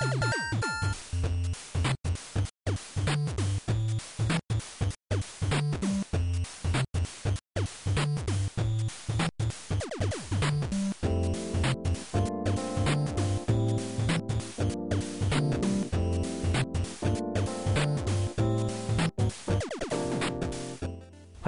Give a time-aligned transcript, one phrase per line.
[0.00, 0.06] は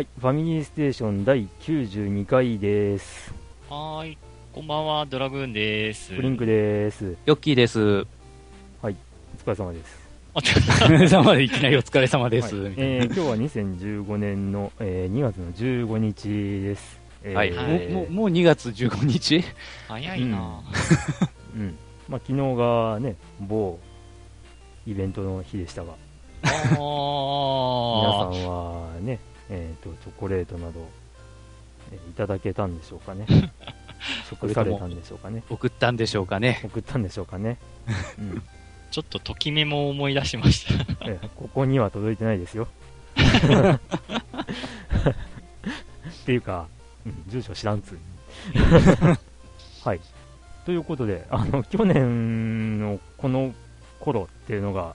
[0.02, 3.32] い、ファミリーステーション第92回です。
[3.70, 4.18] はーい。
[4.52, 6.14] こんばんは、ドラグーンです。
[6.14, 7.16] ブリンクです。
[7.24, 8.06] ヨッキーです。
[9.34, 9.98] お疲れ様です。
[10.34, 10.42] あ。
[10.42, 12.56] ちょお疲れ様でいきなりお疲れ様です。
[12.56, 17.00] はいえー今日は2015年の、えー2月の15日です。
[17.24, 19.44] えーはい、はいもうもうもう2月15日？
[19.88, 20.60] 早いな
[21.56, 21.76] うん。
[22.08, 23.78] まあ、昨日がね、某
[24.86, 25.92] イベントの日でしたが、
[26.42, 28.46] あ皆さんー。
[28.46, 30.88] はね、えーと、チョコレートなど、
[31.92, 33.26] えーいただけたんでしょうかね。
[34.28, 35.42] 食されたんでしょうかね。
[35.48, 36.60] 送ったんでしょうかね。
[36.64, 37.58] 送ったんでしょうかね。
[38.18, 38.42] うん。
[38.92, 40.74] ちょっとときめも思い出しました。
[41.08, 42.68] えーここには届いてないですよ。
[46.22, 46.66] っていうか、
[47.06, 48.00] うん、住所知らんつうに
[49.82, 50.00] はい。
[50.66, 53.52] ということで、あの、去年のこの
[53.98, 54.94] 頃っていうのが、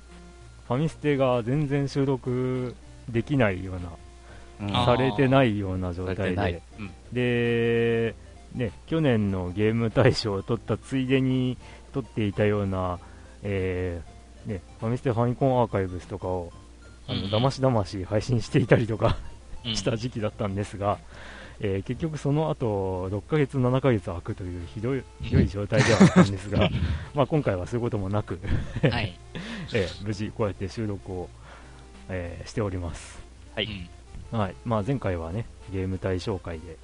[0.67, 2.75] ファミステが全然収録
[3.09, 6.61] できないような、うんされてないような状態で、。
[6.79, 8.15] うんで、
[8.53, 11.57] ね、去年のゲーム大賞を取ったついでに
[11.93, 12.99] 取っていたような、
[13.43, 16.52] えーね、ファミステファミコンアーカイブスとかを、
[17.07, 19.17] あの、うんだましだまし配信していたりとか
[19.66, 20.99] うんした時期だったんですが、
[21.59, 26.69] えー結局その後、6ヶ月、7ヶ月空くというひどい、ひどい状態ではあったんですが、
[27.13, 28.39] まあ今回はそういうこともなく、
[28.89, 29.17] はい。
[29.73, 31.30] えー無事こうやって収録を、
[32.09, 33.19] えーしております。
[33.55, 34.55] はいうんはい。
[34.65, 36.77] まあ前回はね、ゲーム対象会で、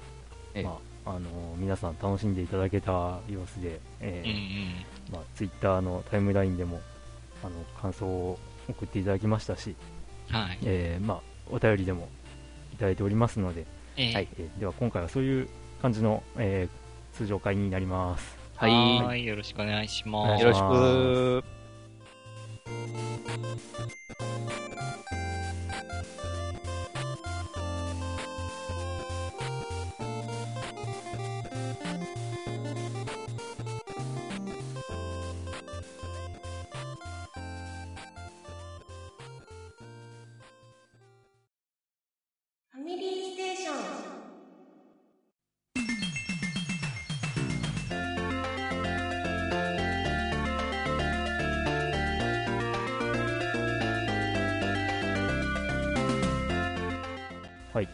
[0.54, 4.93] ええまあ、あのー皆さん楽しんでいただけた様子で、えうんうーん。
[5.12, 6.80] まあ、ツイッターのタイムラインでも、
[7.42, 8.38] あの、感想を
[8.68, 9.74] 送っていただきましたし、
[10.30, 10.58] はい。
[10.64, 11.20] えーまあ、
[11.50, 12.08] お便りでも
[12.72, 13.66] いただいておりますので、
[13.96, 15.48] えーはいえーでは今回はそういう
[15.80, 16.84] 感じの、えー
[17.16, 18.36] 通常会になります。
[18.56, 18.70] はい。
[18.72, 19.24] はーい。
[19.24, 20.42] よろしくお願いします。
[20.42, 21.44] よろしく。
[42.94, 43.74] ファミリーステーション。
[57.72, 57.88] はい、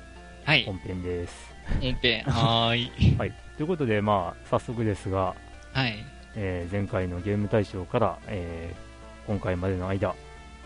[0.44, 0.64] はい。
[0.64, 1.34] 本編です。
[1.80, 2.22] 本編。
[2.28, 3.16] はーい。
[3.16, 3.32] はい。
[3.56, 5.34] ということで、まあ、早速ですが、
[5.72, 5.96] はい。
[6.36, 8.90] えー前回のゲーム大賞から、えー
[9.26, 10.14] 今回までの間、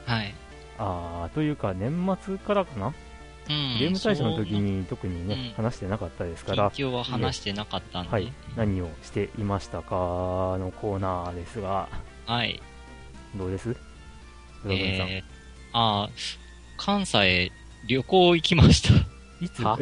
[0.06, 0.34] はい。
[0.78, 2.94] あーというか、年末からかな、
[3.48, 3.78] うん。
[3.78, 5.64] ゲーム大賞の時に特にね、うん。
[5.64, 8.10] 話してなかったですから、近況は話してなかったんで。
[8.10, 9.94] はい、何をしていましたか
[10.58, 11.88] のコーナーですが、
[12.26, 12.60] はい。
[13.36, 13.76] どうです？
[14.66, 15.22] えー、
[15.72, 16.38] あー
[16.78, 17.52] 関西
[17.86, 18.94] 旅行行きました。
[19.44, 19.62] いつ？
[19.64, 19.78] は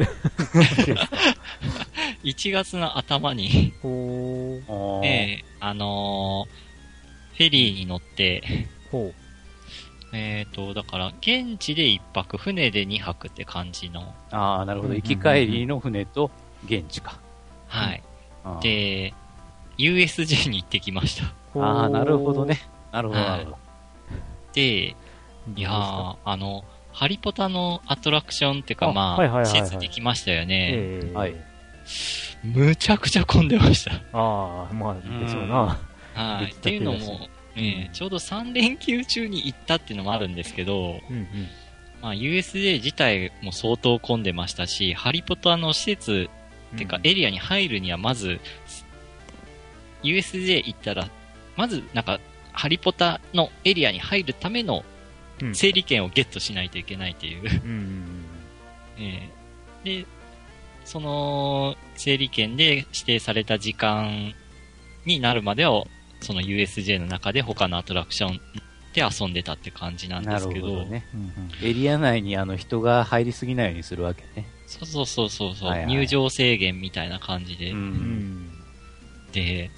[2.23, 6.73] 1月の頭に、えーあのー
[7.35, 8.43] フェリーに乗って、
[8.91, 9.15] ほう、
[10.13, 14.93] えっ、と、だから、現地で1泊、船で2泊って感じの、ああ、なるほど。
[14.93, 16.29] うん行き帰りの船と
[16.65, 17.19] 現地か。
[17.67, 18.03] はい。
[18.61, 19.13] で、
[19.77, 21.59] USJ に行ってきました。
[21.59, 22.61] ああ、なるほどね。。
[22.91, 23.57] なるほど、はいなるほど。
[24.53, 24.95] で、い
[25.57, 30.69] やあの、ハリポタのアトラクションっていうか、あまあ、はいはいはいはい施設できましたよね。
[30.73, 31.35] えーはい
[32.43, 33.91] むちゃくちゃ混んでました。
[34.13, 35.79] ああ、まあ、でしょうな。
[36.13, 36.51] はい。
[36.51, 41.27] ったていうのも、えーちょうど3連休中に行ったっていうのもあるんですけど、うんうん。
[42.01, 46.29] まあ、USJ 自体も相当混んでましたし、ハリポタの施設
[46.75, 48.39] っていうか、うんエリアに入るにはまず、
[50.03, 51.07] USJ 行ったら、
[51.55, 52.19] まず、なんか、
[52.51, 54.83] ハリポタのエリアに入るための
[55.41, 57.41] うん整理券をゲットしないといけないという。
[57.41, 58.25] うんうん
[58.99, 60.05] えーで、
[60.85, 64.33] その整理券で指定された時間
[65.05, 65.83] になるまでは、
[66.23, 68.41] その USJ の中で他のアトラクション
[68.93, 71.05] で遊んでたって感じなんですけど、ほどね。
[71.13, 71.67] うんうん。
[71.67, 74.47] エリア内にあの人が入りすぎないようにするわけね。
[74.67, 75.87] そうそうそうそうそう、はいはい。
[75.87, 77.73] 入場制限みたいな感じで、
[79.33, 79.71] で、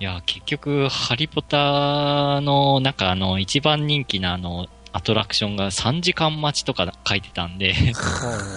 [0.00, 7.74] いや、結局、ハリポタの、なんかあの、一番人気なあの、アトラクションが3時間待ちとか書いてたんで、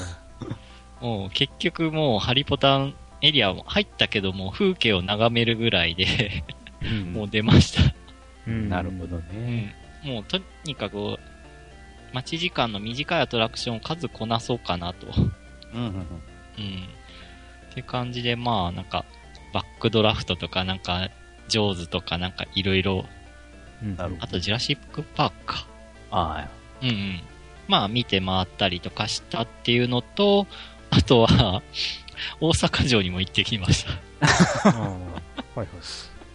[1.01, 2.87] もう結局もうハリポタ
[3.21, 6.60] エリアも入ったけども、風景を眺めるぐらいで、うん
[7.13, 7.93] もう出ました。
[8.47, 9.75] うんなるほどうね。
[10.03, 10.07] ん。
[10.07, 11.17] もうとにかく、
[12.13, 15.07] 待ち時間の短いアトラクションを数こなそうかなと。
[15.73, 15.93] うんうんうん。
[15.93, 16.03] うん。
[17.71, 19.05] って感じで、まあ、なんか、
[19.53, 21.09] バックドラフトとか、なんか、
[21.47, 23.05] ジョーズとか、なんか、いろいろ、
[23.81, 25.67] うんなるほあと、ジュラシックパークか。
[26.11, 26.49] あ
[26.81, 27.21] うんうん。
[27.67, 30.47] まあ、見て回ったりとかしたっていうのと、
[30.89, 31.61] あとは、
[32.41, 34.69] 大阪城にも行ってきました。
[34.69, 34.97] は
[35.55, 35.67] いはい。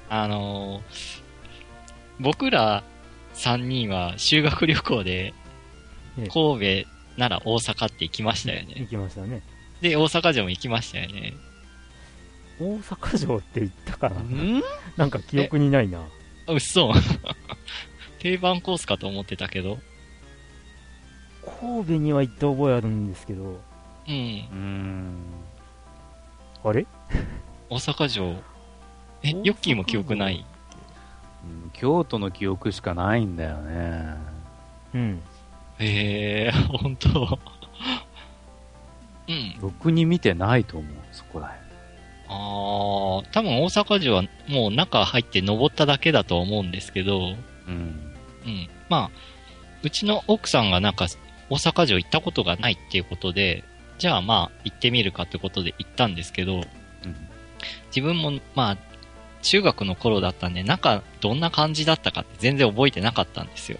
[0.08, 0.82] あのー
[2.18, 2.82] 僕ら
[3.34, 5.34] 3人は修学旅行で
[6.18, 6.88] ええ、神戸、
[7.18, 8.74] 奈良、大阪って行きましたよね。
[8.78, 9.42] 行きましたね。
[9.82, 11.34] で、大阪城も行きましたよね。
[12.58, 14.20] 大阪城って言ったかな？
[14.22, 14.62] ん？
[14.96, 15.98] なんか記憶にないな。
[16.46, 16.90] あ、うっそ。
[18.18, 19.78] 定番コースかと思ってたけど。
[21.60, 23.60] 神戸には行った覚えあるんですけど、
[24.08, 24.14] うん。
[24.14, 24.18] う
[24.54, 25.16] ん。
[26.64, 26.86] あれ？
[27.68, 28.36] 大阪城。
[29.26, 30.44] えヨッキーも記憶ない？
[31.44, 34.14] うん京都の記憶しかないんだよね。
[34.94, 35.22] うん。
[35.78, 37.38] へえー、 本当
[39.28, 39.56] うん。
[39.60, 41.52] ろくに見てないと思う、そこらへん。
[42.28, 47.34] あー、多分大阪城はもう中入って登っただけだと思うんですけど、
[47.68, 48.14] うん。
[48.44, 48.68] うん。
[48.88, 49.18] まあ、
[49.82, 51.06] うちの奥さんがなんか
[51.50, 53.62] 大阪城行ったことがないっていうことで、
[53.98, 56.64] じゃあまあ行ってみるかってことで行ったんですけど、うん。
[57.88, 58.78] 自分もまあ、
[59.42, 63.78] 中学の頃だったんで、中どんな感じだったかって全然覚えてなかったんですよ。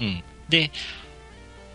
[0.00, 0.06] うん。
[0.06, 0.24] うん。
[0.48, 0.70] で、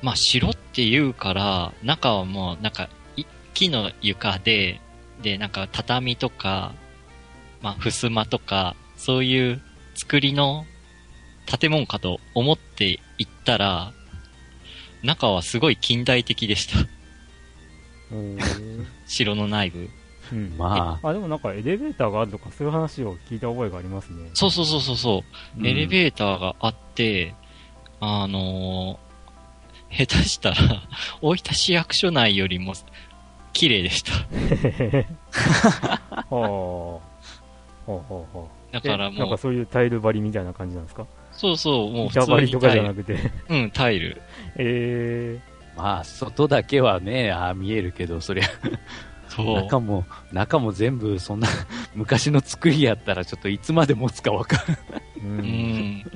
[0.02, 4.80] まあ城って言うから、中はもうなんか、い木の床で、
[5.22, 6.74] で、なんか畳とか、
[7.62, 9.62] まあ、襖とか、そういう
[9.96, 10.66] 作りの
[11.46, 13.94] 建物かと思って行ったら、
[15.04, 16.78] 中はすごい近代的でした。
[19.08, 19.90] 城の内部。
[20.32, 20.56] うん。
[20.58, 24.30] まあ、あ、でもなんかエレベーターがあるとかそういう話を聞いた覚えがありますね。
[24.34, 25.24] そうそうそうそうそ
[25.58, 25.60] う。
[25.60, 27.34] うんエレベーターがあって、
[28.00, 29.04] あのー
[29.96, 30.56] 下手したら、
[31.22, 32.74] 大分市役所内よりも
[33.54, 34.12] 綺麗でした。
[36.10, 36.30] はあ。
[36.32, 37.02] ほ
[37.88, 38.74] うほうほう。
[38.74, 41.06] だからえなんもう、かそういうタイル張りみたいな感じなんですか？
[41.32, 42.80] そうそう、もう普板通に張りとかじ。
[42.80, 43.18] ゃなくて。
[43.50, 44.22] うん、タイル。
[44.58, 45.40] え
[45.78, 48.80] まあ、外だけはね、ああ見えるけど、そりゃ、そう。
[49.38, 51.48] 中も、中も全部そんな
[51.96, 54.78] 昔の作りやったらちょっといつまで持つかわかる。
[55.20, 55.24] ー。
[55.24, 55.26] う。
[55.26, 56.12] うんん。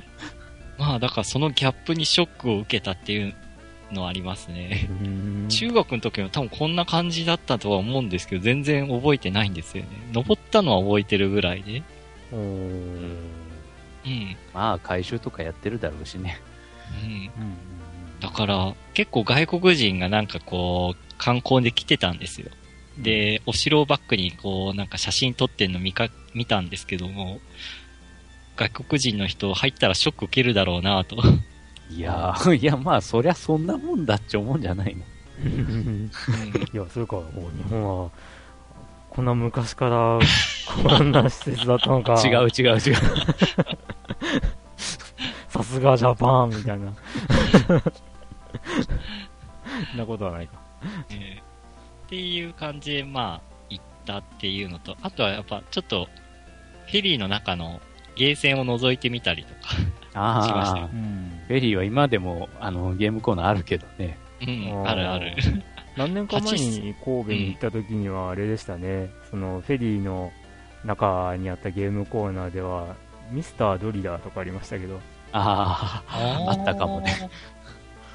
[0.78, 3.34] まあ、だからそのギャップにショックを受けたっていう
[3.90, 4.88] のはありますね。
[5.02, 9.90] うん中学の時も多分こんな感じだったとは思うんですけど、全然覚えてないんですよね。
[10.12, 11.82] 登ったのは覚えてるぐらいで。
[12.32, 12.38] おー
[14.06, 14.36] うん。
[14.54, 16.40] まあ、回収とかやってるだろうしね。
[17.02, 17.10] うん。
[17.10, 17.28] うん
[18.20, 22.50] だから、結構外国人がなんかこう、観光で来てたんですよ。
[22.98, 27.40] で、お城をバックにこう、なんか写真撮ってんの見か、見たんですけども、
[28.56, 31.16] 外国人の人入ったらショック受けるだろうなと。
[31.90, 35.02] いやー、いや、まあ、そりゃそんなもんだっちゃ思うんじゃないの。
[35.44, 36.10] うん
[36.72, 38.10] いや、それか、お日本は、
[39.10, 40.18] こんな昔から、
[40.66, 42.14] こんな施設だったのか。
[42.26, 42.48] 違う。
[42.48, 42.78] 違う違う。
[45.48, 46.92] さすがジャパンみたいな。
[49.90, 50.54] そんなことはないか。
[51.10, 51.47] えー
[52.08, 56.08] っていう感じで、まあ、行ったっていうのと、あとはやっぱちょっと、
[56.86, 57.82] フェリーの中の
[58.16, 60.84] ゲーセンを覗いてみたりとか、あしましたよ。
[60.84, 61.42] あ、ん。
[61.46, 64.16] フェリーは今でも、あの、ゲームコーナーあるけどね。
[64.40, 65.36] うん、あるある。
[65.98, 70.32] 何年か前に神戸に行った時にはあれでしたね、そのフェリーの
[70.84, 72.96] 中にあったゲームコーナーでは、
[73.30, 74.98] ミスタードリラーとかありましたけど、
[75.32, 77.30] ああ、あったかもね。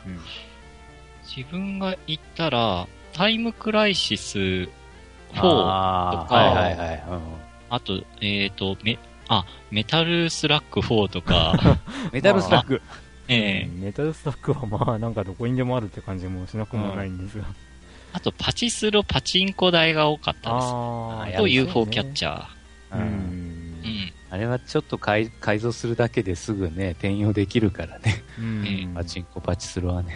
[0.08, 0.20] うん。
[1.24, 4.70] 自分が行ったら、タイムクライシス4、
[5.36, 7.04] あああ、とかはいはいはい。
[7.10, 11.80] うんと、えっ、と、メ、あ、メタルスラッグ4とか、
[12.14, 12.82] メタルスラッグ。
[13.30, 17.46] ええメタルスラッグはまあなんかどこにでもあるって感じもしなくもないんですが。
[18.12, 20.68] あとパチスロパチンコ台が多かったです。
[20.68, 22.98] あーと UFO キャッチャー。
[22.98, 23.08] ううんんう。
[23.88, 24.14] ん。
[24.30, 28.24] あれはちょっと改改造するだけですぐね、転用できるからね。
[28.38, 30.16] うんパチンコパチスロはね。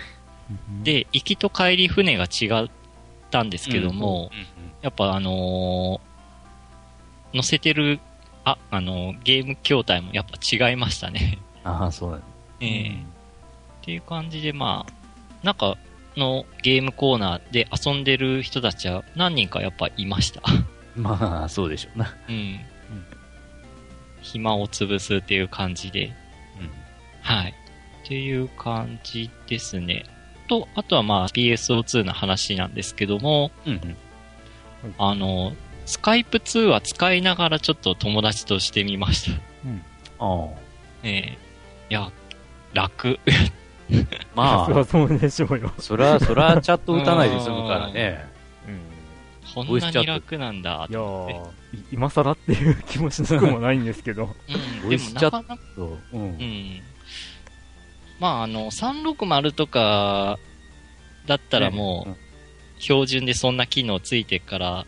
[0.84, 2.70] で、行きと帰り船が違っ
[3.30, 4.32] たんですけども、
[4.82, 6.08] やっぱあのー
[7.34, 8.00] 乗せてる、
[8.46, 11.40] あ、あのーゲーム筐体もやっぱ違いましたね。
[11.64, 12.24] ああ、そうだね。
[12.62, 12.96] ええっ
[13.84, 14.94] ていう感じで、まあ、
[15.46, 15.78] 中
[16.18, 20.42] のゲームコーナーで遊んでる人たちは何人かやっぱいました。
[20.96, 22.14] まあ、そうでしょうな。
[22.28, 22.60] うん。
[24.22, 26.12] 暇を潰すっていう感じで、
[27.22, 27.54] はい。
[28.04, 30.06] っていう感じですね。
[30.48, 33.74] と、あとはまあ PSO2 の話なんですけども、うん。
[33.74, 34.96] うん。
[34.98, 35.54] あの、
[35.86, 39.42] スカイプ通話使いながらちょっと友達としてみました。
[40.20, 40.48] ああ。
[41.04, 41.38] えええ
[41.90, 42.12] いや、
[42.74, 43.20] 楽。
[44.36, 45.72] まそりゃあ、そうでしょうよ。
[45.80, 48.26] そら、そらチャット打たないで済むからね。
[48.68, 49.66] うん。
[49.66, 50.94] こんなに楽なんだって。
[50.96, 54.24] ー、い今更っていう気もしなくもないんですけど。
[54.24, 54.34] うん、ボ
[54.82, 55.64] でもイスチャットなかなか、
[56.14, 56.26] うんう。
[56.28, 56.82] ん。
[58.20, 60.40] まあ、あの、360とか
[61.28, 64.86] だったらもう、標準でそんな機能ついてから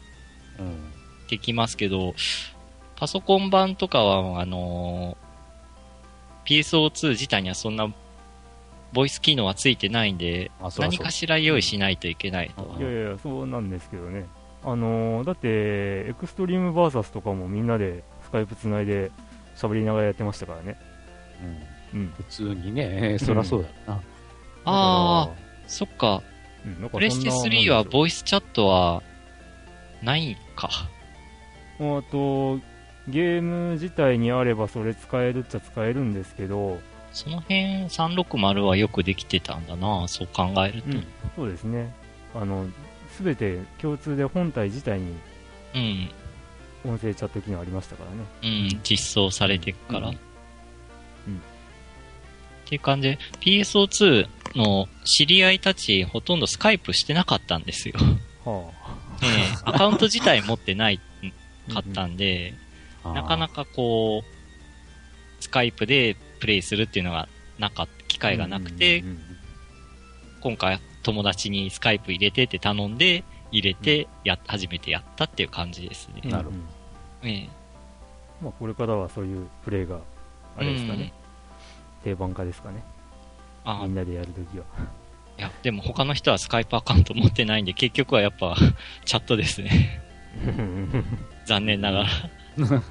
[0.59, 0.89] うん。
[1.29, 2.15] できますけど、
[2.95, 5.15] パソコン版とかは、あの
[6.45, 7.93] PSO2 自体にはそんな、
[8.91, 12.63] ボイス機能はついてないんで、何かしら用意しないといけないと。
[12.63, 14.25] うんいやいやいや、そうなんですけどね。
[14.63, 19.11] あのー、だって、エクストリームバーサスとかもみんなでスカイプつないで
[19.55, 20.77] 喋りながらやってましたからね。
[21.43, 22.13] うんうん。
[22.17, 24.01] 普通にね、 そらそうだな。
[24.65, 25.29] ああ、
[25.67, 26.21] そっか。
[26.91, 29.01] プレステ3はボイスチャットは、
[30.01, 30.69] ないか。
[31.79, 32.59] あと、
[33.07, 36.79] ゲーム自体にあればそれ使えるっちゃ使えるんですけど、
[37.11, 40.89] その辺360はよくできてたんだな、そう考えると。
[40.89, 41.93] うんそうですね。
[42.35, 42.67] あの、
[43.11, 45.15] すべて共通で本体自体に
[45.75, 46.09] うん、
[46.91, 48.63] 音声チャット機能ありましたからね。
[48.71, 50.09] うん、実装されてっから。
[50.09, 50.19] うんうん
[52.69, 53.09] っていう感じ。
[53.09, 57.95] で、PSO2 の知り合いたちほとんどスカイプしてなかったんですよ。
[58.45, 58.69] は
[59.23, 60.99] ええアカウント自体持ってない
[61.71, 61.73] あ。
[61.73, 62.53] かったんで、
[63.03, 69.19] あーなかなかこう、スカイプでプレイするっていうのがなかった、機会がなくて、うんうんうん
[70.41, 76.21] 今回友達にスカイプ入れてって頼んで、入れてや、初めてやったっていう感じですね。
[76.23, 76.51] うんなるほ
[77.23, 77.49] ええ
[78.41, 79.99] まあ、これからはそういうプレイが、
[80.55, 81.11] あれですかね、
[82.03, 82.83] 定番化ですかね。
[83.65, 84.65] あみんなでやるときは。
[85.37, 88.55] いや、でも他の人はスカイプアカウント持ってないんで、結局はやっぱ、
[89.05, 90.01] チャットですね。
[91.45, 92.09] 残念ながら。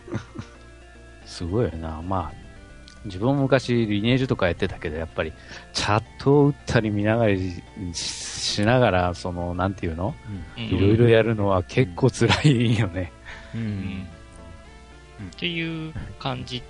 [1.26, 2.00] すごいよな。
[2.02, 2.48] まあ、
[3.04, 5.32] 自分も昔リネージとかやってたけど、やっぱり、
[5.72, 7.62] チャットを打ったり見ながらし
[7.94, 10.14] しながら、その、なんていうの？
[10.56, 13.12] うんいろいろやるのは結構辛いよね。
[13.54, 14.08] うん
[15.34, 16.62] っていう感じ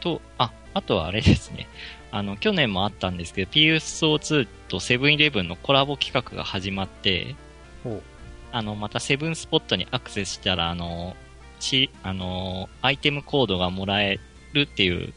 [0.00, 1.66] と、あ、あとはあれですね。
[2.10, 7.34] あの、去年もあったんですけど、PSO2 とセブンイレブンのコラボ企画が始まって、
[7.84, 8.02] ほ
[8.52, 11.16] あの、またセブンスポットにアクセスしたら、あの、
[11.60, 14.18] し、あの、アイテムコードがもらえ
[14.52, 15.12] るっていう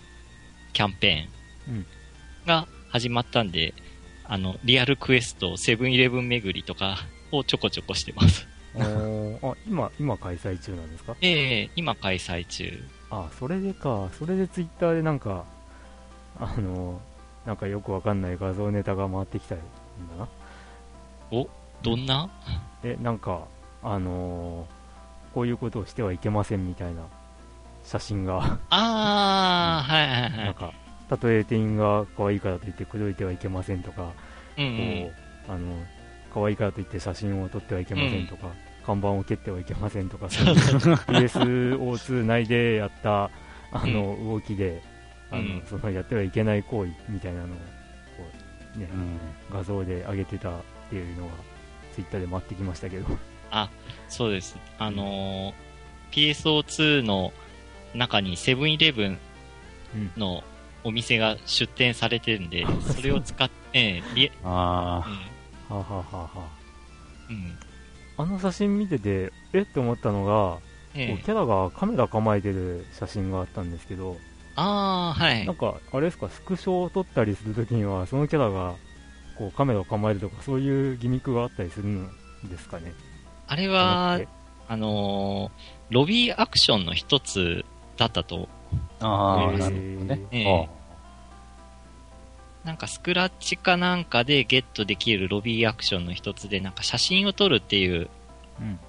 [0.74, 1.86] キャンペーうんン
[2.45, 3.74] が始まったんで、
[4.25, 6.98] あの、リアルクエスト、セブンイレブン巡りとか
[7.31, 8.48] をちょこちょこしてます。
[8.75, 11.15] あ、今、今開催中なんですか？
[11.21, 12.83] ええ今開催中。
[13.12, 14.10] あ、それでか。
[14.13, 15.46] それでツイッターでなんか、
[16.39, 17.01] あの、
[17.46, 19.63] なんかよくわかんない画像ネタが回ってきたんだ？
[21.32, 21.46] な。
[21.82, 22.30] どんな？
[22.84, 23.48] え、なんか、
[23.84, 24.80] あのー
[25.34, 27.04] こういうことをしてはいけませんみたいな
[27.84, 30.56] 写真が、ああ、はいはいはなんい。
[30.56, 30.74] か、
[31.08, 34.12] たとえ店員が可愛いからといって口説いてはいけませんとか、
[34.58, 34.75] うんうん。
[35.04, 35.12] こ
[35.48, 35.75] う、あの、
[36.34, 38.48] 可愛いからといって写真を撮ってはいけませんとか、
[38.89, 40.55] 看板を蹴ってはいけませんとか、そういう
[41.05, 43.29] PSO2 内でやった、
[43.72, 44.81] あの、動きで、
[45.29, 47.53] あの、うんそのやってはいけない行為みたいなのを、こ
[48.75, 49.19] う、ね、うん。
[49.53, 50.53] 画像で上げてたっ
[50.89, 51.34] ていうのが、
[51.93, 53.05] ツイッターで回ってきましたけど。
[54.08, 54.58] そうです。
[54.79, 55.53] あのー
[56.12, 57.31] PSO2 の
[57.93, 59.19] 中にセブンイレブン
[59.93, 60.43] うんの
[60.84, 62.65] お店が出店されてるんで、
[62.96, 65.05] それを使って、え えリエあは
[65.69, 66.50] あ、はあはあは
[67.29, 67.69] うん。
[68.20, 68.26] うん。
[68.26, 70.60] あ、あの写真見てて、えって思ったのが、
[70.96, 74.18] ええこうキャラがカメラ構えてる写真があったんですけど、
[74.56, 75.56] ああ、はいなん。
[75.56, 78.74] か、あれですか、スクショを撮ったりするときには、そのキャラが、
[79.38, 82.10] こう、カメラを構えるとか、そういうギミックがあったりするん
[82.50, 82.94] ですかね。
[83.48, 84.20] あれあは、
[84.68, 87.66] あのーロビーアクションの一つ
[87.98, 88.48] だったと、
[89.00, 89.48] あ。
[89.56, 90.20] あなるほどね。
[90.32, 90.70] ええ
[92.70, 98.10] なんかスクラッチかなんかでゲットできるロビーアクションの一つで、なんか写真を撮るっていう、
[98.60, 98.80] うん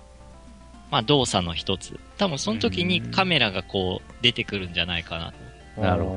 [0.90, 1.98] まあ動作の一つ。
[2.18, 5.32] 多分その時にカメラがこう出てくるんじゃないかな
[5.76, 5.80] と。
[5.80, 6.08] なるほ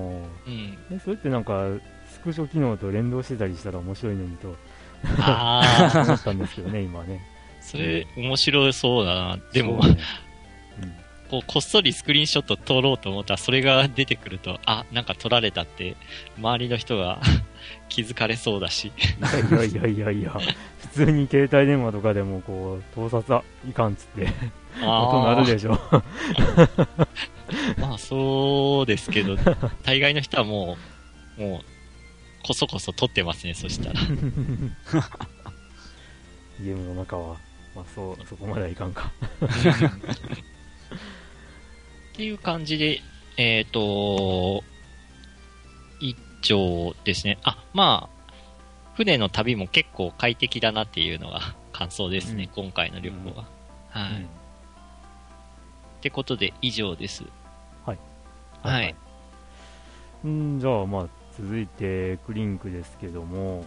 [0.45, 0.51] ど。
[0.51, 0.77] うん。
[0.91, 1.67] え、それってなんか、
[2.11, 4.57] スクショ機能と連動してたりしたら面白いのにと
[5.19, 5.61] あ
[5.93, 7.21] あ、 思ったんですけどね、今ね。
[7.61, 9.39] それ面白そうだな。
[9.53, 9.81] でも、
[11.29, 15.95] こうこっそりスクリーンショット撮ろうと思ったらそれが出てくると、あ、なんか撮られたって、
[16.37, 17.21] 周りの人が
[17.93, 18.87] 気づかれそうだし。
[18.87, 18.91] い
[19.53, 20.31] やいやいやいや、
[20.79, 24.33] 普通に携帯電話とかでもこう、盗撮はいかんっつって、
[24.81, 25.79] 音鳴るでしょ。
[27.77, 29.37] まあそうですけど、
[29.83, 30.75] 大概の人はも
[31.37, 31.61] う、もう、
[32.47, 34.01] こそこそ撮ってますね、そしたら。
[36.59, 37.37] ゲームの中は、
[37.75, 39.11] まあそう、そこまではいかんか。
[42.09, 43.01] っていう感じで、
[43.37, 44.63] えっ、と、
[45.99, 47.39] 以上ですね。
[47.43, 48.33] あ、まあ、
[48.95, 53.45] 船の旅も結構快適だなっていうのが 感想ですね、今回の旅行は。
[53.89, 54.29] はい、うん
[55.99, 57.23] ってことで、以上です。
[57.85, 57.97] はい。
[58.61, 58.93] はい。
[60.27, 61.07] んじゃあ、まあ、
[61.37, 63.65] 続いて、クリンクですけども、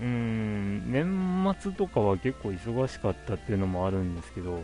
[0.00, 4.62] うーん、年末とかは結構忙しかったっていうのもあるんですけど、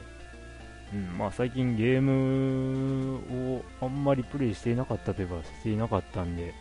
[0.94, 3.20] うん、まあ最近ゲーム
[3.58, 6.54] をあんまりプレイしていなかったといえばしていなかったんで、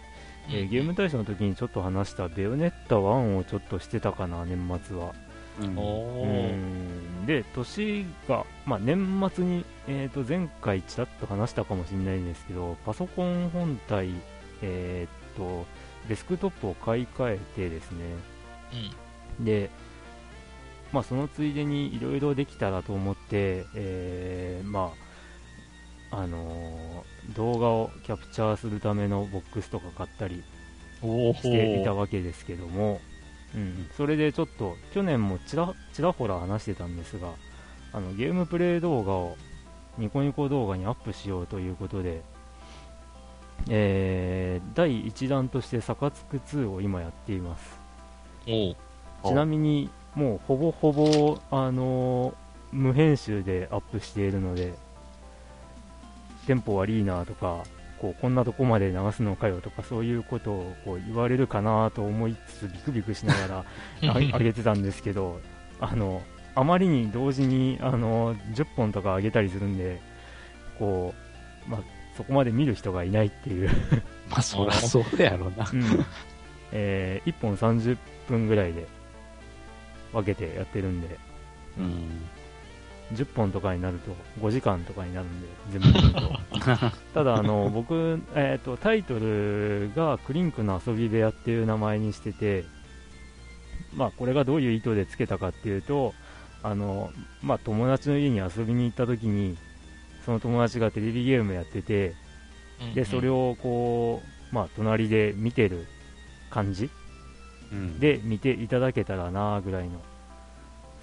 [0.50, 5.14] えーゲーム大賞の時にちょっと話したベヨネッタ1をちょっとしてたかな、年末は。
[5.62, 7.26] うん。
[7.26, 14.10] で年が、まあ、年末に、えー、と前回ちらっと話したかもしれないんですけどパソコン本体、
[14.62, 15.66] えー、と
[16.10, 18.00] デスクトップを買い替えてですね。
[19.40, 19.70] で、
[20.92, 25.05] まあ、そのついでにいろいろできたらと思って、えーまあ
[26.12, 30.44] あのー動画をキャプチャーするためのボックスとか買ったり
[31.02, 33.00] おしていたわけですけども、
[33.56, 37.30] うん、それでちょっと去年もちらちらほら話してたんですが
[37.94, 39.38] あのゲームプレイ動画を
[39.98, 42.22] ニコニコ動画にアップしようということで、
[43.70, 47.80] えー第1弾として「サカツク2」を今やっています。
[49.24, 52.34] ちなみにもうほぼほぼ、あのー
[52.72, 54.74] 無編集でアップしているので
[56.46, 57.64] テンポ悪いなとか
[58.00, 63.66] こうこんなとこまで流すのかよとかそういうことをこう言われるかなと思いつつビクビクしながら
[64.14, 65.40] あ上げてたんですけど
[65.80, 66.22] あの
[66.56, 70.00] あまりに同時にあの10本とか上げたりするんで
[70.80, 71.14] こ
[71.68, 71.82] う、まあ、
[72.16, 73.70] そこまで見る人がいないっていう
[74.30, 75.70] まあ、そりゃそうやろうな。
[75.72, 76.06] うん
[76.72, 77.98] え1本30
[78.28, 78.86] 分ぐらいで
[80.12, 81.18] 分けてやってるんで
[81.78, 82.28] うん。
[83.14, 85.48] 10本とかになると5時間とかになるんで
[85.80, 86.40] 全部見ると。
[87.14, 92.66] ただあの僕、えー、とタイトルがクリンクの遊び部屋っていう名前にしてて
[93.96, 96.14] まあこれがどういう意図でつけたかっていうと
[96.64, 97.12] あの、
[97.44, 99.58] まあ、友達の家に遊びに行った時に
[100.26, 102.16] その友達がテレビゲームやってて
[102.96, 105.86] でそれを、をこう、まあ、隣で見てる
[106.50, 106.90] 感じ
[107.72, 110.00] うん、で見ていただけたらなぐらいの。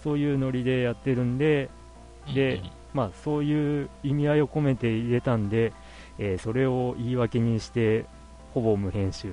[0.02, 1.70] そういうノリでやってるんで、
[2.34, 2.62] で
[2.94, 5.72] まあ、そういう意味合いを込めて入れたんで、
[6.18, 8.04] えーそれを言い訳にして
[8.52, 9.32] ほぼ無編集。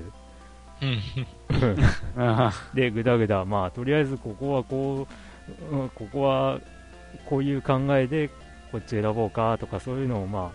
[2.73, 5.07] でぐだぐだ、まあ、とりあえずここはこ
[5.71, 6.61] う、うんここは
[7.25, 8.29] こういう考えで
[8.71, 10.53] こっち選ぼうかとかそういうのを、ま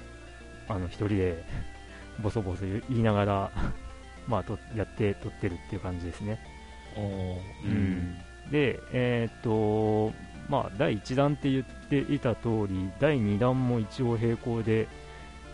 [0.69, 1.45] あ、あの一人で
[2.23, 3.51] ボソボソ言いながら、
[4.27, 6.39] まあ、とやって撮ってるっていう感じですね。
[6.97, 8.17] おうん。
[8.51, 10.15] で、えーっと、
[10.49, 14.89] まあ、第1弾って言っていた通り、第2弾も一応並行で、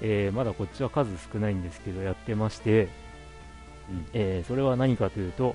[0.02, 2.88] えーまだこっちは数少ないんですけど、やってまして、
[3.88, 5.54] うんえーそれは何かというと、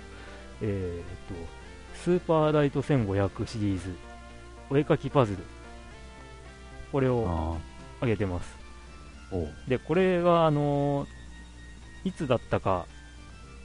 [0.62, 1.48] えーっと、
[1.96, 3.94] スーパーライト1500シリーズ、
[4.70, 5.40] お絵かきパズル、
[6.92, 8.56] これをあ上げてます。
[9.68, 11.08] で、これが、あの
[12.06, 12.86] いつだったか、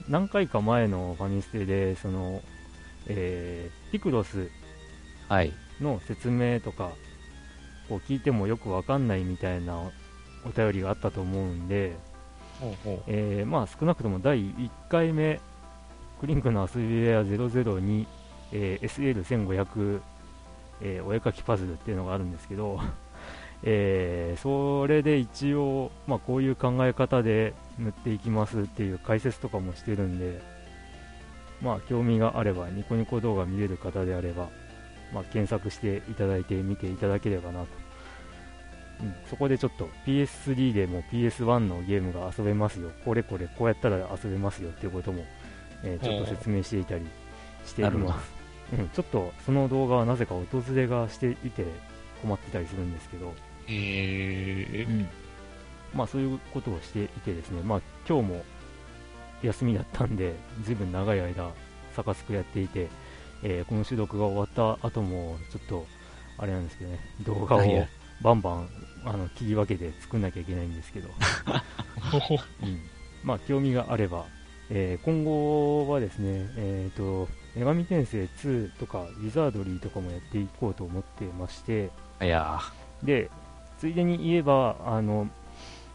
[0.09, 2.43] 何回か前のファミステで、その、
[3.07, 4.51] えーピクロスはい。
[5.81, 6.91] の説明とか
[7.89, 9.77] こう聞いてもよくわかんないみたいな
[10.45, 11.97] お便りがあったと思うんで、
[13.07, 15.41] えーまあ少なくとも第1回目
[16.21, 18.07] クリンクの遊び部屋002、
[18.53, 20.01] えー SL1500、
[20.83, 22.81] えーお絵かきパズルっていうのがあるんですけど、
[23.65, 30.41] えーそれで一応、まあ、こういう考え方で塗っていきますっていう解説とかもしてるんで、
[31.63, 34.49] まあ、興味があればニコニコ動画見れる方であれば、
[35.13, 37.67] まあ、検索していただいて見ていただければなと、
[39.01, 42.91] うん、そこでちょっと PS3 でも PS1 のゲームが遊べますよ。
[43.05, 45.25] これこれこうやったら遊べますよっていうことも、
[45.83, 47.07] えーちょっと説明していたり
[47.65, 48.33] しています、
[48.79, 51.65] うん、ちょっとその動画はなぜか訪れがしていて
[52.23, 53.35] 困ってたりするんですけど、
[53.67, 54.87] へえ
[55.95, 58.45] まあそういうことをしていてですね、まあ今日も
[59.43, 61.51] 休みだったんで、ずいぶん長い間、
[61.97, 62.89] サカスクやっていて、
[63.43, 65.87] えーこの収録が終わった後も、ちょっと、
[66.39, 67.61] あれなんですけどね、動画を
[68.23, 68.69] バンバン
[69.05, 71.09] あの切り分けて作んなきゃいけないんですけど、
[72.63, 72.81] うん、
[73.25, 74.25] まあ興味があれば、
[74.71, 81.91] えー今後はですね、えーと、女神転生2とか、ウィザードリーとかもやっていこうと思ってまして、
[82.23, 82.61] いや
[83.03, 83.31] で
[83.79, 85.29] ついでに言えばあの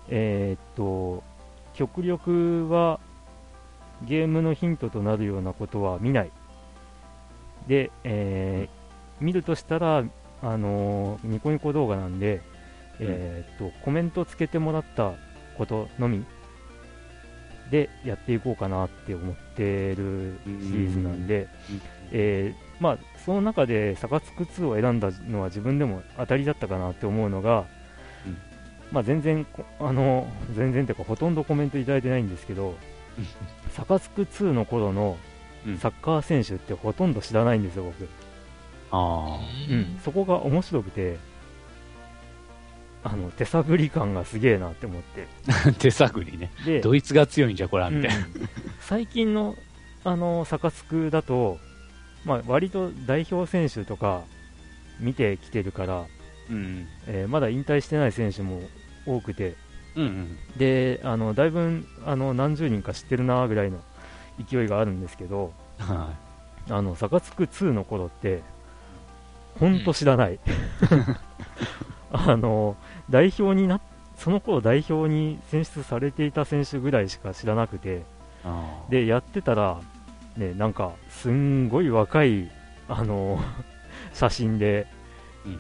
[0.10, 1.24] えーっと
[1.76, 3.00] 極力は
[4.04, 6.32] ゲームのヒントとなるようなことは見ない
[7.68, 8.86] で、えー
[9.22, 10.04] 見るとしたら
[10.42, 12.42] あのニコニコ動画なんで、
[13.00, 15.14] えーっとコメントつけてもらった
[15.58, 16.26] ことのみ
[17.72, 21.82] でやっていこうかなって思ってるシリーズなんで、うん。
[22.12, 27.66] えーまあ、その中でサカツク2を選んだのは自分でも当たりだったかなって思うのが、
[28.26, 28.38] うん。
[28.92, 32.76] まあ、全然こあの全然というかほとんどコメントいただいてないんですけど、
[33.72, 35.18] サカツク2の頃の
[35.66, 38.08] うんサッカー選手ってほとんど知らないんですよ、僕。
[38.92, 41.18] あうん、そこが面白くて、
[43.04, 45.28] あの手探り感がすげえなって思って。
[45.48, 45.72] あ。
[45.78, 46.52] 手探りね。
[46.66, 48.18] で、ドイツが強いんじゃ、こら、みたいな。
[48.18, 48.50] うん
[48.82, 49.56] 最近の
[50.04, 51.58] あのサカツクだと、
[52.24, 54.22] まあ、割と代表選手とか
[55.00, 56.06] 見てきてるから、
[56.52, 56.88] うん。
[57.08, 58.62] えーまだ引退してない選手も
[59.08, 59.56] 多くて、
[59.96, 60.38] うんうん。
[60.58, 63.82] であのだいぶあの何十人か知ってるなぐらいの
[64.44, 66.14] 勢いがあるんですけど、は
[66.70, 68.42] あのサカツク2の頃って、
[69.60, 70.40] 本当知らない、
[72.12, 72.76] あの
[73.10, 73.80] 代表にな
[74.18, 78.04] その頃代表に選出されていた選手ぐらいしか知らなくて、
[78.90, 79.80] でやってたら、
[80.38, 82.50] ね、なんかすんごい若い
[82.88, 83.40] あの
[84.14, 84.88] 写真で、
[85.46, 85.60] うん。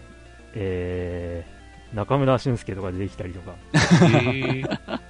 [0.55, 1.54] えー
[1.95, 3.55] 中村俊輔とか出てきたりとか。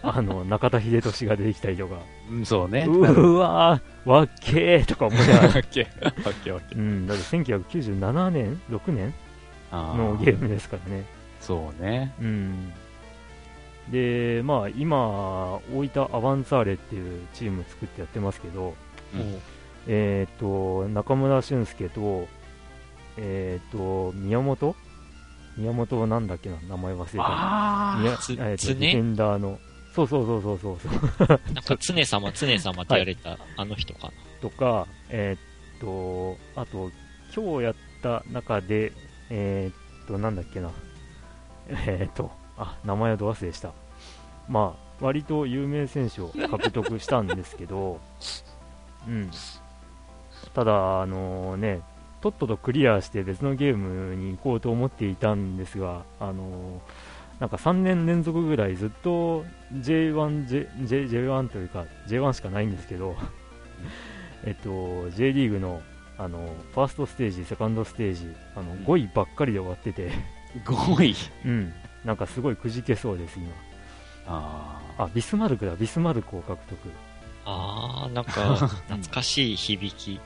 [0.07, 1.95] あの中田英寿が出てきたりとか、
[2.29, 2.85] うん、そうね。
[2.87, 6.77] うーわー、わっけーとか思いながら、オッケー、オッケー、オッケー。
[6.77, 9.13] うん、だって1997年、6年
[9.71, 11.05] あのゲームですからね。
[11.41, 12.13] そうね。
[12.21, 12.71] うん、
[13.89, 18.75] で、まあ、今、大分アバンツァーレっていうチーム作ってやってますけど、
[19.15, 19.39] うん
[19.87, 22.27] えっ、と、中村俊輔と、
[23.17, 24.75] えっ、と、宮本
[25.57, 27.23] 宮本なんだっけな、名前忘れた。
[27.25, 29.59] あ宮つえーディフェンダーの、
[29.93, 34.13] そうそうそうそうそうそう、なんか、常様、常様って言われた、あの人かな。
[34.41, 36.91] とか、えっ、と、あと、
[37.35, 38.91] 今日やった中で、
[39.29, 39.71] え
[40.03, 40.71] っ、と、なんだっけな、
[41.69, 43.71] えっ、と、あ、名前はど忘れした。
[44.49, 47.99] まあ、割と有名選手を獲得したんですけど、
[49.07, 49.31] うん。
[50.53, 51.81] ただ、あのね、
[52.25, 56.81] とっととクリアして別のゲームに行こうと思っていたんですが、あの
[57.39, 63.15] なんか3年連続ぐらいずっと J1、J、J、J1 というか J1 しかないんですけど、
[64.43, 65.83] えっと、J リーグの
[66.17, 70.09] あのファーストステージ、セカンドステージ、あの5位ばっかりで終わってて、
[70.65, 71.15] 5位？
[71.45, 71.73] うん、
[72.05, 73.49] なんかすごいくじけそうです、今。
[74.27, 76.79] ああ、ビスマルクだ、ビスマルクを獲得。
[77.45, 78.31] あー、なんか、
[78.89, 80.19] 懐かしい響き。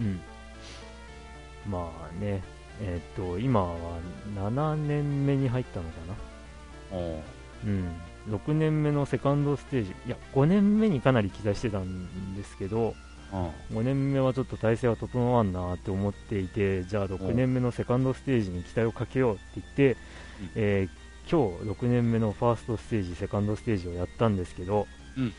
[0.00, 0.20] うん。
[1.68, 2.42] まあね、
[2.80, 3.76] えっと、今は
[4.34, 5.90] 7年目に入ったのか
[6.92, 6.98] な。
[7.64, 7.88] うん。
[8.30, 12.94] 6年目のセカンドステージ、いや、5年目にかなり期待してたんですけど、
[13.70, 13.78] うん。
[13.78, 24.86] 5年目はちょっと体制は整わんなって思っていて、じゃあ6年目のセカンドステージに期待をかけようって言って、うんえー今日6年目のファーストステージ、セカンドステージをやったんですけど、
[25.18, 25.32] うん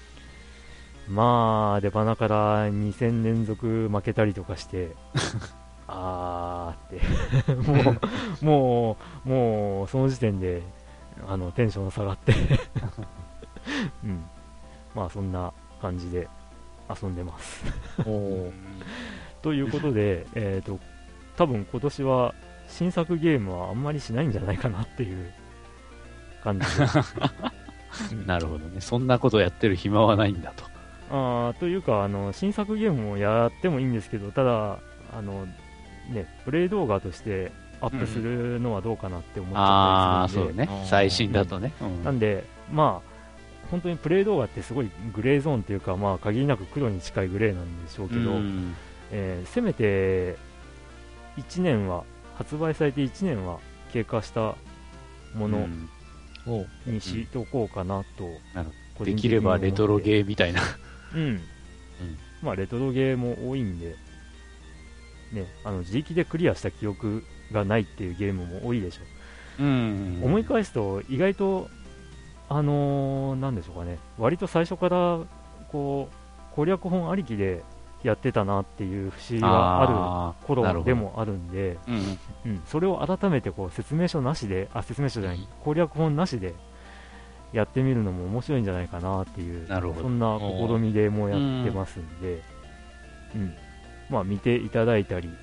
[1.09, 4.89] まあ、出花から2戦連続負けたりとかして、
[5.91, 7.97] あーって、 も
[8.41, 10.61] う、もう、もう、その時点で、
[11.27, 12.33] あの、テンション下がって、
[14.05, 14.23] うん。
[14.93, 16.27] まあ、そんな感じで
[17.01, 17.63] 遊んでます。
[18.05, 18.51] お
[19.41, 20.79] ということで、えー、と
[21.37, 22.35] 多分今年は
[22.67, 25.31] 新作ゲームはあんまりしないんじゃないかなっていう
[26.43, 26.65] 感じ
[28.15, 28.81] でなるほどね。
[28.81, 30.65] そんなことやってる暇はないんだと。
[31.11, 34.79] あーというかあの新作ゲームをやってもいいんですけどただ
[35.13, 35.47] あの、
[36.09, 40.85] ね、プレイ動画としてアップするのはどうかなって思っちゃったりするんで、ね。
[40.89, 41.73] 最新だとね。
[41.81, 42.03] うん。
[42.03, 43.09] なんでまあ
[43.71, 48.75] 本当にプレイ動画ってすごいグレーゾーンというか、まあ、限りなく黒に近いグレーなんでしょうけど、うん。
[49.11, 50.35] えーせめて
[51.37, 52.03] 1年は
[52.35, 53.59] 発売されて1年は
[53.93, 54.55] 経過した
[55.35, 55.89] ものうん。
[56.47, 58.23] おにしておこうかなと、
[58.55, 60.61] なる個人的にできればレトローゲーみたいな。
[61.13, 61.41] うん、
[62.41, 63.95] まあレトロゲーも多いんで
[65.31, 69.01] ねあの自力でクリアした記憶がないっていうゲームも多いでしょ。
[69.59, 70.21] うん。
[70.23, 71.69] 思い返すと意外と
[72.47, 73.99] あのーなんでしょうかね。
[74.17, 75.19] 割と最初から
[75.71, 77.63] こう攻略本ありきで
[78.03, 82.51] やってたなっていう節がある頃でもあるんで、うん。
[82.51, 86.55] うん、それを改めてこう説明書なしで、あ説明書じゃない、攻略本なしで
[87.51, 92.41] やってみるのも面白いんじゃないかなっていう、そんな試みでもうやってますんで、
[93.35, 93.53] うん
[94.09, 95.35] まあ、見ていただいたり、うん、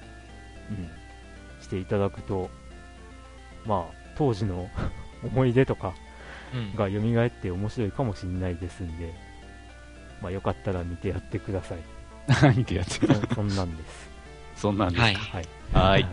[1.60, 2.50] していただくと、
[3.64, 4.68] まあ、当時の
[5.24, 5.94] 思い出とか
[6.54, 6.74] うん。
[6.74, 9.12] が蘇って面白いかもしれないですんで、
[10.22, 11.78] まあ、よかったら見てやってください。
[12.42, 14.10] 何でやってるそそんなんです。
[14.56, 15.04] そんなんですか。
[15.04, 15.14] はい。
[15.14, 15.44] はい。
[15.72, 16.08] はいうん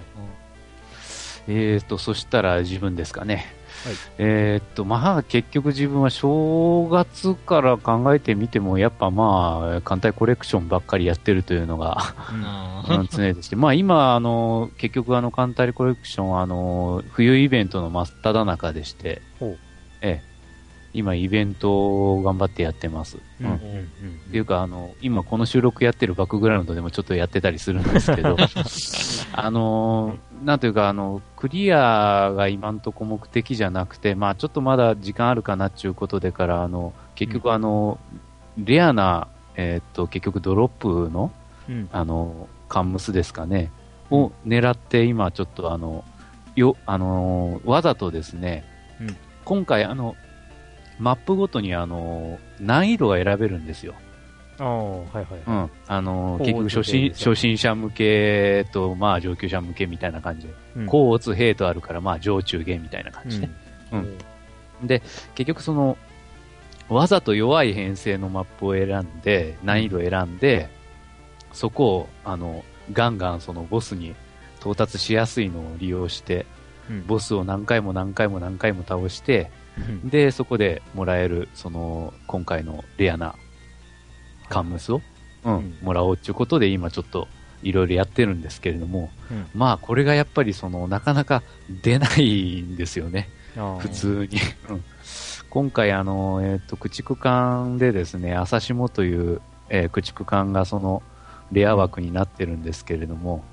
[1.46, 3.54] えーと、そしたら自分ですかね。
[3.84, 3.96] はい。
[4.18, 11.98] えーと、まあ結局自分は正月から考えてみても、やっぱまあ、艦隊コレクションばっかりやってるというのが、
[13.12, 19.58] 常でして、まあ今、あの、結局あの、艦隊コレクションはあの、冬イベントの真っ只中でして、ほう。
[20.02, 20.34] ええ、
[20.94, 23.18] 今イベントを頑張ってやってます。
[23.42, 23.60] うんうんっ
[24.34, 28.36] ていうか、あの、今この収録やってるバックグラウンドでもちょっとやってたりするんですけど、
[29.34, 38.00] あの、なんというか、あの、クリアが今んとこ目的じゃなくて、まあちょっとまだ時間あるかなっていうことでから、あの、結局あの、
[38.58, 41.32] レアな、えーっと、結局ドロップの、
[41.70, 41.90] うん。
[41.92, 43.72] あの、カンムスですかね、
[44.10, 46.04] を狙って今ちょっとあの、
[46.56, 48.66] よ、あのわざとですね、
[49.00, 49.18] うん。
[49.46, 50.16] 今回あの、
[51.00, 53.94] マップごとにあの、難易度が選べるんですよ。
[54.64, 55.26] はいはい。
[55.46, 55.70] うん。
[55.88, 60.86] あの、高結局初心、初心者向けと、まあ上級者向けみたいな感じで、うん。
[60.86, 63.50] 高圧兵とあるから、まあ上中下みたいな感じで。
[63.92, 64.18] うん。
[64.88, 65.02] で、
[65.36, 65.98] 結局その、
[66.90, 70.70] わざと弱い編成のマップを選んで、難易度を選んで、
[71.52, 74.16] そこを、あの、ガンガンそのボスに
[74.60, 76.46] 到達しやすいのを利用して、
[76.90, 77.08] うん。
[77.08, 80.10] ボスを何回も何回も何回も倒して、うん。
[80.10, 83.36] で、そこでもらえる、その、今回のレアな
[84.54, 85.02] カンムスを、
[85.44, 87.28] うん、うんもらおうっていうことで、今ちょっと、
[87.64, 91.44] いろいろやってるんですけれども、うんまあ、これがやっぱり、その、なかなか
[91.82, 93.30] 出ないんですよね。
[93.80, 94.40] 普通に。
[94.70, 94.84] うん
[95.50, 99.40] 今回、あの、えっ、と、駆逐艦でですね、朝霜という、
[99.70, 101.04] えー駆逐艦がその、
[101.54, 103.44] レア枠になってるんですけれども、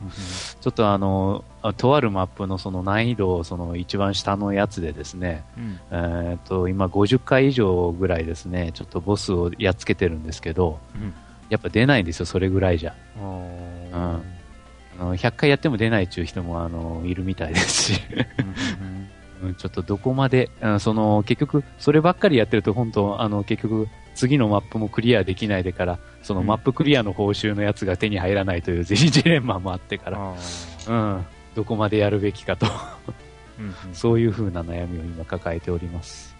[0.61, 5.79] ちょっとあの、あとあるマップのその難易度をその一番下のやつでですね、うん。
[5.91, 11.13] えっ、と、今50回以上ぐらいですね、ちょっとボスをやっつけてるんですけど、うん。
[11.51, 12.95] やっぱ出ないんですよ、それぐらいじゃ。
[13.21, 13.95] うん。
[13.95, 14.21] あ
[14.99, 18.01] の100回やっても出ないっていう人もあのいるみたいですし、
[19.43, 23.89] うん ちょっとどこまで、うんその結局、そればっかりやってると、本当、あの結局、
[24.21, 26.47] 次のマップもクリアできないでから、そのうん。
[26.47, 30.35] マップクリアの報酬のやつが手に入らないという ジジレンマもあってから、
[30.89, 32.67] うん、どこまでやるべきかと、
[33.59, 33.75] うんうん。
[33.95, 36.37] そういう風な悩みを今抱えております。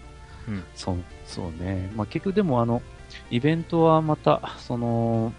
[0.47, 0.63] うん。
[0.75, 1.91] そうそうね。
[1.95, 2.83] まあ、結局でもあの、
[3.31, 5.33] イベントはまた、その、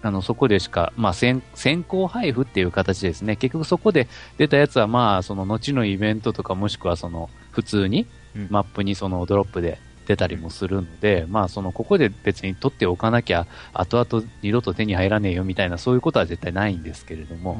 [0.00, 3.36] あの、そこでしか、まあ、先、先行配布っていう形ですね。
[3.36, 8.48] 結局そこで出たやつは、まあ、その後のイベントとかもしくはその、普通にうん。
[8.50, 17.58] マップにそのドロップで出たりもするので、まあ、その、ここで別に取っておかなきゃ、後々二度と手に入らねえよみたいな、そういうことは絶対ないんですけれどうんも、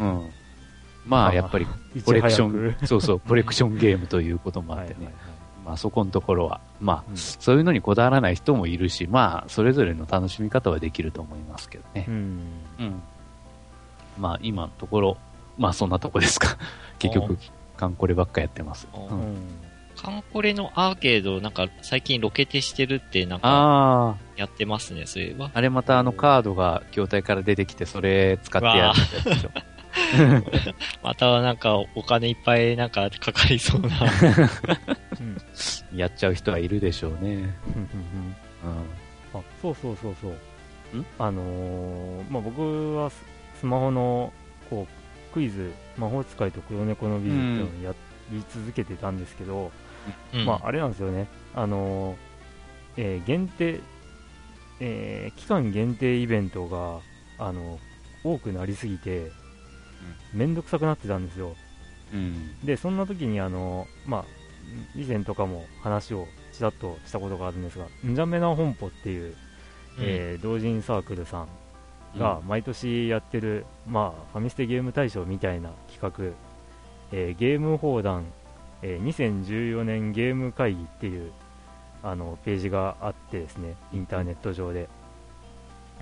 [0.00, 0.30] うんうん。
[1.06, 1.66] まあ、やっぱり、
[2.04, 4.96] コレクション、そうそう、コレクションゲームということもあってね。
[4.96, 5.14] はいはい
[5.62, 12.08] まあそこのところは、まあ、うんそういうのにこだわらない人もいるし、まあ、それぞれの楽しみ方はできると思いますけどねはい。
[12.08, 12.40] うん
[12.78, 13.02] うん。
[14.18, 15.16] まあ、今のところ、
[15.58, 16.56] まあそんなとこですか。
[16.98, 17.38] 結局、
[17.76, 18.88] カンコレばっかやってます。
[18.92, 19.36] うん
[20.02, 25.50] カンコレのアーケード、なんか最近ロケテしてるってなんかあやってますね、そういえばあ、。
[25.54, 29.50] あれまたあのカードが筐体から出てきて、それ使ってやるやつでしょ。
[31.02, 33.88] またなんかお金いっぱいなんかかかりそうな。
[35.20, 35.36] うん
[35.98, 37.54] やっちゃう人はいるでしょうね。
[37.74, 38.34] うん。
[39.34, 40.30] あそうそうそうそう
[40.98, 41.04] ん？
[41.18, 43.22] あのーまあ、僕はス
[43.60, 44.32] スマホの
[44.70, 47.94] こうクイズ魔法使いと黒猫のビズっていうのをや
[48.32, 49.70] り続けてたんですけど、
[50.34, 50.46] うん。
[50.46, 52.16] まあ、あれなんですよね、あのー
[52.96, 53.80] えー限定、
[54.80, 57.00] えー期間限定イベントが、
[57.38, 57.78] あの
[58.24, 59.30] 多くなりすぎて、
[60.34, 61.54] めんどくさくなってたんですよ。
[62.12, 62.56] うん。
[62.64, 64.24] で、そんな時に、あのまあ、
[64.94, 69.34] 以前とかも話をちらっとしたことがあるんですが、んじゃめな本舗っていう、
[70.00, 71.46] えー同人サークルさ
[72.16, 76.36] んが毎年やってる、まあ、ファミステゲーム大賞みたいな企画、
[77.12, 78.24] えーゲーム放談、
[78.82, 81.32] えー2014年ゲーム会議っていう
[82.02, 84.88] あのページがあってですね、インターネット上で。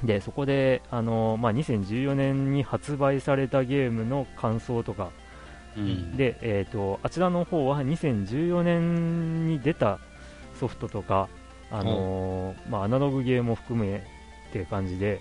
[0.05, 5.11] で、そこで、あのまあ、2014年に発売されたゲームの感想とか、
[5.77, 6.17] うん。
[6.17, 9.99] で、えー、とあちらの方は2014年に出た
[10.59, 11.29] ソフトとか、
[11.71, 15.21] あのーまあ、アナログゲームも含めっていう感じで、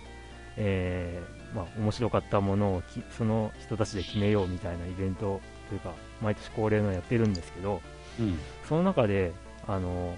[0.57, 7.81] えーまあ、面白かったものをきその人たちで決めようみたいなイベントというか毎年恒例のやってるんですけど
[8.19, 8.39] うん。
[8.67, 9.33] その中で、
[9.67, 10.17] あのー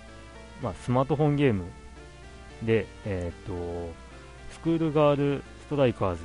[0.64, 1.66] まあ、スマートフォンゲーム
[2.64, 3.92] で、えー、と
[4.52, 6.22] スクールガールストライカーズ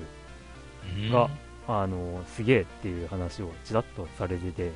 [0.97, 1.31] うんが
[1.67, 4.73] あのすげえっていう話をちらっとされてて、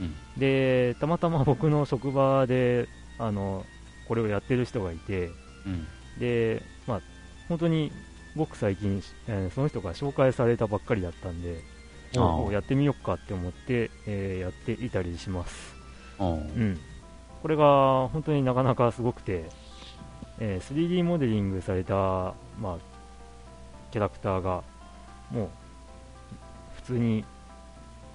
[0.00, 3.64] うんでたまたま僕の職場であの
[4.08, 5.30] これをやってる人がいて
[5.66, 5.86] うん。
[6.18, 7.00] で、まあ、
[7.48, 7.92] 本当に
[8.36, 11.75] ごく最近、えーその人が紹介されたばっかりだったんであ
[12.14, 15.74] をやってみようかって思って、えーやっていたりします。
[16.18, 16.80] うんうん、
[17.42, 19.44] これが本当になかなかすごくて、
[20.38, 21.94] えー 3D モデリングされた、
[22.60, 22.76] まあ、
[23.90, 24.62] キャラクターが
[25.30, 25.48] もう
[26.76, 27.24] 普通に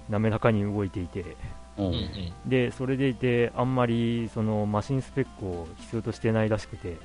[0.08, 1.36] 滑らかに動いていて
[1.78, 1.86] うん。
[1.86, 2.32] うんうん。
[2.46, 6.96] でそれでいてあんまりそのマシンスペックを必要としてないらしくて、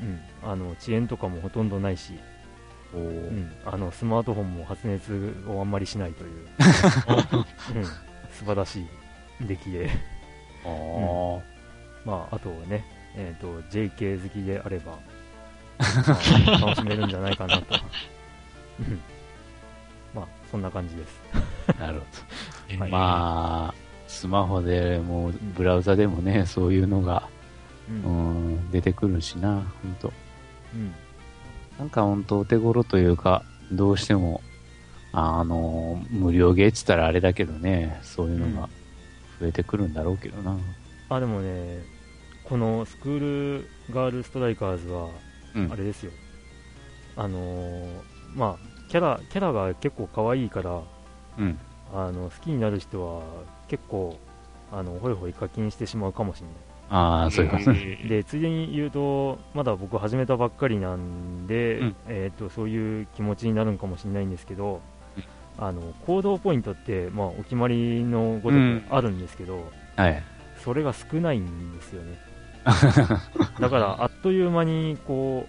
[0.00, 2.14] うん、あの遅延とかもほとんどないし、
[2.98, 6.46] うん、あのスマートフォンも発熱をあんまりしないという、
[7.76, 7.84] うん、
[8.32, 8.86] 素晴らしい
[9.46, 9.90] 出来で。
[10.64, 11.40] あー。
[12.04, 12.84] まあ、あとね、
[13.16, 14.92] えー、と JK 好きであれば、
[16.46, 17.76] まあ楽しめるんじゃないかなと。
[18.80, 19.00] うん。
[20.14, 21.20] まあ、そんな感じです。
[21.78, 22.06] なるほ
[22.68, 22.86] えーど。
[22.90, 23.74] まあ、
[24.08, 27.28] スマホでも、ブラウザでもね、そういうのが、
[27.88, 30.12] ううんん、出てくるしな、本当
[30.74, 30.94] うん
[31.78, 34.40] なんか本当お手頃というか、どうしても、
[35.12, 38.68] あの、無料ゲーっつったらあれだけどね、そういうのが
[39.40, 40.56] 増えてくるんだろうけどな。
[41.08, 41.82] あでもね、
[42.44, 45.08] このスクールガールストライカーズは、
[45.54, 46.12] うんあれですよ、
[47.14, 48.00] あのー
[48.34, 50.80] まあ、キャラキャラが結構可愛いから、
[51.38, 51.58] うん。
[51.94, 53.22] あの好きになる人は
[53.68, 54.18] 結構、
[54.72, 56.56] あのホイホイ課金してしまうかもしれない。
[56.94, 57.70] ああ、そういうこと。
[57.72, 64.82] えでついでに言うと、まだ僕始めたばっかりなんで、うんえー、とそういう気持ちになるんかもしれないんですけど、
[65.16, 65.24] うん
[65.58, 70.22] あの行動ポイントって、まあ、お決まりのごとうんくあるんですけど、はい。
[70.64, 72.18] それが少ないんですよね。
[73.60, 75.46] だから、あっという間にこ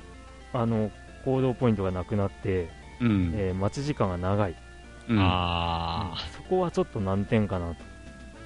[0.53, 0.91] うあの
[1.23, 3.31] 行動ポイントがなくなって、うん。
[3.35, 4.55] えー待ち時間が長い、
[5.09, 7.92] うんあそこはちょっと難点かなと。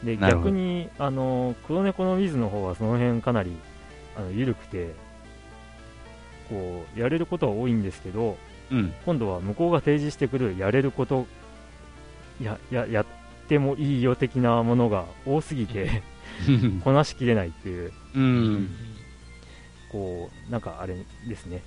[0.04, 3.52] で逆にあの黒猫のウィズの方はその辺かなり
[4.16, 4.94] あの緩くて
[6.50, 8.38] こうやれることは多いんですけど
[8.72, 8.94] うん。
[9.06, 11.26] 今度は向こうが提示してくるやれること
[12.42, 13.06] やややっ
[13.48, 16.04] てもいいよ的なものが多すぎて
[16.84, 18.70] こなしきれないっていううーん。
[19.92, 20.96] こうなんかあれ
[21.28, 21.64] ですね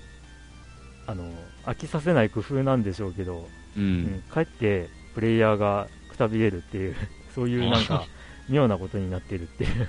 [1.06, 1.24] あの
[1.64, 3.80] 飽きさせない工夫なんでしょうけど、う。
[3.80, 6.94] うんん、かえってプレイヤーがくたびれるっていう
[7.34, 8.04] そういうなんか
[8.50, 9.88] 妙なことになってるっていう、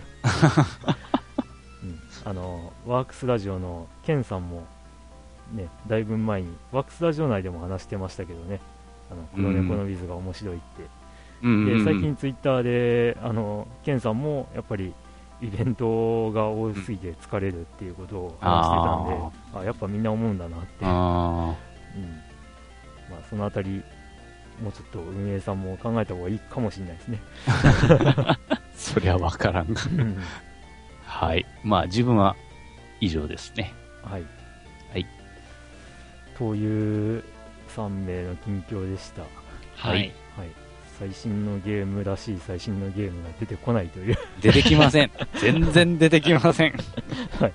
[1.83, 4.65] うん、あのワークスラジオのケンさんも
[5.53, 8.61] ねだいぶ前にワークスラジオ内でも話してましたけどね。
[9.11, 10.63] あの黒猫のウィズが面白いって、
[11.43, 11.65] うん。
[11.65, 14.93] で最近ツイッターであのケンさんもやっぱり
[15.41, 20.85] イベントが多すぎて疲れるっていうことを話してたんで、あやっぱみんな思うんだなって、う。
[20.85, 20.87] ん。
[20.87, 21.55] あ
[23.09, 23.83] まあ、そのあたり
[24.61, 27.19] もうちょっと運営さんも考えた方がいいかもしれないですね。
[27.47, 28.39] あ、
[28.75, 29.67] そりゃわからん。
[29.67, 29.71] う
[30.03, 30.17] ん
[31.11, 31.45] はい。
[31.63, 32.35] まあ、自分は
[33.01, 33.73] 以上ですね。
[34.01, 34.23] はい。
[34.91, 35.05] はい。
[36.37, 37.23] という
[37.75, 39.21] 3名の近況でした。
[39.75, 39.97] はい。
[40.37, 40.49] はい。
[40.97, 44.17] 最新のゲームらしい最新のゲームが出てこないという。
[44.39, 45.11] 出てきません。
[45.41, 46.73] 全然出てきません。
[47.39, 47.53] はい。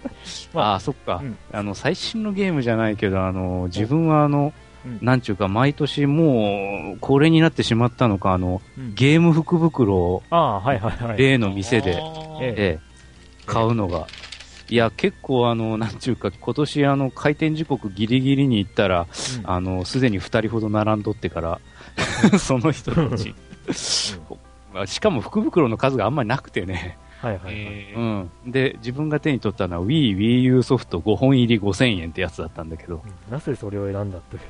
[0.52, 4.65] まあああ、そっか、うんあの、最新のゲームじゃないけど、あの、自分はあの、うん
[5.00, 8.94] なんちゅうか、毎年もう、恒例になってしまったのか、あの、うん。
[8.94, 11.18] ゲーム福袋をああ、はいはいはい。
[11.18, 12.02] 例の店で、
[12.40, 12.54] ええ。
[12.58, 12.78] え、
[13.46, 14.06] 買うのが、
[14.68, 19.06] いや、結構あの、なんちゅうか、今年あの、開店時刻ギリギリに行ったら、
[19.38, 19.50] うん。
[19.50, 21.60] あの、すでに二人ほど並んどってから、
[22.38, 23.34] その人たち。
[24.72, 26.98] まあしかも福袋の数があんまりなくてね。
[27.20, 27.54] はいはいはい。
[27.54, 27.98] えー
[28.46, 28.50] うん。
[28.52, 33.02] で、自分が手に取ったのは Wii、Wii U ソフト5本入り5000円ってやつだったんだけど。
[33.04, 34.42] うんなぜそれを選んだという。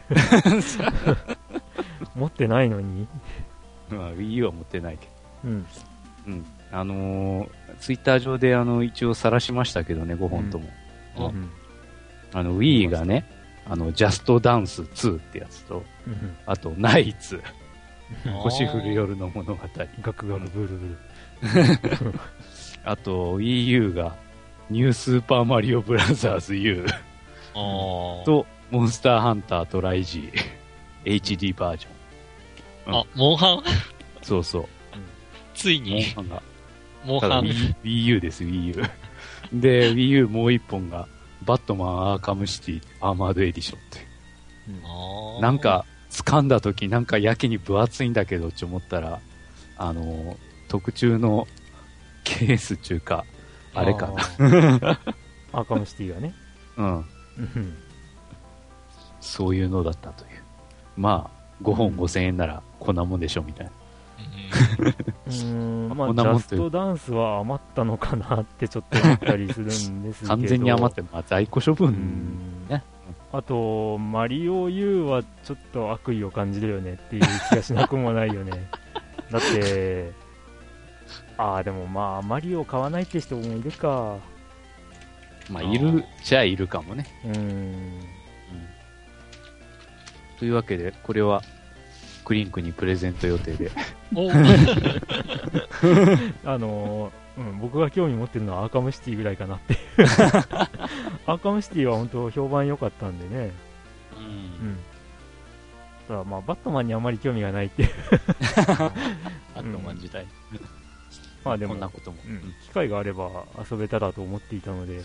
[2.16, 3.06] 持ってないのに。
[3.90, 5.08] まあ、Wii U は持ってないけ
[5.44, 5.62] うん。
[5.62, 5.68] ど。
[6.28, 6.46] うん。
[6.72, 7.48] あのー、
[7.78, 10.68] ツイッター上であの、一応晒しましたけどね、5本とも。
[11.18, 11.50] うんうん
[12.34, 13.24] あの、Wii がね、
[13.68, 17.40] あの、ジャストダンス2ってやつと、うんあと、ナイツ、
[18.42, 19.62] 星降る夜の物語。
[20.02, 20.98] ガクガクブルブル。
[22.86, 24.14] あと、Wii U が、
[24.70, 26.84] ニュースーパーマリオブラザーズ U
[27.54, 33.00] と、モンスターハンタートライジー HD バージョン。
[33.00, 33.62] あ、モンハン？
[34.22, 34.62] そうそう。
[34.62, 34.70] モン
[35.54, 36.36] ついに、ハンが。
[36.36, 36.42] ただ
[37.06, 37.44] モンハン。
[37.84, 38.82] Wii, U です、Wii U。
[39.52, 41.06] で、Wii U もう一本が、
[41.44, 45.42] バットマンアーカムシティアーマードエディションって。
[45.42, 49.20] なん、か、掴んだ時なんかやけに分厚いんだけどって思ったら、
[49.76, 50.36] あの、
[50.68, 51.46] 特注の
[52.26, 53.24] ケースっていうか、
[53.72, 54.08] あれか
[54.38, 54.48] な。
[54.78, 55.00] な。
[55.52, 56.34] アーカムシティがね。
[56.76, 56.96] うん。
[56.96, 57.06] うん
[59.20, 60.42] そういうのだったという。
[60.96, 63.72] まあ、5本5000円ならこんなもんでしょみたいな。
[65.26, 65.44] うー
[65.92, 70.28] ん、まあ、ジャストダンスは余ったのかなってちょっと思ったりするんですけど。
[70.36, 72.68] 完全に余って、まあ、在庫処う分ん。
[72.68, 72.82] ね
[73.32, 78.70] あと、マリオ U はちょっと悪意を感じるよねっていう気がしなくもないよね。
[79.32, 80.12] だって、
[81.38, 84.18] ああ、でもまあ、マリオ買わないって人もいるか。
[85.50, 87.06] まあ、いるじゃいるかもね。
[87.24, 88.00] うーん。
[90.38, 91.42] というわけで、これは、
[92.24, 93.70] クリンクにプレゼント予定で。
[94.14, 94.30] お
[96.44, 99.78] あのーうん、僕が興味持ってるのはアーカムシティぐらいかなっていう。
[101.26, 103.52] アーカムシティは本当評判良かったんでね。
[104.16, 104.18] う。
[104.18, 104.78] うんん。
[106.08, 107.90] ただまあ、バットマンにあまり興味がないっていう。
[109.54, 110.26] あとマン自体。
[111.44, 112.16] まあでもこんなことも。
[112.26, 115.02] うん、機会があれば遊べたらと思っていたので、ね。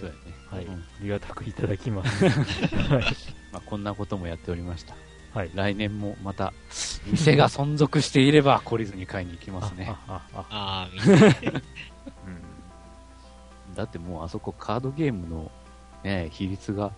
[0.49, 2.25] はい、うんありがたくいただきます。
[2.89, 3.03] はい。
[3.51, 4.95] まあ、こんなこともやっておりました。
[5.33, 5.51] はい。
[5.53, 6.53] 来年もまた、
[7.05, 9.87] 店が存続していれば懲りずに買いに行きますね。
[9.89, 11.61] ああああああ、見て。
[13.75, 15.51] だってもうあそこカードゲームの
[16.03, 16.91] ね、比率が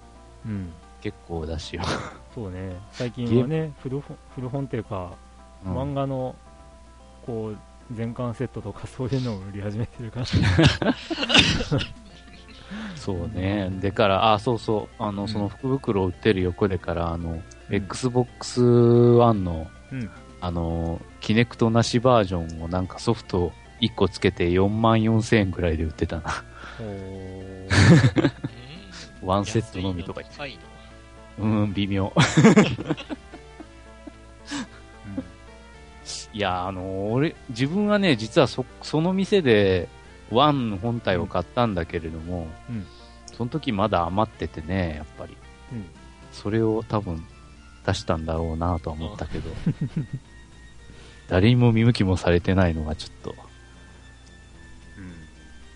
[0.46, 0.52] うん。
[0.52, 0.74] うん。
[1.02, 1.84] 結構だしよ。
[2.34, 2.80] そうね。
[2.92, 5.12] 最近はね、古本古本っていうか、
[5.66, 6.36] うん漫画の、
[7.26, 7.58] こう、
[7.92, 10.26] 全巻セットとかそういうのを売り始めてるから。
[12.96, 13.70] そうね。
[13.82, 15.04] でから、あ、そうそう。
[15.04, 20.10] あの、うんその福袋を売ってる横でから、あの、Xbox One の、うん。
[20.42, 26.24] あの、キネクトなしバージョンをなんかソフト1個つけて4万4千円くらいで売ってたな。
[29.22, 30.58] ワンセットのみとか言って。
[31.40, 32.12] うん、微妙。
[36.34, 39.88] いや、あの、俺、自分はね、実はそ、その店で、
[40.32, 42.86] ワン本体を買ったんだけれども、うん。
[43.26, 45.38] その時まだ余っててね、やっぱり。
[45.72, 45.86] うん。
[46.32, 47.24] それを多分
[47.86, 49.50] 出したんだろうなとは思ったけど、
[51.30, 53.36] 誰にも見向きもされてないのがちょっと、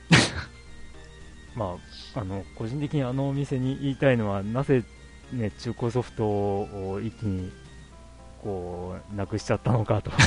[1.56, 1.78] ま
[2.16, 4.84] あ、あの、個人的にあのお店に言いたいのは、なぜ、
[5.32, 7.52] ね、中古ソフトを一気に、
[8.48, 10.10] こう、なくしちゃったのかと。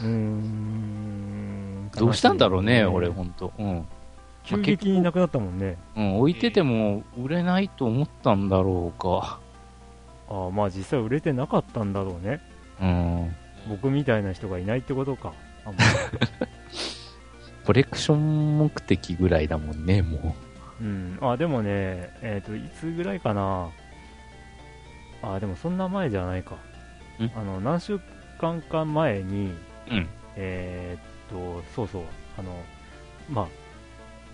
[0.00, 1.90] うーん。
[1.94, 3.52] どうしたんだろうね、悲しい俺、ほんと。
[3.58, 3.86] うん。
[4.42, 5.76] 急激になくなったもんね。
[5.94, 9.38] うん、置いてても売れないと思ったんだろうか。
[10.30, 12.40] ああ、まあ実際売れてなかったんだろうね。
[12.80, 13.36] うん。
[13.68, 15.34] 僕みたいな人がいないってことか。
[15.66, 15.78] あんま
[17.66, 20.34] コレクション目的ぐらいだもんね、も
[20.80, 21.18] うん。
[21.20, 23.68] あ、でもね、えっ、と、いつぐらいかな。
[25.22, 26.56] あ、でもそんな前じゃないか。
[27.18, 27.30] ん？
[27.36, 28.00] あの、何週
[28.40, 29.52] 間か前に、
[29.90, 29.94] う。
[29.94, 30.08] うん。
[30.36, 32.02] えーっと、そうそう、
[32.38, 32.54] あの、
[33.30, 33.46] まあ、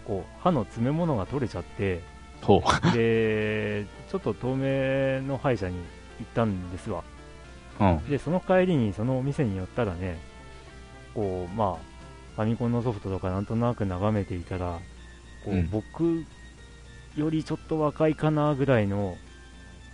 [0.06, 2.00] こう、歯の詰め物が取れちゃって、
[2.42, 2.62] ほ
[2.92, 5.82] で、ちょっと透明の歯医者に行
[6.28, 7.02] ったんですわ。
[7.80, 7.84] う。
[7.84, 8.08] うん。
[8.08, 10.18] で、その帰りにそのお店に寄ったらね、
[11.14, 11.76] こう、まあ、
[12.36, 14.78] ファミコンのソフトとかなんとなく眺めていたら、
[15.44, 16.24] こう、うん僕
[17.16, 19.16] よりちょっと若いかなぐらいの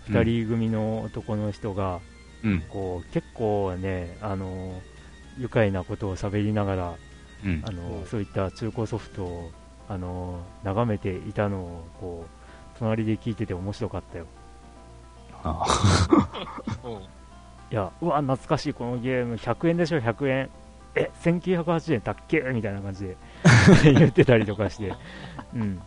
[0.09, 2.01] 二人組の男の人が、
[2.45, 2.61] うん。
[2.69, 4.81] こう、結構ね、あの、
[5.39, 6.95] 愉快なことを喋りながら、
[7.45, 7.71] うんあ。
[7.71, 9.51] のそういった中古ソフトを
[9.89, 14.27] あの眺めていたのをこう隣で聞いてて面白かったよ。
[17.71, 20.51] いや、うわ、懐かしい、このゲーム、100円でしょ、100円。
[20.95, 22.41] え、1980円たっけ？
[22.53, 23.17] みたいな感じで
[23.95, 24.93] 言ってたりとかして、
[25.55, 25.81] うん。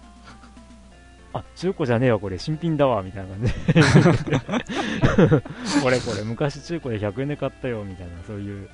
[1.35, 4.39] あ、中古じゃねえわ、これ、新品だわ、みたいな感じで。
[5.83, 8.69] これこれ、昔中古で100円で買ったよ、みたいな、そういう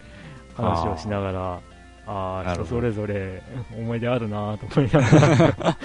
[0.55, 1.59] 話をしながら、
[2.07, 3.41] ああ人それぞれ
[3.75, 5.77] 思い出あるなと思いながら、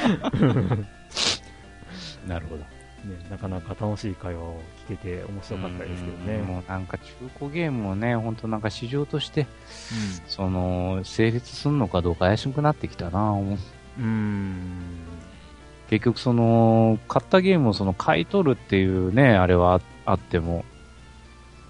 [2.28, 2.64] なるほど。
[3.06, 6.34] ね、なかなか楽しい会話を聞けて面白かったですけどね。
[6.34, 9.46] うんもうなんか中古ゲームもね、本当なんか市場として、
[10.26, 13.58] その、成立すんのかどうか怪しくなってきたな思う
[13.98, 14.82] うん。
[15.88, 19.80] 結局その、買ったゲームをその買い取るっていうね、あれはあ
[20.12, 20.64] あっても、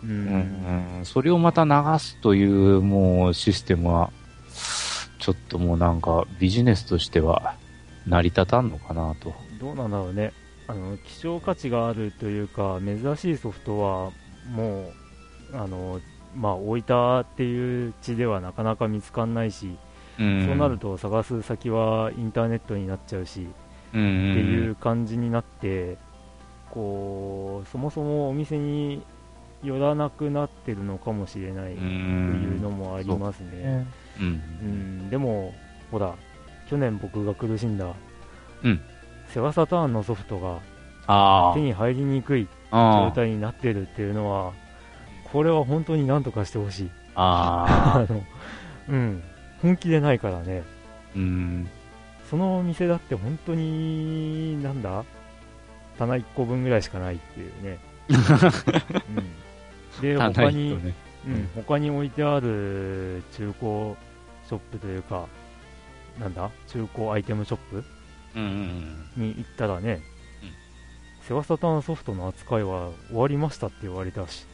[0.05, 0.07] う。
[0.07, 4.11] うんん、それをまた流すというもうシステムは、
[5.19, 7.57] ちょっともうなんかビジネスとしては
[8.07, 9.35] 成り立たんのかなと。
[9.61, 10.33] どうなんだろうね。
[10.69, 14.13] あの、希少価値があるというか、珍しいソフトは、
[14.51, 14.93] も
[15.53, 16.01] う、あの、
[16.35, 19.77] まあ、置いたっていう地ではなかなか見つかんないし、
[20.19, 23.47] うんそうなると探す先はインターネットになっちゃうし、
[23.97, 25.97] っていう感じになって、
[26.71, 29.03] こう、そもそもお店に
[29.63, 33.87] 寄らなくなってるのかもしれないというのもありますね。
[34.21, 34.27] うん。
[34.27, 35.55] うん、でも、
[35.91, 36.15] ほら、
[36.69, 37.93] 去年僕が苦しんだ、
[38.63, 38.81] うん
[39.29, 40.61] セガサターンのソフトが
[41.09, 43.07] あ手に入りにくいあ。
[43.09, 44.53] 状態になってるっていうのは、
[45.33, 46.91] これは本当に何とかしてほしい。
[47.15, 48.23] あの、
[48.89, 49.23] うん、
[49.63, 50.63] 本気でないからね。
[51.15, 51.69] うん。
[52.31, 55.05] そのお店だって本当に、なんだ？
[55.99, 57.79] 棚1個分ぐらいしかないっていうね。
[59.99, 60.95] うん、で、他に、ね。
[61.27, 63.97] うん、他に置いてある中古
[64.49, 65.27] ショップというか、
[66.21, 66.51] なんだ？
[66.69, 67.85] 中古アイテムショップ
[68.37, 68.43] うん
[69.17, 70.03] うんに行ったらね、
[70.43, 70.51] うん。
[71.23, 74.47] セガサターンソフトの扱いは終わりましたって言われたし、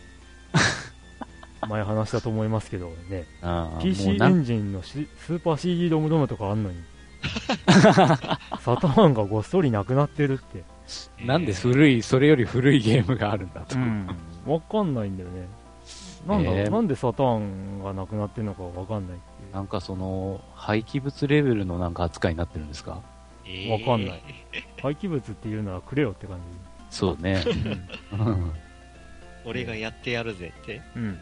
[1.68, 3.26] 前話したと思いますけどね、
[3.82, 6.82] PC エンジンのシスーパー CD ドムドムとかあんのに、
[8.60, 10.64] サターンがごっそりなくなってるって、
[11.24, 13.76] なんで古い、それより古いゲームがあるんだと。
[14.50, 15.46] わかんないんだよね。
[16.26, 19.54] なんだろう、えーなんでサターンがなくなってるのかわかんないっていう。
[19.54, 23.00] なんかその、廃棄物レベルのなんか扱いになってるんですか？
[23.44, 24.22] えわかんない。
[24.80, 26.38] 廃棄物って言うならくれよって感
[26.90, 27.40] そうね。
[27.42, 27.50] じ。
[28.12, 28.52] うん
[29.44, 30.80] 俺がやってやるぜって。
[30.94, 31.02] うん。
[31.02, 31.12] うん。
[31.12, 31.18] い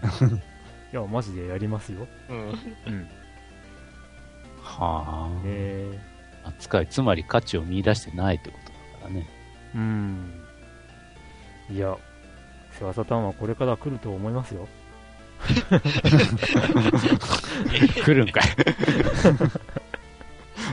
[0.93, 2.07] や、マジでやりますよ。
[2.29, 2.37] うん。
[2.39, 3.09] うん。
[4.63, 5.99] はあ、え
[6.45, 9.29] 扱い、つまり価値を見出してないってことだからね。
[9.75, 10.33] ー、うん。
[11.71, 11.97] いや、
[12.73, 14.69] セガサターンはこれから来ると思いますよ。
[18.05, 18.45] 来るんかい。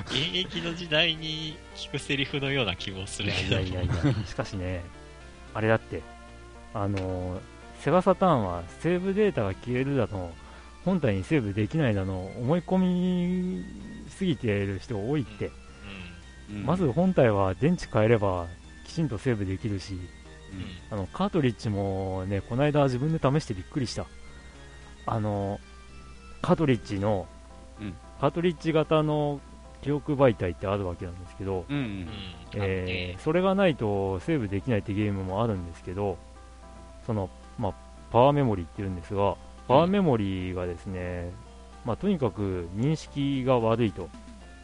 [0.08, 3.62] 現役の時代に聞くセリフのような気もするけど。
[3.62, 3.94] いやいやいや、
[4.26, 4.84] しかしね、
[5.54, 6.02] あれだって、
[6.74, 7.40] あのー
[7.82, 10.32] セガサターンはセーブデータが消えるだの、
[10.88, 13.66] 本体にセーブできないだの、思い込み
[14.10, 15.52] すぎている人多いって、
[16.64, 18.46] まず本体は電池変えれば
[18.86, 20.00] きちんとセーブできるし、うん。
[20.90, 24.06] あのカートリッジもね、この間自分で試してびっくりした。
[25.06, 25.60] あの、
[26.42, 27.28] カートリッジの、
[27.82, 29.42] うんカートリッジ型の
[29.84, 31.76] 記憶媒体ってあるわけなんですけど、うん。
[31.76, 32.10] うんうん。
[32.54, 36.18] えーそれがないとセーブできないってゲームもあるんですけど、
[37.06, 37.30] その、
[37.60, 37.74] まあ、
[38.10, 39.36] パワーメモリっていうんですが、
[39.68, 41.32] パワーメモリがですね、
[41.86, 44.10] まあ、とにかく認識が悪いと。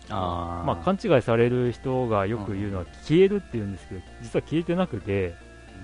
[0.10, 0.66] ああ。
[0.66, 5.36] まあ、勘違いされる人がよく言うのは消えるって言うんですけど、実は消えてなくて、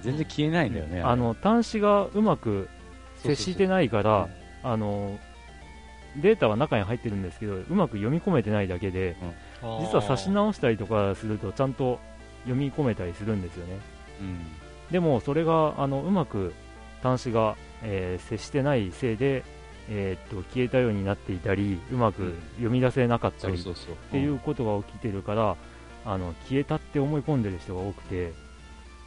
[0.01, 1.01] 全然消えないんだよね。
[1.01, 2.69] あの端子がうまく
[3.17, 4.29] 接してないから、
[4.63, 5.17] あの
[6.17, 9.15] データは中に入ってるんですけど、うまく読み込めてないだけで、
[9.81, 11.99] 実は差し直したりとかすると、ちゃんと
[12.43, 13.77] 読み込めたりするんですよね。
[14.21, 14.39] うん。
[14.91, 16.53] でも、それがあのうまく
[17.03, 19.43] 端子が、えー接してないせいで、
[19.89, 23.63] えーっと消えたようになっていたり、うまく読み出せなかったりっ。
[24.11, 25.55] ていうことが起きてるから、
[26.05, 28.33] あの消えたって思い込んでる人が多くて、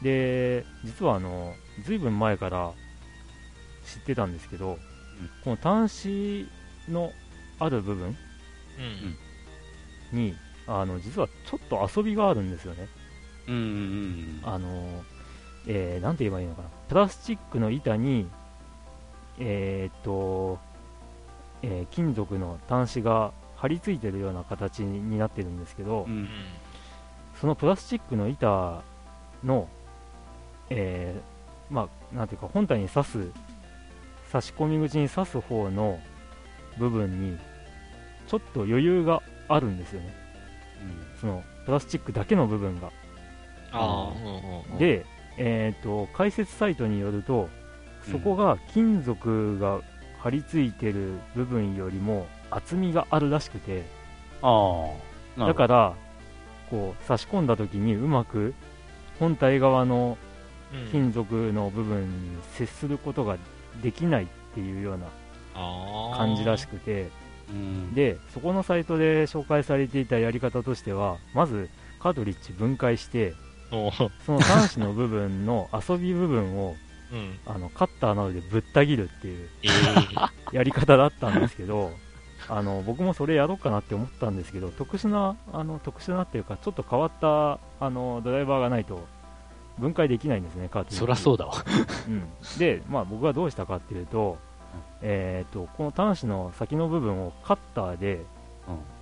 [0.01, 1.53] で実はあの
[1.85, 2.71] ずいぶん前から
[3.85, 4.77] 知ってたんですけど、
[5.43, 6.47] この端子
[6.89, 7.11] の
[7.59, 8.15] ある部分
[10.11, 10.17] うん。
[10.19, 10.35] に
[10.67, 12.87] あの実はちょっと遊びがあるんですよね。
[13.47, 14.39] うんうんうん。
[14.43, 15.03] あの、
[15.67, 16.69] えーなんて言えばいいのかな。
[16.87, 18.27] プラスチックの板に、
[19.39, 20.59] えーっと、
[21.61, 26.27] えー金属の端子が貼り付いてるような形になってるんですけど、うん
[27.39, 28.83] そのプラスチックの板
[29.43, 29.67] の、
[30.69, 33.27] えーまあ、なんていうか、本体に刺す、
[34.31, 35.99] 差し込み口に刺す方の
[36.77, 37.37] 部分に、
[38.27, 40.15] ちょっと余裕があるんですよね。
[41.19, 42.91] その、プラスチックだけの部分が。
[44.79, 45.05] で、
[45.37, 47.49] えー、と解説サイトによると、
[48.09, 49.81] そこが金属が
[50.19, 53.83] 張り付いてる部分よりも厚みがあるらしくて、
[54.41, 54.85] あ
[55.37, 55.47] あ。
[55.47, 55.93] だから、
[56.69, 58.53] こう差し込んだ時にうまく
[59.19, 60.17] 本体側の
[60.73, 60.91] うん。
[60.91, 63.37] 金属の部分に接することが
[63.81, 65.07] できないっていうような
[66.17, 67.09] 感じらしくて、
[67.49, 73.33] うん、で、そこのサイトで紹介されていたやり方としては、まずカートリッジ分解して、
[74.25, 76.75] その端子の部分の遊び部分を
[77.13, 77.39] うん。
[77.45, 79.67] あのカッターなどでぶった切るっていうえ
[80.51, 81.91] え やり方だったんですけど、
[82.49, 89.05] あの僕もそれやろうかなって思ったんですけど、特殊な、あの特殊なっていうか、ちょっと変わったあのドライバーがないと
[89.77, 91.53] 分解できないんですね、カートリッジそらそうだわ。
[92.07, 94.37] うん、で、まあ、僕はどうしたかっていうと,、
[95.01, 98.21] えー、とこの端子の先の部分をカッターで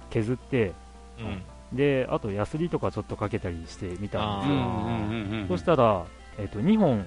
[0.10, 0.74] 削って、
[1.20, 1.44] うん。
[1.74, 6.06] であとヤスリとかちょっとかけたりしてみたんですよ、あそしたら、
[6.38, 7.06] えー、と2本、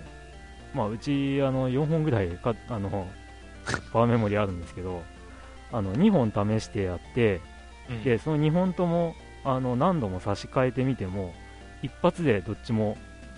[0.74, 3.08] まあ、うちあの4本ぐらいかあの
[3.92, 5.02] パワーメモリあるんですけど
[5.72, 7.40] あの2本試してやって
[7.88, 9.14] うんでその2本とも
[9.44, 11.32] あの何度も差し替えてみても
[11.82, 12.96] 一発でどっちも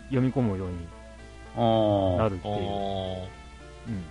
[0.09, 0.87] 読み込むように。
[1.57, 2.55] なるっていう。
[2.55, 3.29] お
[3.89, 4.05] うん、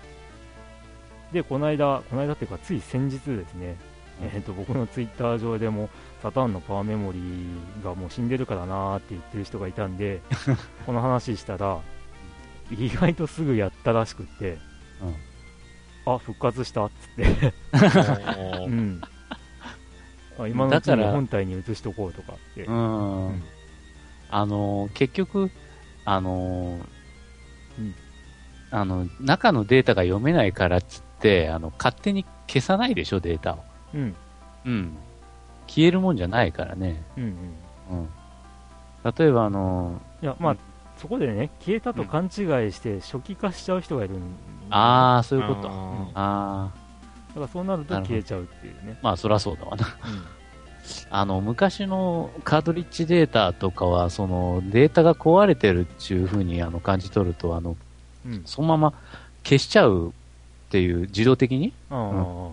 [1.31, 3.77] で、この間、この間っていうか、つい先日ですね、
[4.21, 5.89] うんえー、と僕のツイッター上でも、
[6.21, 10.21] サターンのパワーメモリーがもう死んでるからなーって言ってる人がいたんで、
[10.85, 11.79] この話したら、
[12.71, 14.57] 意外とすぐやったらしくって、
[16.05, 19.01] あ、復活したっつって、ーうん、
[20.39, 23.27] あ今のうちにだから本体に移しとこうとかって、うん。
[23.27, 23.43] うん
[24.31, 25.51] あのー結局、
[26.03, 26.81] あのー
[27.79, 27.95] うん
[28.71, 33.59] あの、中のデータが読めないからっつって、あの、勝手に消さないでしょ、データを。
[33.93, 34.15] うん。
[34.65, 34.97] うん。
[35.67, 37.01] 消えるもんじゃないからね。
[37.15, 37.99] うんうん。
[37.99, 38.09] うん。
[39.17, 40.59] 例えば、あのいや、まあ、うん
[40.97, 42.29] そこでね、消えたと勘違い
[42.71, 44.21] して初期化しちゃう人がいるんー、
[44.69, 45.69] ああ、そういうこと。
[45.69, 45.71] あ
[46.13, 46.71] ああ
[47.29, 48.97] だからそうなると消えちゃうっていうね。
[49.01, 49.85] まあ、そらそうだわな。
[49.85, 50.35] うん
[51.09, 57.75] あの、昔のカートリッジデータとかは、その、データが壊れてるっていう風にあの感じ取ると、あの、
[58.25, 58.41] うん。
[58.45, 58.93] そのまま
[59.43, 60.11] 消しちゃうっ
[60.69, 61.73] ていう、自動的に？
[61.89, 62.49] ああ、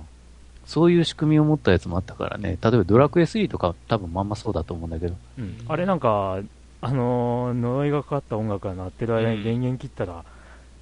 [0.67, 2.59] そういう仕組みを持ったやつもあったからね。
[2.63, 5.15] 例えばドラクエ3とか多分まんまそうだと思うんだけど。
[5.39, 5.59] うん。
[5.69, 6.39] あれなんか、
[6.85, 9.45] あのー呪いがかかった音楽が鳴ってる間にうん。
[9.45, 10.25] 電源切ったら、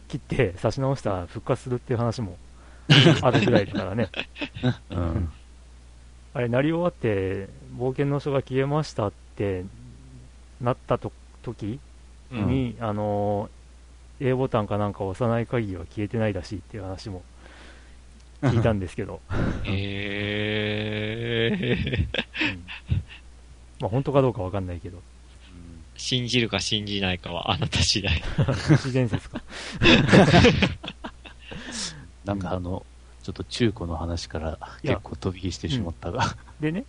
[0.08, 2.36] 切って差し直したら復活するっていう話も
[3.22, 4.08] あるぐらいだからね。
[4.90, 5.30] うん。
[6.34, 9.64] あれ、鳴り終わって、冒険の書が消えましたって
[10.60, 11.78] なったと時
[12.32, 12.46] うん。
[12.48, 13.60] に、あのー
[14.22, 17.22] A ボタンかなんか押さない限りは消えてないらしいっていう話も
[18.42, 19.20] 聞いたんですけど、
[19.64, 22.64] えー、うん。
[23.80, 25.02] まあ本当かどうかわかんないけど、
[26.00, 28.22] 信じるか信じないかはあなた次第。
[28.68, 29.42] 都市伝説か？
[32.24, 32.84] なんかあの、
[33.22, 36.24] ちょっと中古の話から結構飛び火してしまったが。
[36.58, 36.84] でね、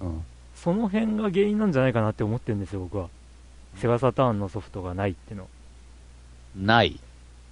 [0.00, 0.24] うん。
[0.54, 3.10] その辺が原因なんじゃないかなって思ってるんですよ、僕は。
[3.76, 5.48] セガサターンのソフトがないっての。
[6.56, 6.98] ない。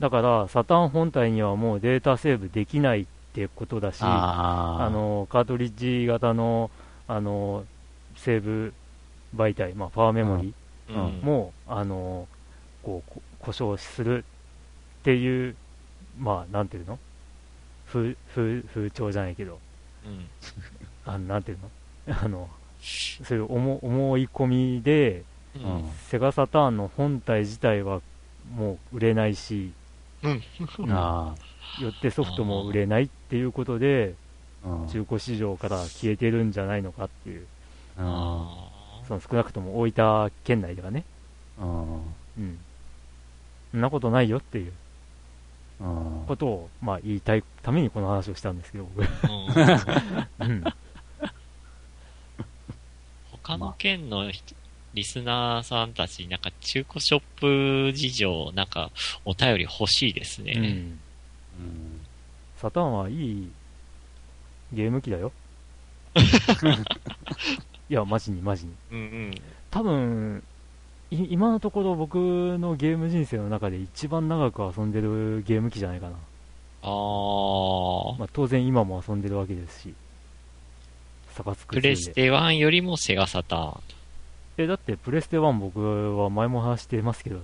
[0.00, 4.86] だから、サターン本体にはもうデータセーブできないってことだし、ああ。
[4.86, 6.70] あ、のカートリッジ型の
[7.06, 7.66] あの
[8.16, 8.72] セーブ
[9.36, 10.54] 媒体、まあ、パワーメモリ
[10.88, 11.46] うん。
[11.46, 12.26] うあの
[12.82, 14.24] こうこ故障する
[15.00, 15.56] っていう、
[16.18, 16.98] まあ、なんていうの？
[17.86, 19.58] 風風風潮じゃないけど、
[20.04, 20.26] うん。
[21.04, 21.70] あのなんていうの？
[22.24, 22.48] あの
[22.80, 25.22] そういう思思い込みで、
[25.56, 25.64] ううん。
[25.86, 25.90] ん。
[26.08, 28.00] セガサターンの本体自体は
[28.54, 29.72] もう売れないし、
[30.22, 30.42] うん。
[30.80, 31.34] うんあ。
[31.80, 34.14] よってソフトも売れないっていうことで。
[34.88, 37.46] 中古市場から消えてるんじゃないのかっていう。
[37.98, 38.70] うんあ
[39.06, 41.04] その少なくとも大分県内ではね、
[41.60, 41.94] うん。
[42.38, 42.58] うん、
[43.70, 44.68] そんなことないよっていう。
[44.68, 44.74] うん
[46.26, 50.50] ことを、まあ、言いたいためにこの話をしたんですけど、僕、ーうん。
[50.50, 50.64] うん、
[53.32, 54.54] 他の県の人
[54.94, 57.22] リスナーさんたち、なんか中古ショッ
[57.90, 58.90] プ事情、なんか
[59.24, 60.52] お便り欲しいですね。
[60.56, 61.00] うん、うん
[62.56, 63.50] サターンはいい
[64.72, 65.32] ゲーム機だよ。
[67.90, 68.72] いや、マジにマジに。
[68.92, 69.34] うんうん。
[69.70, 70.42] 多分
[71.10, 76.16] い今のところ僕のゲーム人生の中で一番長く遊んでるゲーム機じゃないかな。
[76.82, 78.18] あー。
[78.18, 79.94] まあ、当然今も遊んでるわけですし、
[81.32, 83.80] サカツク2でプレステ1よりもセガサターン。
[84.56, 87.40] え、だってプレステ1僕は前も話してますけど、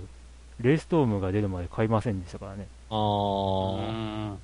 [0.59, 2.67] レイストームが出るまで買いませんでしたからね。
[2.89, 4.35] あー。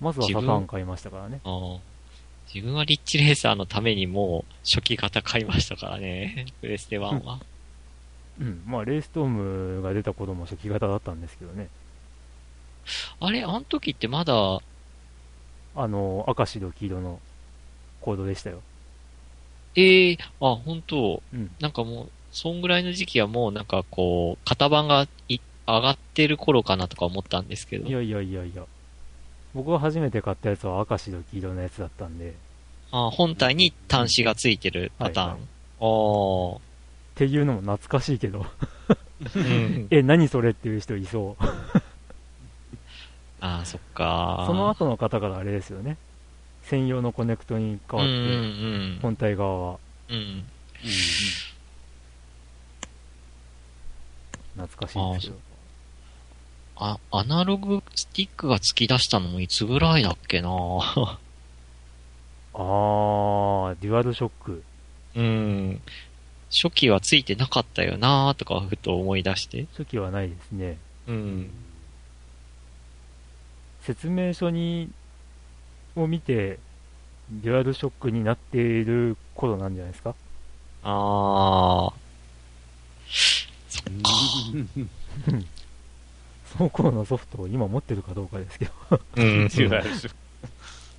[0.00, 1.40] まずはサターン買いましたからね。
[1.44, 1.78] あー
[2.54, 6.46] 自分はリッチレーサーのためにもう初期型買いましたからね。
[6.60, 7.40] プレステ1は。
[8.40, 8.62] うん。
[8.66, 11.68] まあ、レイストームが出た頃も初期型だったんですけどね。
[13.20, 14.60] あれ、あの時ってまだ、
[15.74, 17.20] あの、赤白黄色の
[18.00, 18.62] コードでしたよ。
[19.74, 21.50] ええあ、本当うん。
[21.60, 27.88] なんかもう、そんぐらいの時期はもうなんかこう、型番がい上がってる頃かなとか思ったんですけど。
[27.88, 28.64] いやいやいやいや。
[29.56, 32.32] 僕が初めて買ったやつは赤白黄色のやつだったんで、っ
[32.92, 35.30] あ本体に端子がついてるパターン。
[35.30, 35.38] はい
[35.78, 36.58] あ
[37.16, 38.50] ていうのも懐かしいけど、あ。
[39.34, 39.88] うん。
[39.92, 41.44] え、何それっていう人いそう。
[43.40, 44.44] ああ、そっか。
[44.46, 45.96] その後の方からあれですよね。
[46.62, 49.78] 専用のコネクトに変わうんって、うん本体側は
[50.10, 50.16] うん。
[50.16, 50.44] うん。
[54.56, 55.45] 懐かしいですけど。
[56.76, 60.48] あ、アナログスティックが突き出したのもいつぐらいだっけな？
[62.54, 64.62] あー、デュアルショック。
[65.14, 65.80] うん。
[66.50, 69.66] 初期はついてなかったよなとかふと思い出して。
[69.72, 70.78] 初期はないですね。
[71.06, 71.50] うん。
[73.82, 74.90] 説明書に、
[75.94, 76.58] を見て、
[77.30, 80.14] デュアルショックになっている頃なんじゃないですか？
[80.84, 81.92] ああ。
[83.68, 85.46] そっか。
[86.56, 88.72] その頃のソフトを今持ってるかどうかですけど。
[89.16, 89.24] うん。
[89.24, 90.10] 違うでしょ。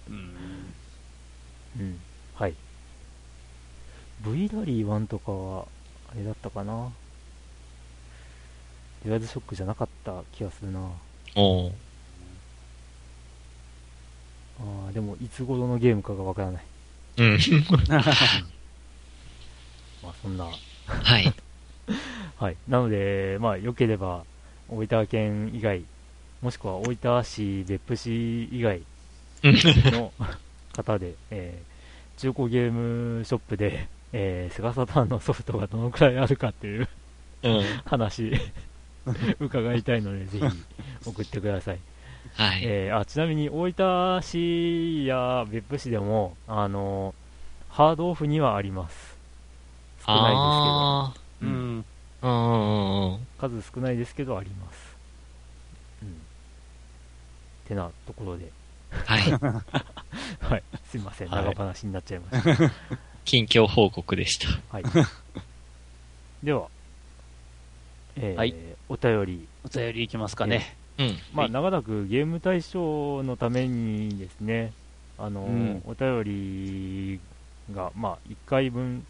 [0.10, 0.34] うん
[1.80, 2.00] うん。
[2.36, 2.54] はい。
[4.22, 5.66] V ラリー1とかは、
[6.12, 6.90] あれだったかな
[9.04, 10.80] デュアルショックじゃなかった気がするな
[11.36, 11.72] おう
[14.60, 16.64] あーでもいつ頃のゲームかがわからない。
[17.18, 17.38] うん。
[20.04, 21.34] まあそんな、はい。
[22.38, 22.58] はい。
[22.68, 24.26] なので、まあ、良ければ、
[24.70, 25.82] 大分県以外、
[26.42, 28.82] もしくは大分市、別府市以外
[29.92, 30.12] の
[30.76, 31.78] 方で、 えー
[32.18, 36.88] 中古ゲームショップで、えーセガサターンのソフトがどのくらいあるかっていう
[37.44, 37.64] うん。
[37.86, 38.32] 話、
[39.40, 40.46] 伺いたいので、ぜひ
[41.06, 41.80] 送ってください。
[42.36, 42.62] はい。
[42.64, 47.14] えーあちなみに大分市や別府市でも、あの
[47.70, 49.16] ハードオフにはあります。
[50.06, 51.86] 少ないあですけど、うんうん。
[52.22, 52.56] あ、うんう
[53.10, 53.28] んうん。
[53.40, 54.98] 数少ないですけどあります。
[56.04, 56.10] うん。
[56.10, 56.12] っ
[57.66, 58.52] てなところで、
[58.92, 59.32] はい。
[60.42, 62.72] はい、すいません、はい長話になっちゃいました。
[63.26, 64.48] 近況報告でした。
[64.72, 64.84] はい。
[66.44, 66.70] では、
[68.16, 68.56] えーはい
[68.90, 70.78] お便り、お便りいきますかね。
[70.98, 71.08] うん。
[71.34, 74.72] まあ、はい長らくゲーム大賞のためにですね、
[75.18, 77.20] あの、うんお便り
[77.76, 79.06] が、まあ、1回分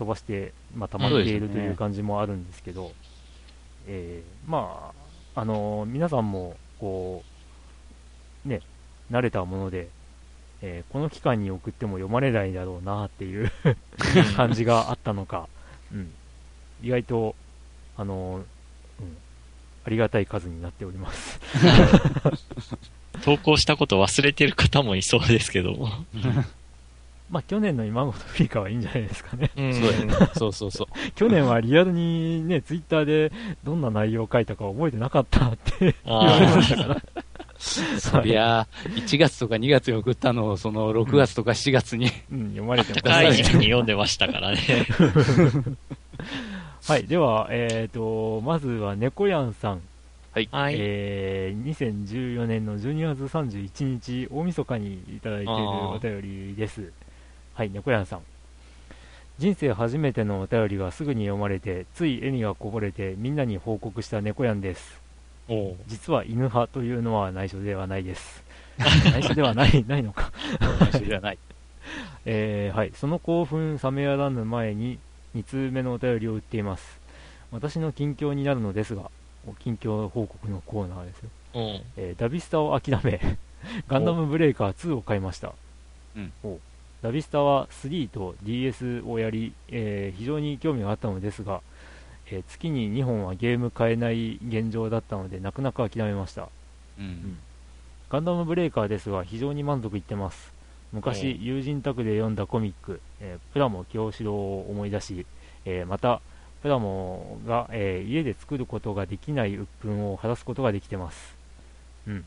[0.00, 2.92] 飛ばして、まあ、溜まっているという感じもあるんですけど、
[3.86, 4.92] えーま
[5.36, 7.22] あ、あの、皆さんも、こ
[8.46, 8.62] う、ね、
[9.10, 9.90] 慣れたもので、
[10.62, 13.52] えーこの期間に送っても読まれないだろうなっていう
[14.36, 15.48] 感じがあったのか、
[15.92, 16.10] うん、
[16.82, 17.36] 意外と、
[17.98, 18.42] あの、
[19.00, 19.16] うん、
[19.84, 21.40] ありがたい数になっております。
[23.22, 25.90] 投稿したこと忘れてる方もいそうですけども。
[27.30, 29.50] まあ、去年の今ごとよりかはいいんじゃないですかね。
[29.56, 30.30] うんそうやね。
[30.36, 30.86] そうそうそう。
[31.14, 37.02] 去年はリアルにね、ツイッターでどんな内容を書いたか覚えてなかったって言われましたから。
[37.60, 43.58] そりゃあ、1月とか2月に送ったのを、その6月とか7月に、うん、読まれてます高い時期ね。
[43.58, 44.58] に読んでましたからね。
[46.88, 49.82] はい、では、えっ、と、まずは猫やんさん。
[50.32, 50.48] はい。
[50.52, 56.90] えー、2014年の12月31日、大晦日にいただいているお便りです。
[57.60, 58.20] はい、猫やんさん。
[59.38, 64.98] 人生初めてのお便りがすぐに読まれて、つい笑みがこぼれてみんなに報告した猫やんです。
[65.86, 68.42] 実は犬派というのは内緒ではないです。
[69.12, 70.32] 内緒ではない、ないのか。
[71.04, 71.38] じゃない。
[72.24, 74.98] えーはい、その興奮冷めやらぬ前に
[75.36, 76.98] 2通目のお便りを打っています。
[77.52, 79.10] 私の近況になるのですが、
[79.46, 81.30] お近況報告のコーナーですよ。
[81.98, 83.20] えーダビスタを諦め、
[83.86, 85.52] ガンダムブレイカー2を買いました。
[86.16, 86.32] うん
[87.02, 91.62] おダビスタは3と DS をやり、えー非常に興味があったのですが、
[92.30, 96.48] えー月に2本はゲーム買えない現状だったので、泣く泣く諦めました。
[96.98, 97.38] うん。
[98.10, 100.52] ガンダムブレイカーですが、非常に満足いってます。
[100.92, 105.26] 昔、お友人宅で読んだコミック、えープラモ京志郎を思い出し、
[105.64, 106.20] えーまた、
[106.62, 111.34] プラモが、えー家で作ることができない鬱憤を晴らすことができてます。
[112.06, 112.24] うん。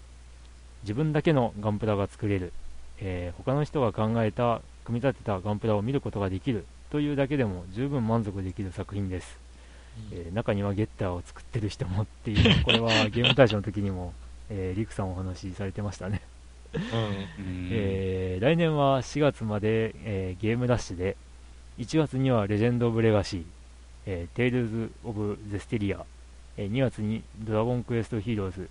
[0.84, 2.54] 自分だけのガンプラが作れる。
[3.00, 6.66] えー他の人が考えた、組み立てたガンプラを見ることができる。
[6.92, 9.38] というだけでも十分満足できる作品です。
[10.12, 14.14] えー中にはゲッターを作ってる人もっていう、 これはゲーム大賞の時にも、
[14.50, 16.22] えーリクさんお話しされてましたね。
[16.74, 16.82] うん。
[16.82, 21.16] うんえー来年は4月まで、えーゲームラッシュで、
[21.80, 23.44] 1月にはレジェンド・オブ・レガシー、
[24.06, 26.06] えーテイルズ・オブ・ゼステリア、
[26.58, 28.70] えー2月にドラゴンクエスト・ヒーローズ、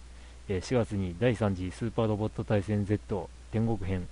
[0.49, 4.09] えー4月に第3次スーパーロボット対戦 Z 天国編、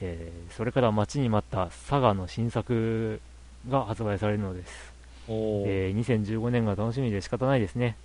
[0.00, 3.20] えーそれから待ちに待ったサガの新作
[3.68, 4.92] が発売されるのです。
[5.28, 7.96] えー2015年が楽しみで仕方ないですね。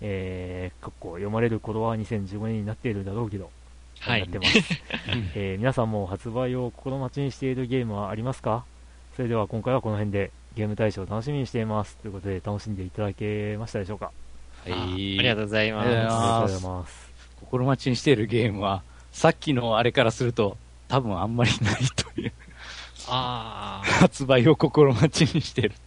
[0.00, 3.50] えー、かっこ読まれる頃は2015年になっているだろうけど、
[4.00, 4.58] はいやってます。
[5.34, 8.64] えー皆さんも発売を心待ちにしているゲームはありますか？
[9.16, 11.96] それでは今回はこの辺でゲーム大賞を楽しみにしています。
[11.96, 14.12] ということで楽しんでいただけましたでしょうか？
[14.64, 14.72] はい。
[15.98, 17.08] ありがとうございます。
[17.40, 18.82] 心待ちにしているゲームは、
[19.12, 20.56] さっきのあれからすると、
[20.88, 22.32] 多分あんまりないという。
[22.94, 23.06] す。
[23.08, 23.86] ああ。
[23.86, 25.78] 発売を心待ちにしてるって。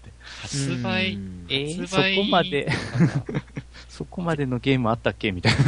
[0.41, 1.13] 発売？
[1.15, 1.87] う、んえー？
[1.87, 2.69] そこまで、
[3.89, 5.31] そこまでのゲームあったっけ？
[5.31, 5.59] みたいな。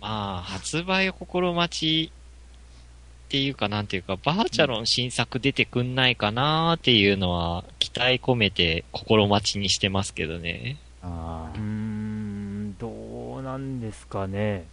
[0.00, 10.76] まあ、発売心待ちっていうかなんていうか、バーチャロン新作出てくんないかなっていうのは、期待込めて心待ちにしてますけどね。
[11.02, 14.66] あうーん、どうなんですかね。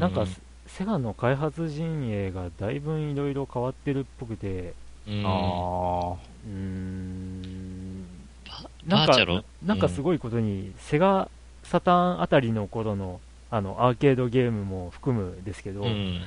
[0.00, 0.26] なんか、
[0.66, 4.74] セガの開発陣営がだいぶいろいろ変わってるっぽくて、
[5.06, 6.16] うん、あ
[9.64, 11.28] なんかすごいことに、セガ
[11.62, 13.20] サターンあたりの頃の
[13.50, 16.26] あのアーケードゲームも含むですけど、うん。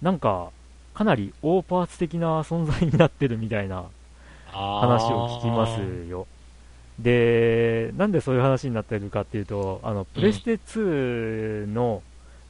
[0.00, 0.50] なんか、
[0.94, 3.84] かなり大パーツ的な存在になってるみたいな
[4.50, 6.26] 話を聞きますよ。
[6.98, 12.02] で、なんでそういう話になってるかっていうと、あのプレステ2の、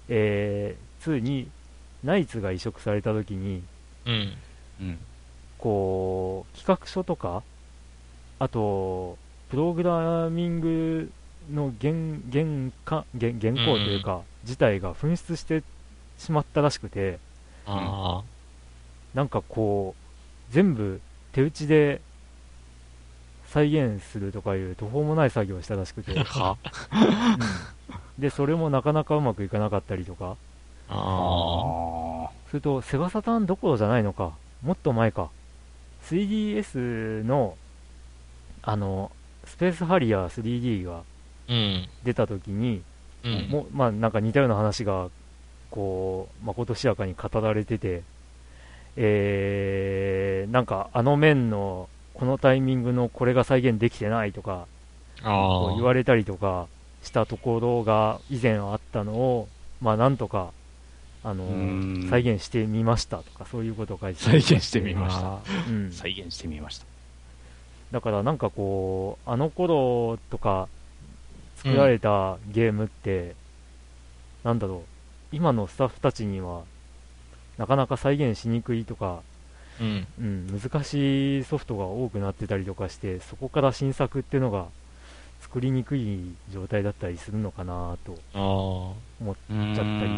[0.08, 1.48] えー2に
[2.02, 3.62] ナイツが移植された時に、
[4.06, 4.36] うん。
[4.80, 4.98] うん。
[5.58, 7.42] こう、企画書とか、
[8.38, 9.16] あと、
[9.48, 11.10] ププログラミング
[11.52, 11.94] の原
[12.32, 15.62] 原か原原稿というか、自体が紛失して
[16.18, 17.18] しまったらしくて、
[17.66, 18.22] あ
[19.14, 19.94] なんかこ
[20.50, 21.00] う、全部
[21.32, 22.00] 手打ちで
[23.46, 26.12] 再現するとかいう途方もない作業をしたらしくて、
[28.18, 30.36] で、それもなかなかうまくいかなかったりとか、
[30.88, 35.30] ああそれとセガサターンどころじゃないのか、もっと前か、
[36.04, 37.56] 3DS の、
[38.62, 39.10] あの、
[39.44, 41.02] スペースハリアー 3D が。
[42.04, 42.82] 出た時に、
[43.22, 43.48] うん。
[43.50, 45.08] もう、まあなんか似たような話が、
[45.70, 48.02] こう、まことしやかに語られてて、
[48.96, 54.66] えー、なんかあの面のこのタイミングのこれが再現できてないとか、
[55.22, 56.68] 言われたりとか
[57.04, 59.48] したところが以前あったのを、
[59.80, 60.52] まあなんとか、
[61.22, 65.38] あの再現してみましたとか、そういうことを書いて再現してみましたた。
[65.70, 65.92] うん。
[65.92, 66.86] 再現してみました。
[67.92, 70.68] だからなんかこう、あの頃とか
[71.56, 73.36] 作られたゲームって、
[74.42, 74.82] なんだろ
[75.32, 76.64] う、今のスタッフたちには
[77.56, 79.22] なかなか再現しにくいとか、
[79.80, 80.06] うん。
[80.20, 84.66] うん、難しいソフトが多くなってたりとかして、そこから新作っていうのが
[85.54, 88.18] 作りにくい状態だったりするのかなと。
[88.34, 88.96] 思
[89.32, 90.10] っちゃったり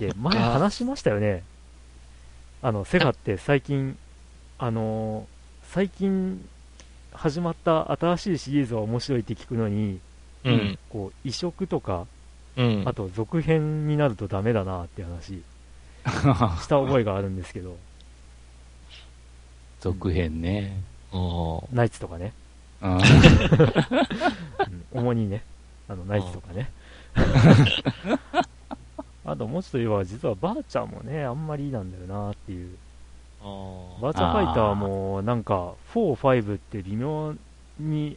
[0.00, 0.06] り。
[0.08, 1.42] で、前話しましたよね。
[2.62, 3.98] あの、セガって最近、
[4.58, 5.38] あのー
[5.70, 6.42] 最近
[7.12, 10.00] 始まった新しいシリーズは面白いって聞くのに、
[10.44, 10.78] うん。
[10.88, 12.06] こう、移植とか、
[12.56, 12.84] うん。
[12.86, 15.42] あと続編になるとダメだなって話
[16.08, 17.76] した覚えがあるんですけど、
[19.80, 20.80] 続編ね。
[21.12, 22.32] あナイツとかね、
[22.82, 23.00] うんうん
[24.92, 25.42] 主にね、
[25.88, 26.70] あの、ナイツとかね。
[29.24, 32.70] あともうちょっと言えば、実はバーチャーもね、あんまりなんだよなっていう。
[33.42, 33.44] あ。
[33.44, 37.34] あバーチャーファイターもなんか4、5って微妙
[37.78, 38.16] に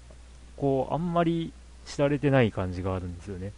[0.56, 1.52] こうあんまり
[1.86, 3.52] 知られてない感じがあるんですよね。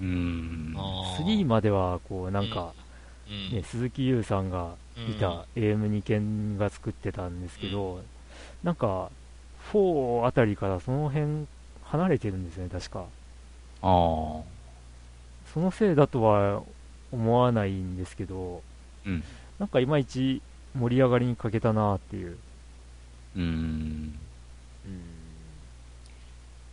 [0.00, 0.74] うん。
[0.76, 1.16] あ。
[1.20, 2.72] 3まではこうなんか、
[3.28, 3.56] うん。
[3.56, 8.00] ね、鈴木優さんがいうんた AM2 件が作ってたんですけど、
[8.62, 9.10] なんか
[9.72, 11.46] 4あたりからその辺
[11.84, 13.00] 離れてるんですね、確か。
[13.00, 13.04] あ
[13.82, 14.42] あ。
[15.52, 16.62] そのせいだとは
[17.12, 18.62] 思わないんですけど、
[19.06, 19.22] うん。
[19.58, 20.42] なんかいまいち
[20.76, 22.36] 盛り上がりに欠けたなっていう。
[23.36, 24.18] うん。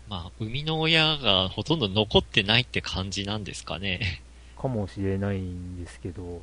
[0.10, 4.22] まあ、生みの親がほとんど残ってないって感じなんですかね。
[4.58, 6.42] かもしれないんですけど、うん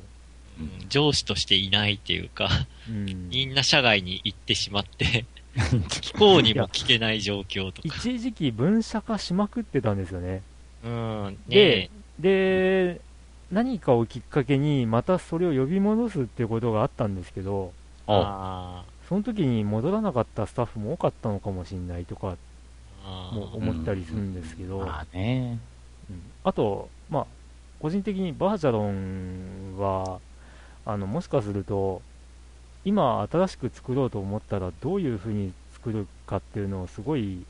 [0.89, 2.49] 上司としていないっていうか、
[2.89, 3.29] うん。
[3.29, 5.25] みんな社外に行ってしまって、
[5.59, 7.87] 聞こうにも聞けない状況とか。
[7.87, 10.41] 一時期分社化しまくってたんですよね。
[10.83, 11.37] うん。
[11.47, 11.89] でね
[12.19, 13.01] で、
[13.51, 17.71] 何かをきっかけにまたそれを呼び戻すっていうことがあったんですけど、
[18.07, 22.37] あその時に戻らなかったスタッフも多かったのかもしれないとか
[23.05, 23.31] あ。
[23.33, 25.57] も思ったりするんですけど、まあね。
[26.09, 27.25] うんあと、まあ、
[27.79, 30.19] 個人的にバーチャロンは、
[30.85, 32.01] あの、もしかすると、
[32.89, 37.45] 今新しく作ろうと思ったらどういう風に作るかっていうのをすごい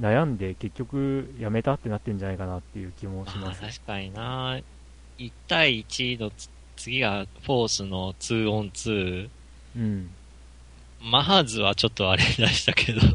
[0.00, 3.60] 悩んで結局やめたってなってるんじゃないかなっていう気もしまあ、ます。
[3.60, 4.58] 確かにな。
[5.18, 9.28] 1対1のつ次がフォースの 2on2。
[9.76, 10.10] うん。
[11.00, 13.00] マーズはちょっとあれでしたけど。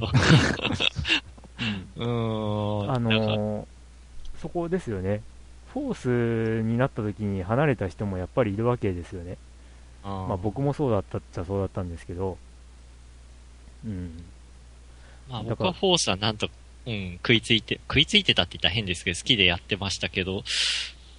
[1.97, 2.91] うーん。
[2.91, 3.65] あのー
[4.41, 5.21] そこですよね。
[5.73, 9.37] フォースになった時に離れた人もやっぱりいるわけですよね。
[10.03, 12.37] あーまあ僕もそうだったっちゃそうだったんですけど、
[13.85, 14.23] うん。
[15.29, 16.49] まあ僕はフォースはなんと、
[16.85, 20.43] うん、食いついて、食いついてたって言ったら変ですけど、好きでやってましたけど、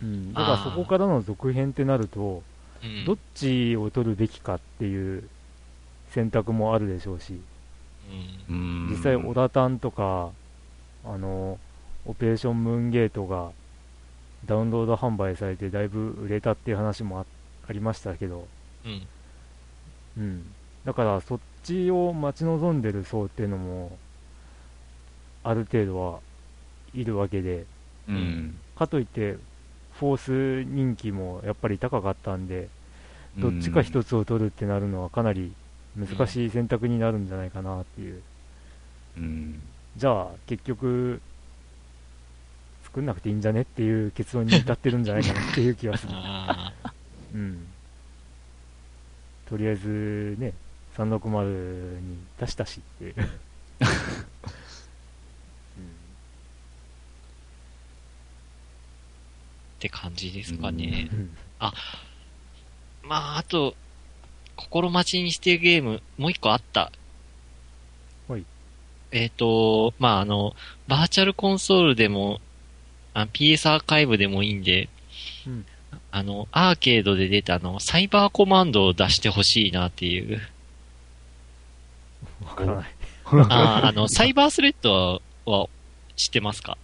[0.03, 2.43] うん、だからそこからの続編ってなると、
[2.83, 3.05] うん。
[3.05, 5.29] どっちを取るべきかっていう
[6.11, 7.41] 選択もあるでしょうし、
[8.49, 8.55] うん。
[8.55, 10.31] うん実際、オラタンとか、
[11.05, 11.59] あの、
[12.07, 13.51] オペレーションムーンゲートが
[14.47, 17.27] ダウンロード販売されてだいぶ売れたっていう話もあ
[17.67, 18.47] ありましたけど、
[18.85, 19.07] うん。
[20.19, 20.45] うん。
[20.85, 23.97] だからそっちを待ち望んでる層っていうのも、
[25.43, 26.21] ある程度は
[26.95, 27.65] いるわけで、
[28.09, 28.57] うん。
[28.77, 29.37] かといって、
[29.99, 32.69] フォース人気もやっぱり高かったんで、
[33.39, 35.53] どっちか一つを取るってなるのはかなり
[35.97, 38.23] 難しい選択になるんじゃないかなっていう。
[39.17, 39.63] うん。
[39.97, 41.21] じゃあ、結局、
[42.85, 46.13] 作んなくていいんじゃねっていう結論に至ってるんじゃないかなっていう気がする。
[47.35, 47.67] うん。
[49.49, 50.53] とりあえずね、
[50.97, 53.15] 360に出したしっていう。
[53.15, 53.17] っ
[59.81, 61.11] て感じですかね。
[61.13, 61.37] うん
[63.03, 63.75] まあ、あと、
[64.57, 66.91] 心待ちにしてるゲーム、もう一個あった。
[68.29, 68.45] はい
[69.11, 70.57] えっ、と、まあ、あの、
[70.89, 72.41] バーチャルコンソールでも、
[73.13, 74.89] あ PS アーカイブでもいいんで、
[75.47, 75.67] うん
[76.11, 80.41] あの、アーケードで出たあの、サイバーコマンドを出してほしいなっていう。
[82.45, 82.87] わからない。
[83.25, 85.69] あーあの、サイバースレッドは、は
[86.17, 86.79] 知ってますか？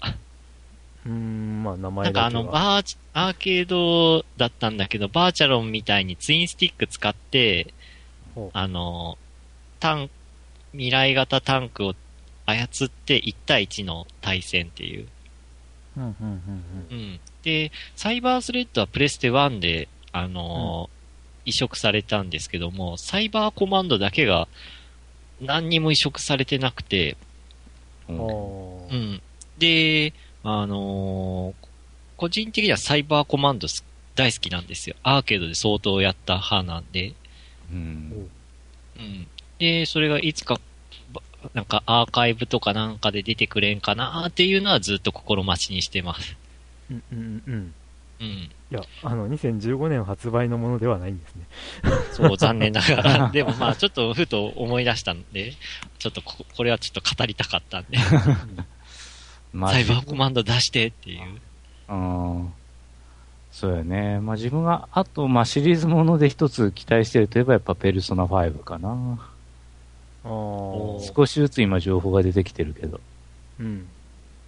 [1.07, 2.29] うーん、まあ名な前だけは。
[2.29, 7.73] んかあの、バーチ、アーケードだったんだけど、バーチャロンみたいにツインスティック使って
[8.35, 9.19] ほ、あの、
[9.79, 10.11] タン、
[10.73, 11.95] 未来型タンクを
[12.47, 15.09] 操って1対1の対戦っていう。
[15.97, 17.21] うん、うん、うん、うん。
[17.43, 21.01] で、サイバースレッドはプレステ1で、あのー
[21.47, 24.47] 移植されたんですけども、サイバーコマンドだけが
[25.41, 27.17] 何にも移植されてなくて、
[28.09, 29.23] うん。
[29.59, 30.13] で、
[30.45, 31.67] あのー
[32.17, 33.83] 個人的にはサイバーコマンドす
[34.15, 34.97] 大好きなんですよ。
[35.03, 37.15] アーケードで相当やった派なんで。
[37.73, 38.29] うん。
[38.99, 39.27] うん。
[39.59, 40.61] で、それがいつか、ば
[41.55, 46.37] なんかアーカイブとかなんかで出てくれんかなっていうのはずっと心待ちにしてます。
[46.91, 47.75] うん、うん、うん。
[48.21, 48.27] うん。
[48.27, 51.47] いや、あの、2015年発売のものではないんですね。
[52.13, 53.31] そう、残念ながら。
[53.33, 55.55] でもまあ、ちょっとふと思い出したんで、
[55.99, 57.99] ちょっとここれはちょっと語りたかったんで、
[59.53, 61.41] まあサイバーコマンド出してっていう。
[61.89, 62.53] うん。
[63.51, 64.21] そうやね。
[64.21, 69.19] まあ自分が、あと、まあシリーズもので一つ期待してるといえばやっぱペルソナ5かな。
[70.25, 73.01] 少しずつ今情報が出てきてるけど。
[73.59, 73.87] うん。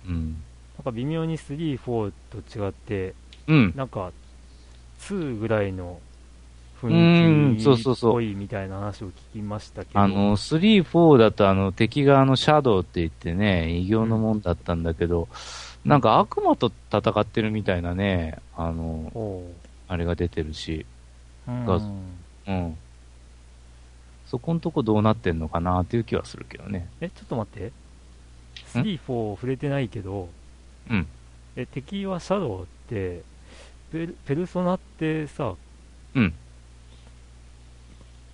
[0.07, 0.43] うん。
[0.77, 3.15] なんか微妙に3、4と違って、
[3.47, 3.73] うん。
[3.77, 4.13] なんか、
[5.01, 6.01] 2ぐらいの
[6.83, 10.01] うん雰囲気そうそうそうっぽいみたいな話を聞きましたけど。
[10.01, 15.29] あの、3、4だとあの敵があのシャドウって言ってね、異形のもんだったんだけど、
[15.85, 18.83] なんか悪魔と戦ってるみたいなね、あの、
[19.15, 19.49] お
[19.89, 20.85] あれが出てるし、
[21.47, 21.81] ううんが
[22.49, 22.77] うん。
[24.33, 26.89] そこんとこどうなってんのかなっていう気はするけどね。
[27.03, 27.71] え、ちょっと待って。
[28.73, 30.31] 3、4触れてないけど、
[30.91, 31.07] うん。
[31.55, 33.21] え、敵はシャドウって、
[33.93, 35.55] ペルペルソナってさ、
[36.15, 36.33] うん。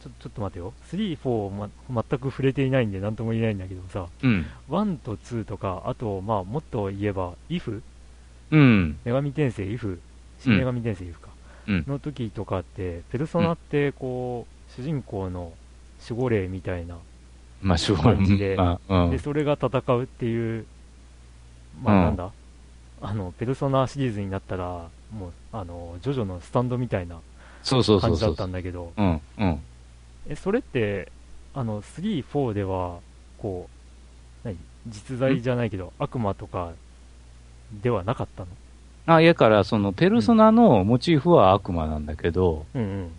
[0.00, 0.72] ちょちょっと待てよ。
[0.92, 4.46] 3、4、ま、全く触れていないんで何とも言えないんだけどさ、うん。
[4.70, 7.82] 1と2とか、あと、まあ、もっと言えば、IF?
[8.52, 9.00] うん。
[9.04, 9.98] 女神転生 IF?
[10.38, 11.30] 新女神転生 IF か。
[11.66, 15.54] うんの時とかって、ペルソナって、こう、主人公の
[16.08, 16.98] 守護霊みたいな、
[18.02, 19.18] 感じでまあ、うんで、。
[19.18, 20.66] それが戦うっていう、
[21.82, 22.30] まあうんなんだ、
[23.02, 27.20] あの、ペルソナシリーズになったら、もう、あの、ジョジョのスタンドみたいな
[27.64, 27.82] 感
[28.14, 28.34] じだっ。
[28.34, 28.92] たんだけど、
[30.36, 31.10] それって、
[31.54, 32.98] あの、3、4では、
[33.38, 33.68] こ
[34.44, 36.72] う、何実在じゃないけど、悪魔とか
[37.82, 38.48] ではなかったの？
[39.06, 43.10] あ、やから、その、ペルソナのモチーフは悪魔なんだけど、うんうん。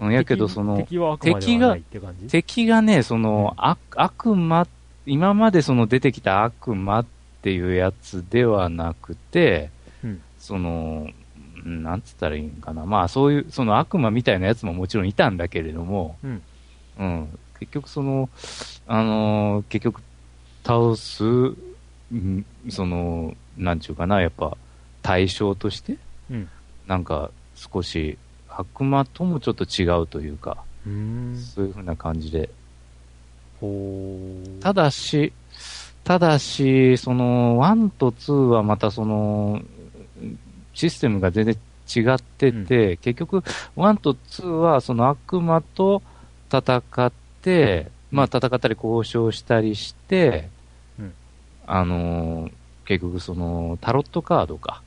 [0.00, 2.28] うん、やけど、敵その、敵は悪魔ではないって感じ？
[2.28, 4.66] 敵がね、その、悪悪魔、
[5.06, 7.06] 今までその出てきた悪魔っ
[7.42, 9.70] ていうやつではなくて、
[10.02, 10.20] うん。
[10.38, 11.06] その、
[11.64, 12.84] うんなんつったらいいんかな。
[12.84, 16.42] まあそういう、その悪魔みたいなやつももちろんいたんだけれども、うん。
[16.98, 17.38] うん。
[17.58, 18.28] 結局その、
[18.86, 20.02] あのー結局
[20.64, 21.54] 倒す、う
[22.14, 24.56] んその、なんちゅうかな、やっぱ
[25.02, 25.96] 対象として、
[26.30, 26.48] うん。
[26.86, 28.18] なんか少し
[28.58, 30.90] 悪魔ともちょっと違うというか、う。
[31.36, 32.50] そういうふうな感じで。
[34.60, 35.32] ただし、
[36.04, 39.62] ただし、その、1と2はまたその、
[40.74, 43.38] システムが全然違ってて、結局、
[43.76, 46.02] 1と2はその悪魔と
[46.50, 50.48] 戦って、まあ戦ったり交渉したりして、
[50.98, 51.12] うん
[51.66, 52.52] あのー
[52.84, 54.82] 結局その、タロットカードか。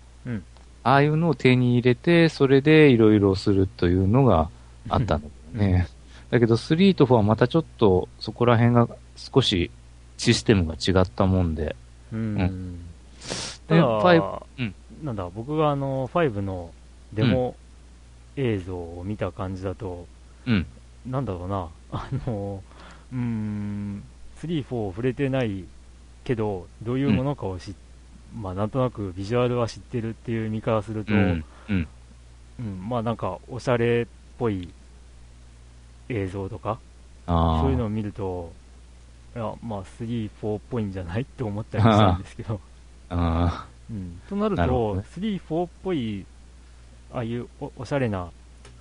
[0.87, 4.49] うんああいうのを手に入れて、それでいろいろするというのが
[4.87, 5.87] あったのね。
[6.29, 9.69] だけど3と4はまたちょっとそこら辺が少し
[10.17, 11.75] システムが違ったもんで。
[12.13, 12.37] うん。
[12.37, 12.51] う
[13.67, 16.71] たで、だ5、うんなんだ、僕があの、5の
[17.13, 17.55] デモ
[18.37, 20.07] 映像を見た感じだと、
[20.45, 20.65] うん。
[21.05, 22.63] なんだろうな、あの、
[23.11, 24.03] うーん、
[24.41, 25.65] 3、4触れてない
[26.23, 27.73] けど、どういうものかを知っ、
[28.39, 31.45] まあなんとなくビジュアルは知ってるっていう身からすると、うん。
[31.69, 31.87] うん。
[32.59, 34.05] うんまあなんかおしゃれっ
[34.37, 34.69] ぽい
[36.09, 36.79] 映像とか。
[37.27, 38.53] そういうのを見ると、
[39.35, 42.59] いや、まあ3、4っぽいんじゃないって思ったりしたんですけど、
[43.09, 46.25] あうん、となると、なるほどね3、4っぽい、
[47.13, 48.29] ああいうおおしゃれな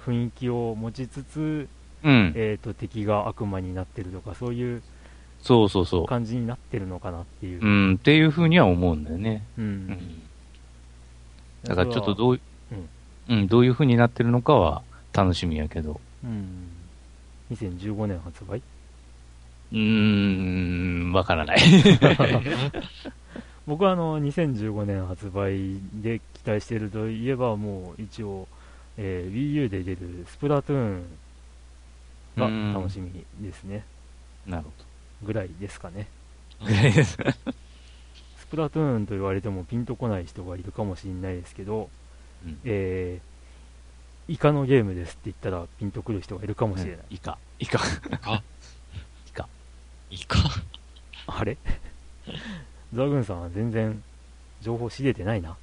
[0.04, 1.68] 雰囲気を持ちつつ、
[2.04, 2.08] あ。
[2.08, 2.32] うん。
[2.36, 4.82] えー、と敵が悪魔になってるとか、そういう
[5.46, 7.64] そうそうそ感じになってるのかなっていうう。
[7.64, 7.68] う。
[7.92, 7.94] ん。
[7.94, 9.44] っていうふうには思うんだよね。
[9.56, 10.20] うんうん。
[11.62, 12.40] だからちょっとう、どう、
[13.28, 14.82] うん、どういうふうになってるのかは
[15.12, 16.00] 楽しみやけど。
[16.24, 16.68] うん、
[17.52, 18.60] 2015年発売？
[19.72, 21.58] うーん、わからない。
[23.66, 28.46] 僕はあの2015年発売で期待しているといえば、もう一応、
[28.96, 31.04] えー Wii U で出るスプラトゥーン
[32.36, 33.84] がうん楽しみですね、
[34.46, 34.70] なるほ
[35.22, 36.08] ぐらいですかね。
[36.60, 36.66] ど。
[36.66, 37.16] ぐらいです。
[38.38, 41.90] スプラトゥーンと言われてもピンとこない人がいるかもしれないですけど、
[42.44, 43.36] うんえー
[44.28, 47.04] イカのゲームですって言ったらピンとくる人がいるかもしれない。
[47.10, 47.38] イカ。
[47.60, 47.78] イカ。
[48.24, 48.42] あ、
[49.28, 49.48] イカ。
[50.10, 50.38] いいか。
[51.28, 51.56] あれ？
[52.92, 54.02] ザグーンさんは全然
[54.62, 55.56] 情報知れてないな。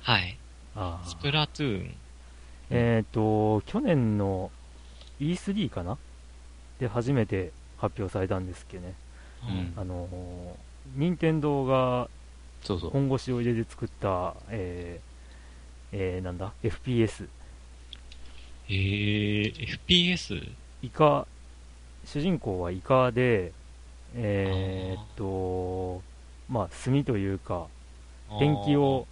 [0.00, 0.38] はい。
[0.74, 1.94] あースプラトゥーン。
[2.70, 4.50] えっ、と、去年の
[5.20, 5.98] E3 かな？
[6.80, 8.94] で初めて発表されたんですけどね。
[9.48, 9.72] うん。
[9.76, 12.08] あのー、任天堂が。
[12.90, 15.08] 本腰を入れて作った、えー
[15.92, 17.28] えーなんだ？FPS
[18.68, 20.52] えー、FPS?
[20.82, 21.26] イカ
[22.04, 23.52] 主人公はイカで
[24.14, 26.02] えーっと
[26.48, 27.66] まあ炭というか
[28.38, 29.06] ペンキを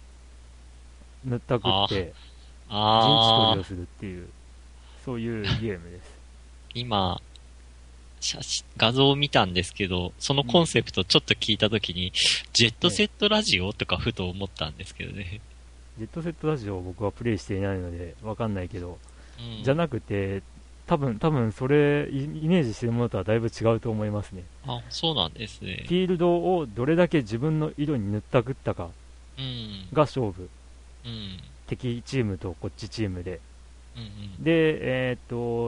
[1.25, 4.27] 塗ったくって陣地取りをするっていう
[5.03, 6.17] そういうゲームです。
[6.75, 7.19] 今、
[8.19, 12.11] 写真、画像を見たんですけど、そのコンセプトちょっと聞いたときに、
[12.53, 15.39] ジェットセットラジオとかふと思ったんですけどね。
[15.97, 18.97] ジェットセットラジオを僕はプレイしていないのでわかんないけど、
[19.39, 20.41] うんじゃなくて
[20.87, 25.93] 多分多分それイイメージしてるものとはだいぶ違うと思いますねあ、そうなんですねフ。
[25.93, 28.89] ィールドをどれだけ自分の色に塗ったくったか
[29.37, 29.87] うん。
[29.93, 30.49] が勝負
[31.05, 31.39] うん。
[31.67, 33.39] 敵チームとこっちチームで
[33.95, 34.05] うんう
[34.39, 34.43] ん。
[34.43, 35.19] で、えーっ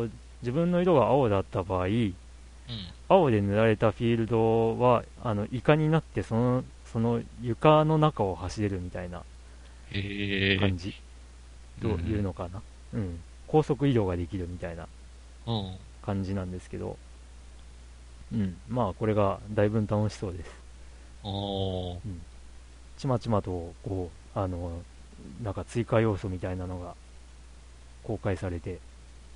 [0.08, 2.16] と自分の色が青だった場合うん。
[3.08, 9.24] 青で塗られたフィールドはあのイカになってそのその床の中を走れるみたいな。
[10.60, 10.94] 感じ、
[11.82, 12.62] というのかな、
[12.94, 14.88] うん、高速移動ができるみたいな
[15.48, 15.76] うん。
[16.06, 16.98] 感じなんですけど、
[18.32, 20.52] うん、まあこれがだいぶ楽しそうです。
[21.24, 22.00] おー。
[22.98, 24.82] ちまちまとこうあの
[25.42, 26.94] なんか追加要素みたいなのが
[28.04, 28.80] 公開されて、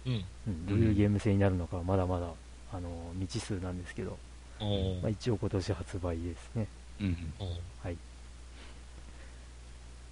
[0.06, 0.26] うん。
[0.48, 2.28] うん、どういうゲーム性になるのかはまだまだ
[2.74, 4.17] あの未知数なんですけど、
[4.59, 4.63] お
[5.01, 5.11] まあ、ー。
[5.11, 6.67] 一応今年発売ですね
[6.99, 7.34] うん。
[7.39, 7.95] おーっ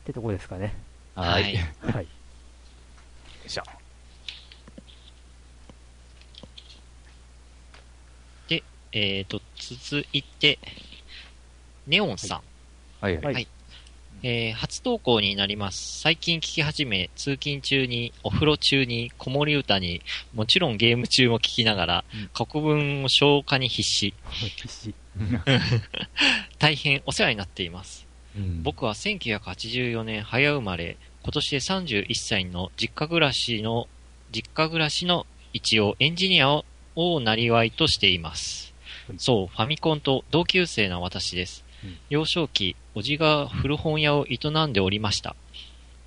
[0.03, 0.73] てとこですかね
[1.15, 1.43] はい。
[1.43, 2.07] はいよはい
[3.45, 3.63] いしょ。
[8.93, 10.59] えーと、続いて、
[11.87, 12.41] ネオンさん。
[12.99, 13.33] はいはい。
[13.33, 13.47] はい
[14.23, 15.99] えー初投稿になります。
[16.01, 20.01] 最近聞き始め、通勤中に、お風呂中に、子守歌に、
[20.33, 24.13] もちろんゲーム中も聞きながら、うん過去文を消化に必死。
[24.35, 24.93] 必死
[26.59, 28.05] 大変お世話になっています。
[28.35, 33.87] うん僕は1984年早生まれ、今年で31歳の実家暮らしの、
[34.31, 36.65] 実家暮らしの一応エンジニアを
[36.95, 38.73] をなりわいとしています
[39.07, 39.15] はい。
[39.17, 41.70] そう、ファミコンと同級生な私ですうん。
[42.09, 45.35] 幼少期、おじが古本屋を営んでおりました。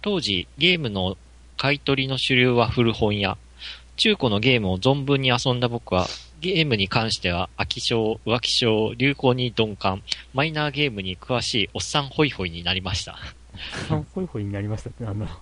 [0.03, 1.17] 当時、ゲームの
[1.57, 3.37] 買い取りの主流は古本屋。
[3.97, 6.07] 中古のゲームを存分に遊んだ僕は、
[6.41, 10.03] ゲームに関しては飽き性、浮気性、流行に鈍感、
[10.35, 13.17] マイナーゲームに詳しいおっさんホイホイになりました。
[13.89, 15.33] サンホイホイになりましたってなんだろ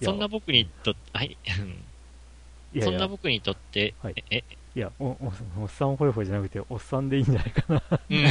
[0.00, 0.04] う。
[0.04, 2.84] そんな僕にとって、はい、いやいや。
[2.84, 4.24] そんな僕にとって、はい。
[4.30, 4.42] え、
[4.76, 7.82] いやおおおっさんホイホイじゃなくておっさんでいいんじゃないかな。
[8.10, 8.24] うん、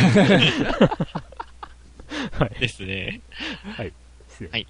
[2.32, 2.60] はい。
[2.60, 3.22] ですね。
[4.30, 4.50] 失礼。
[4.50, 4.68] はい。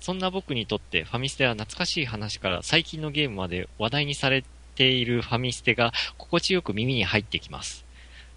[0.00, 4.44] そんな僕にとってファミステは懐かしい話から最近のゲームまで話題にされ
[4.74, 7.84] ているファミステが心地よく耳に入ってきます。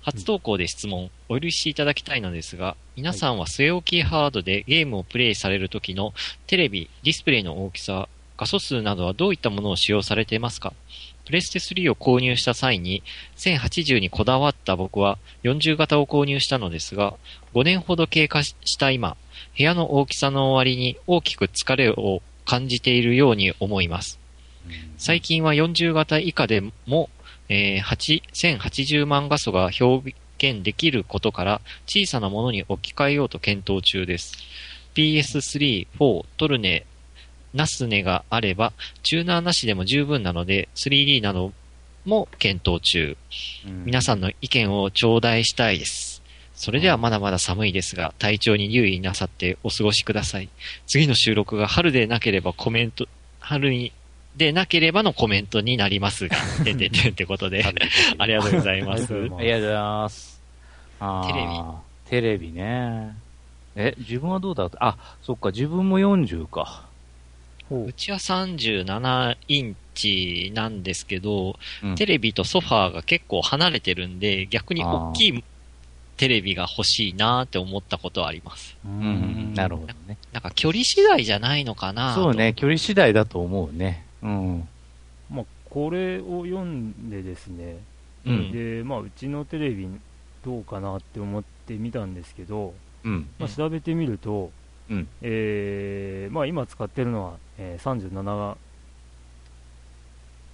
[0.03, 6.13] 初投稿で質問、お許しいただきたいのですが、皆さんは据え置きハードでゲームをプレイされる時の
[6.47, 10.73] テレビ、ディスプレイの大きさ、画素数などはどういったものを使用されていますか？
[11.31, 13.03] プレステ3を購入した際に
[13.37, 17.13] 1080にこだわった僕は40型を購入したのですが、
[17.53, 19.15] 5年ほど経過した今、
[19.57, 24.19] 部屋の大きさの割に大きく疲れを感じているように思います。
[24.97, 27.09] 最近は40型以下でも、
[27.47, 28.23] えー8
[28.59, 34.33] 1080万画素が表現できることから小さなものに置き換えようと検討中です。
[34.95, 36.85] PS3、4、トルネ、
[37.53, 38.73] ナスネがあれば、
[39.03, 41.53] チューナーなしでも十分なので、3D など
[42.05, 43.17] も検討中。
[43.85, 46.21] 皆さんの意見を頂戴したいです。
[46.53, 50.49] それではまだまだ寒いですが、体調に留意なさってお過ごしください。
[50.87, 53.07] 次の収録が春でなければコメント、
[53.39, 53.91] 春に、
[54.37, 57.65] でなければのコメントになりますが、 てててってことで、
[58.17, 59.29] ありがとうございますありがとう。
[59.29, 60.41] ございます
[61.27, 61.49] テレビ。
[62.09, 63.15] テレビね。
[63.75, 64.77] え、自分はどうだった？
[64.85, 66.85] あ、そっか、自分も40か。
[67.71, 75.43] ほううちは37インチなんですけど、うんテレビとソファーが結構離れてるんで、逆に大きい
[76.17, 78.77] テレビが欲しいなって思ったことはあります。
[78.85, 78.99] ううんう
[79.51, 80.17] ん、なるほどね。
[80.33, 84.05] なんか距離次第じゃないのかなそうね、距離次第だと思うね。
[84.21, 84.67] うん。
[85.31, 87.77] まあ、これを読んでですね、
[88.25, 89.87] うんで、まあ、うちのテレビ
[90.43, 92.73] どうかなって思ってみたんですけど、
[93.03, 93.29] うん。
[93.39, 94.51] まあ、調べてみると、
[94.89, 98.55] うんえーまあ、今使ってるのは、えー37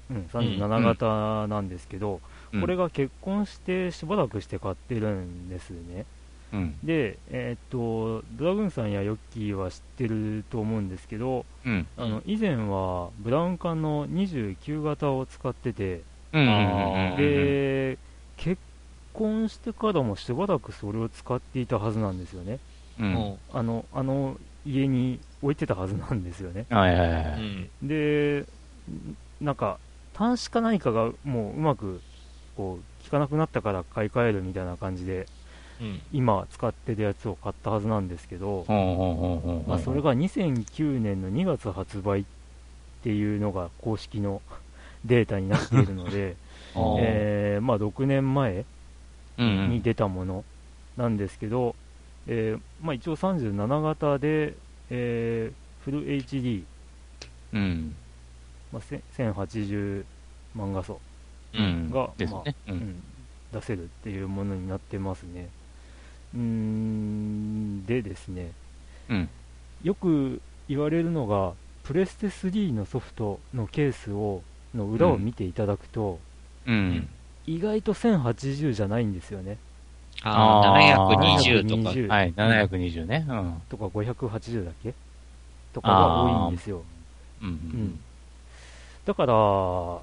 [0.10, 6.06] うん、37型なんですけど、うんこれが結婚してしばらくして買ってるんですね。
[6.54, 6.76] うん。
[6.82, 11.86] で、えーっと、ドラグーンさんやヨッキーは知ってると思うんですけど、うん。
[11.98, 16.04] あの以前はブラウン管の29型を使ってて、
[17.18, 17.98] で、
[18.38, 18.62] 結
[19.14, 22.60] 婚してからもしばらくそれを使っていたはずなんですよね。
[23.54, 26.66] あの、あの家に置いてたはずなんですよね。
[26.70, 27.86] はいはいはうい。
[27.86, 27.88] ん。
[27.88, 28.46] で、
[29.40, 29.80] なんか、
[30.16, 32.02] 端子か何かがもううまく、
[32.56, 35.28] こう、効かなくなったから買い替えるみたいな感じで、
[35.80, 36.02] うん。
[36.12, 38.66] 今使ってるやつを買ったはずなんですけど、
[39.68, 42.26] まあ、それが2009年の2月発売っ
[43.02, 44.42] ていうのが公式の
[45.06, 46.38] データになっているので、
[46.98, 48.66] えーまあ、6年前
[49.38, 50.46] うんに出たもの
[50.96, 51.76] なんですけど、
[52.28, 54.56] えーまあ、一応37型で、
[54.90, 56.64] えーフル HD、
[57.54, 57.96] うん。
[58.74, 60.04] まあ、せ1080
[60.58, 61.00] 漫画素。
[61.54, 62.40] がま。
[62.42, 62.44] う。
[62.68, 63.04] うんん
[63.54, 65.48] 出せるっていうものになってますね。
[66.36, 68.52] うーんでですね、
[69.10, 69.30] うん。
[69.84, 71.54] よく言われるのが、
[71.84, 74.44] プレステ3のソフトのケースを
[74.76, 76.20] の裏を見ていただくと、
[76.66, 77.08] うん。
[77.46, 79.58] 意外と1080じゃないんですよね。
[80.24, 81.82] ああ、あー720とか。
[81.96, 83.26] 720はい、720ね。
[83.28, 83.62] うん。
[83.70, 84.94] とか580だっけ？
[85.74, 86.82] とかが多いんですよ。
[87.42, 87.48] うん。
[87.50, 88.00] うん
[89.06, 90.02] だから、ど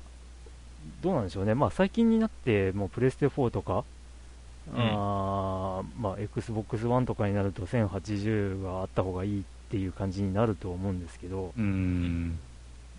[1.05, 3.85] うなんでしょうね、まあ、最近になって、もうプレステ4とか、
[4.74, 12.39] うんあーまあ、Xbox One とかになると1080があった方がいいっていう感じになると思うんですけど、うん。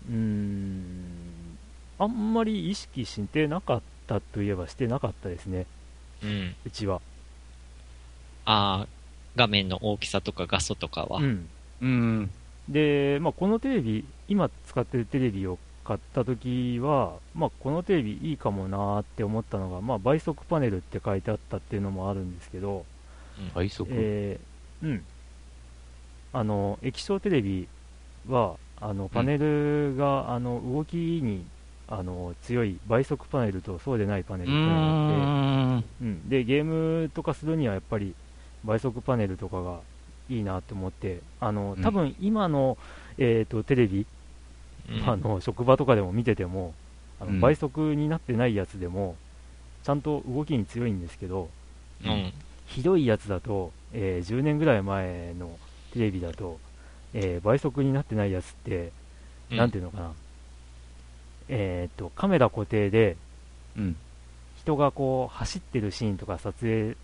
[0.08, 1.58] うーん、
[1.98, 5.66] あんまり意識してなかったといえばしてなかったですね、
[6.26, 6.54] うん。
[6.64, 7.00] うちは。
[8.44, 8.88] ああ、
[9.36, 11.20] 画面の大きさとか画素とかは。
[11.20, 11.48] うん、
[11.82, 12.30] うん。
[12.68, 22.84] で、まあ、このテレビ、今使ってるテレビを買った時は、まあ、このテレビいいかもなーって思ったのが、まあ、倍速パネルって書いてあったっていうのもあるんですけど、
[23.54, 23.88] 倍速？
[23.92, 25.04] えーうん。
[26.32, 27.68] あの、液晶テレビ
[28.28, 31.44] は、あの、パネルが、あの、動きに、
[31.88, 36.08] あの、強い倍速パネルとそうでないパネルうってのがあって、ん。
[36.08, 38.14] うん、でゲームとかするにはやっぱり
[38.64, 39.80] 倍速パネルとかが
[40.28, 41.82] いいなと思ってあのうん。
[41.82, 42.76] 多分今の、
[43.18, 44.06] えー、とテレビ、
[44.90, 45.08] うん。
[45.08, 46.74] あの職場とかでも見てても
[47.20, 47.40] あの、うん。
[47.40, 49.16] 倍速になってないやつでも
[49.84, 51.48] ちゃんと動きに強いんですけど
[52.04, 52.32] うん。
[52.66, 55.56] ひどいやつだと、えー10年ぐらい前の
[55.92, 56.58] テレビだと、
[57.14, 58.90] えー倍速になってないやつって、
[59.50, 60.12] なんていうのかな、
[61.48, 63.16] えー、とカメラ固定で
[63.76, 63.96] うん。
[64.56, 66.96] 人がこう走ってるシーンとか撮影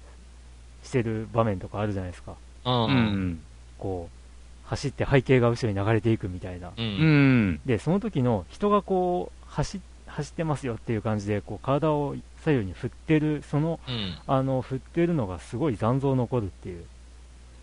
[0.82, 2.34] してる場面とかあるじゃないですか。
[2.64, 2.74] うん。
[2.74, 2.94] ううん。
[3.30, 3.40] ん。
[3.78, 6.68] こう、走って背景が後ろに流れていくみたいな。
[6.68, 6.72] う。
[6.76, 7.60] うんん。
[7.64, 14.18] で、その時の人がこう、走、走ってますよっていう感じで、こう、体を左右に振ってる、その、うん。
[14.26, 16.84] あの、振ってるのがすごい残像残るっていう。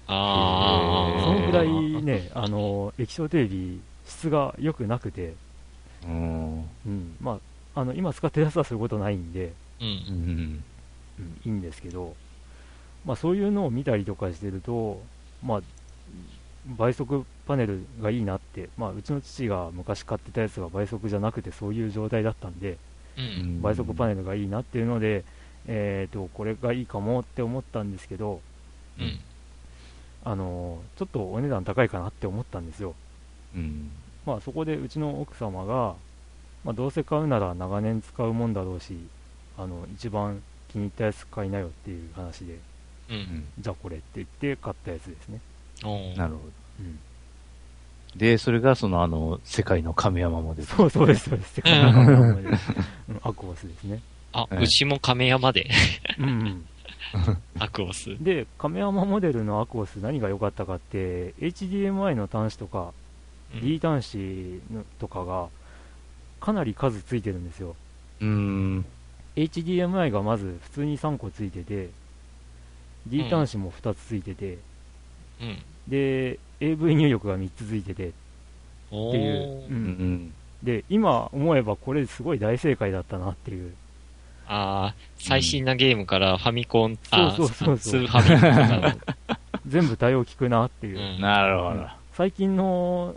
[0.07, 1.23] ああ。
[1.23, 1.69] そのくらい
[2.03, 5.33] ね、あの、液晶テレビ、質が良くなくて、
[6.07, 6.59] うん。
[6.85, 7.39] うん、ま
[7.75, 9.87] あ、あの、今使ってるやつはそういうことないんで、うん。
[9.87, 10.63] うん。
[11.19, 12.15] うん、いいんですけど、
[13.05, 15.01] まあ、そういうのを見たりとかしてると、
[15.43, 15.61] まあ、
[16.77, 22.77] 倍速パネルがいいなって、まあ、うちの父が昔買ってたやつが倍速じゃなくてそういう状態だったんで、
[23.17, 23.61] うん。
[23.61, 25.23] 倍速パネルがいいなっていうので、
[25.67, 28.41] えー、とこれがいいかもって思ったんですけど、
[28.99, 29.19] うん。
[30.23, 32.93] あのーちょっとお値段高いかなって思ったんですよ。
[33.55, 33.89] うん。
[34.29, 35.95] まあ、そこでうちの奥様が、
[36.63, 38.95] まあ、どうせ買うなら長年使うもんだろうし、
[39.57, 40.41] あの一番
[40.71, 42.59] 気に入ったやつ買いなよっていう話で、
[43.09, 43.45] うん。
[43.59, 45.39] じゃあこれって言って買ったやつですね。
[46.15, 46.51] なるほど。
[46.81, 46.99] うん、
[48.15, 50.67] で、それがそのあの、世界の亀山モデル。
[50.67, 51.55] そうそうです、そうです。
[51.55, 52.57] 世界の中の思い出うん
[53.23, 53.99] アクオスですね。
[54.31, 55.67] あ、うんうちも亀山で、
[56.19, 56.65] うんうん、
[57.57, 58.15] アクオス。
[58.23, 63.08] で、亀山モデルのアクオス何が良かったかって、HDMI の端子とか、うん
[63.61, 65.47] D 端子のとかが、
[66.39, 67.75] かなり数ついてるんですよ。
[68.21, 68.85] うん。
[69.35, 71.89] HDMI がまず普通に3個ついてて、
[73.07, 74.57] D 端子も2つついてて、
[75.41, 75.57] うん。
[75.87, 78.11] で、AV 入力が3つついてて、
[78.91, 80.33] おっていうう、うんん。
[80.63, 83.73] で、今思えばこれすごい大正解だったなっていう。
[84.47, 88.97] ああ、最新なゲームからファミコン、あそうそうそうそうスーファミコンと
[89.35, 90.97] か 全部対応聞くなっていう。
[90.97, 91.87] の、うんなるほど。
[92.13, 93.15] 最近の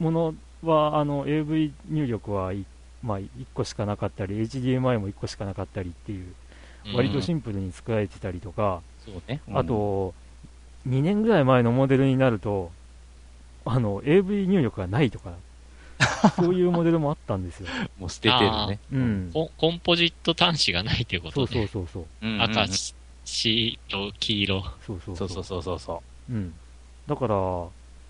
[0.00, 2.64] ものは、あの、AV 入力はい、
[3.02, 6.34] まあ、1個しかなかったり、HDMI も1個しかなかったりっていう、
[6.94, 8.82] 割とシンプルに作られてたりとか。
[9.52, 10.14] あと、
[10.88, 12.70] 2年ぐらい前のモデルになると、
[13.64, 15.32] あの、AV 入力がないとか、
[16.36, 17.68] そういうモデルもあったんですよ。
[17.98, 18.78] もう捨ててるね。
[18.92, 19.30] うん。
[19.32, 21.66] コンポジット端子がないっていうこそうとね。
[21.66, 22.26] そうそうそう。
[22.26, 22.66] うんう赤、
[23.24, 24.64] 白、黄色。
[24.86, 26.54] そうそうそうそうそうそうそうん。
[27.06, 27.34] だから、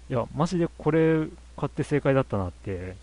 [0.09, 2.97] いや、マジでこれ買って正解だったなって、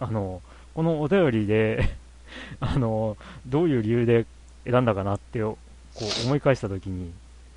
[0.00, 0.42] あの、
[0.74, 1.96] このお便りで、
[2.60, 3.16] あの、
[3.46, 4.26] どういう理由で
[4.64, 5.56] 選んだかなって、こ
[6.24, 7.12] う思い返したときに、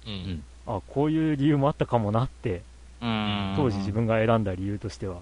[0.07, 0.43] うん。
[0.65, 2.63] あ、こういう理由もあったかもなって、
[2.99, 5.19] 当時自分が選んだ理由としては、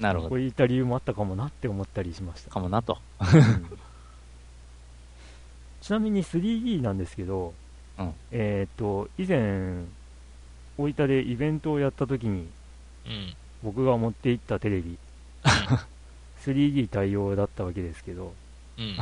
[0.00, 0.28] なるほど。
[0.30, 2.50] こういった理由もあったかもなって思ったりしました。
[2.50, 2.98] かもなと。
[3.20, 3.78] うん
[5.82, 7.54] ちなみに 3D なんですけど、
[7.98, 9.84] うんえっ、と、以前、
[10.78, 12.46] 大分でイベントをやったときに、
[13.04, 13.34] うん。
[13.62, 14.96] 僕が持って行ったテレビ、
[16.44, 18.34] 3D 対応だったわけですけど、
[18.78, 18.96] うん。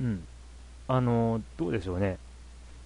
[0.00, 0.24] うん。
[0.88, 2.18] あの、どうでしょうね。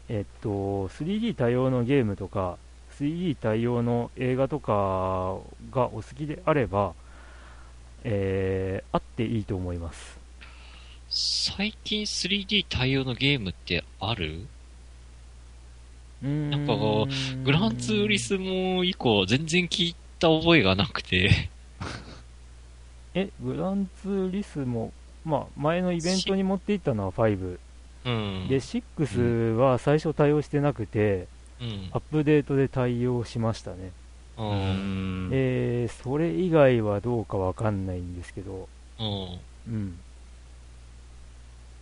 [0.08, 2.58] えっと、3D 対応のゲームとか、
[2.98, 5.36] 3D 対応の映画とか
[5.72, 6.92] がお好きであれば、
[8.04, 10.18] えー、あっていいと思います。
[11.08, 14.46] 最近 3D 対応のゲームってある？
[16.22, 17.06] なんかこ
[17.44, 21.50] グランツーリスモ以降全然聞いた覚えがなくて。
[23.14, 24.92] え、グランツーリスモ、
[25.24, 27.58] まあ、前のイベントに持って行ったのは5。
[28.04, 28.48] うん。
[28.48, 31.26] で、6は最初対応してなくて、
[31.60, 33.92] うんアップデートで対応しましたね。
[34.36, 34.42] う。
[34.42, 35.30] うんん。
[35.32, 38.68] えー、それ以外はどうかわかんないんですけど、
[38.98, 39.40] うん。
[39.68, 39.98] うん。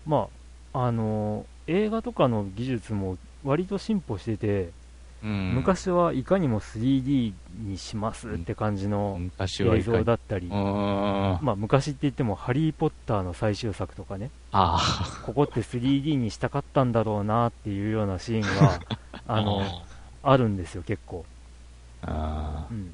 [0.06, 0.28] ま
[0.74, 4.70] あ、あの映画とかの技術も割と進歩してて、
[5.22, 5.54] うん。
[5.54, 10.48] 昔はいかにも 3D にしますって感じの映像だったり。
[11.42, 18.80] まあ昔って言ってもハリー・ポッターの最終作とかね、あここって 3D にしたかったんだろうなっていうようなシーンが、
[19.28, 19.62] あの、
[20.22, 21.24] あるんですよ、結構。
[22.70, 22.92] うん。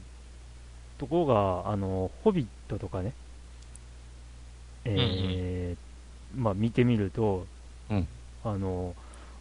[0.98, 3.12] ところが、あの、ホビットとかね、
[4.84, 5.88] えー
[6.36, 7.46] まあ見てみると、
[7.90, 8.08] うん。
[8.44, 8.94] あの、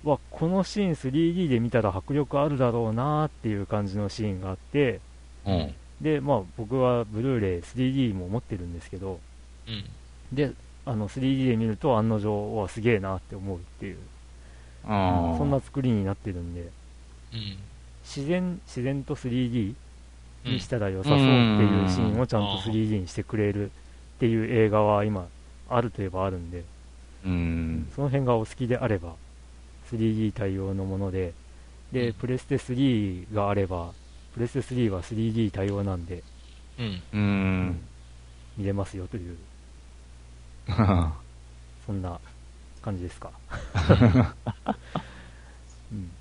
[0.09, 4.99] わ、このシーン 3D で見たら迫力あるだろうなっていう感じのシーンがあって、
[5.45, 5.51] あ。
[5.51, 5.75] うん。
[6.01, 9.19] で、まあ僕はブルーレイ 3D も持ってるんですけど、
[9.67, 9.85] うん。
[10.31, 10.51] で、
[10.85, 13.97] あの 3D で見ると案の定、はすげえなって思うっていう、
[14.85, 15.37] ああ。
[15.37, 16.69] そんな作りになってるんで、うん。
[18.03, 19.69] 自然、自然と 3D
[20.45, 23.69] うんにしたら良さそうっていうシーンをちゃんと 3D にしてくれるっ
[24.19, 25.27] ていう映画は今
[25.69, 26.63] あるといえばあるんで、
[27.25, 27.87] うん。
[27.93, 29.15] その辺がお好きであれば
[29.89, 31.33] 3D 対応のもので、
[31.91, 33.93] で、うんプレステ3があれば、
[34.33, 36.23] プレステ3は 3D 対応なんで
[36.79, 37.03] うん。
[37.13, 37.79] うん。
[38.57, 39.37] 見れますよという、
[41.85, 42.19] そんな
[42.81, 43.31] 感じですか。
[45.91, 46.11] うん、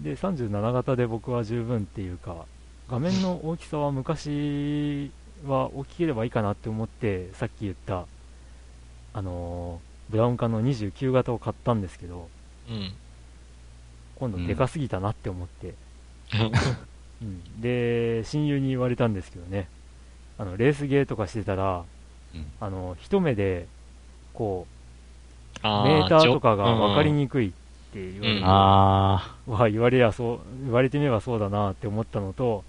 [0.00, 2.46] で、37型で僕は十分っていうか、
[2.88, 5.12] 画面の大きさは昔
[5.44, 8.06] は大きければいいかなって思って、さっき言った、
[9.12, 12.28] あのーブラウン管の29型を買ったんですけど、
[12.68, 12.92] うん。
[14.22, 15.74] 今度でかすぎたなって思って、
[17.20, 17.60] うん。
[17.60, 19.66] で、親友に言われたんですけどね、
[20.38, 21.82] あのレースゲーとかしてたら、
[22.32, 22.46] うん。
[22.60, 23.66] あの一目で
[24.32, 24.68] こ
[25.60, 27.50] あうメーターとかが分かりにくいっ
[27.92, 28.44] て言われて、うん。
[28.44, 32.62] あわ言われやそう言われてみればそうだなって思ったのと、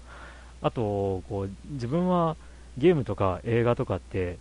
[0.60, 2.34] あとこう自分は
[2.78, 4.38] ゲームとか映画とかって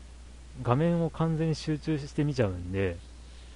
[0.64, 2.98] 画面を完全に集中して見ちゃうんで、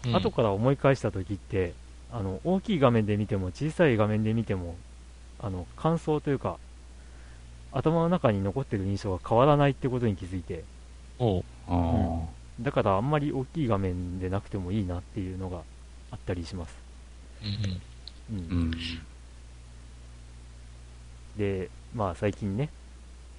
[0.05, 0.15] うん。
[0.15, 1.73] 後から思い返した時って
[2.11, 4.75] あの大きい画面で見ても小さい画面で見ても
[5.39, 6.57] あの感想というか
[7.71, 10.63] 頭の中に残ってる印象が変わらないってことに気づいて
[11.19, 12.23] おうあ。
[12.23, 15.61] あだからあんまり大きい画面でなくてもいいなっていうのが
[16.11, 16.75] あったりします、
[17.41, 17.45] う
[18.34, 18.51] んうんあ。
[18.51, 18.71] うん。
[21.38, 22.69] でまあ最近ね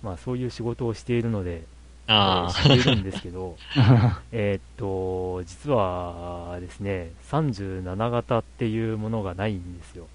[0.02, 1.64] まあそういう仕事をしているので
[2.08, 3.56] 知っているんですけど
[4.32, 10.06] えーっと実はですね37型っていうものがないんですよ。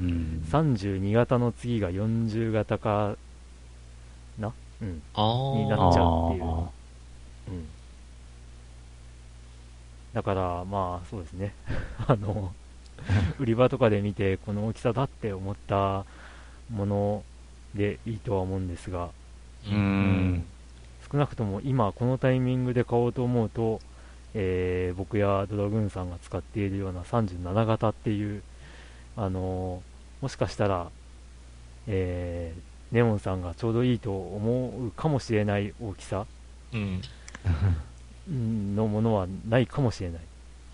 [0.00, 0.42] うん。
[0.50, 3.16] 32型の次が40型か
[4.38, 4.52] な？
[4.80, 5.02] うん。
[5.14, 5.22] あ。
[5.22, 5.56] ああ。
[5.58, 6.44] になっちゃうっていう。
[6.44, 6.70] あ
[7.48, 7.68] うん。
[10.14, 11.54] だからまあそうですね。
[12.08, 12.52] あの
[13.38, 16.04] 売り場とかで見てこの大きさだって思った
[16.70, 17.24] もの
[17.74, 19.10] でいいとは思うんですが。
[19.66, 20.44] ーうん。
[21.12, 23.80] 少なくとも今このタイミングで買おうと思うと、
[24.34, 28.42] えー僕やドラグーンさんが使っているような37型っていう、
[29.16, 30.88] あのーもしかしたら、
[31.86, 36.26] えーネオンさんがちょうどいいと思うかもしれない大きさ
[36.74, 37.00] うん。
[38.28, 40.20] うんのものはないかもしれない。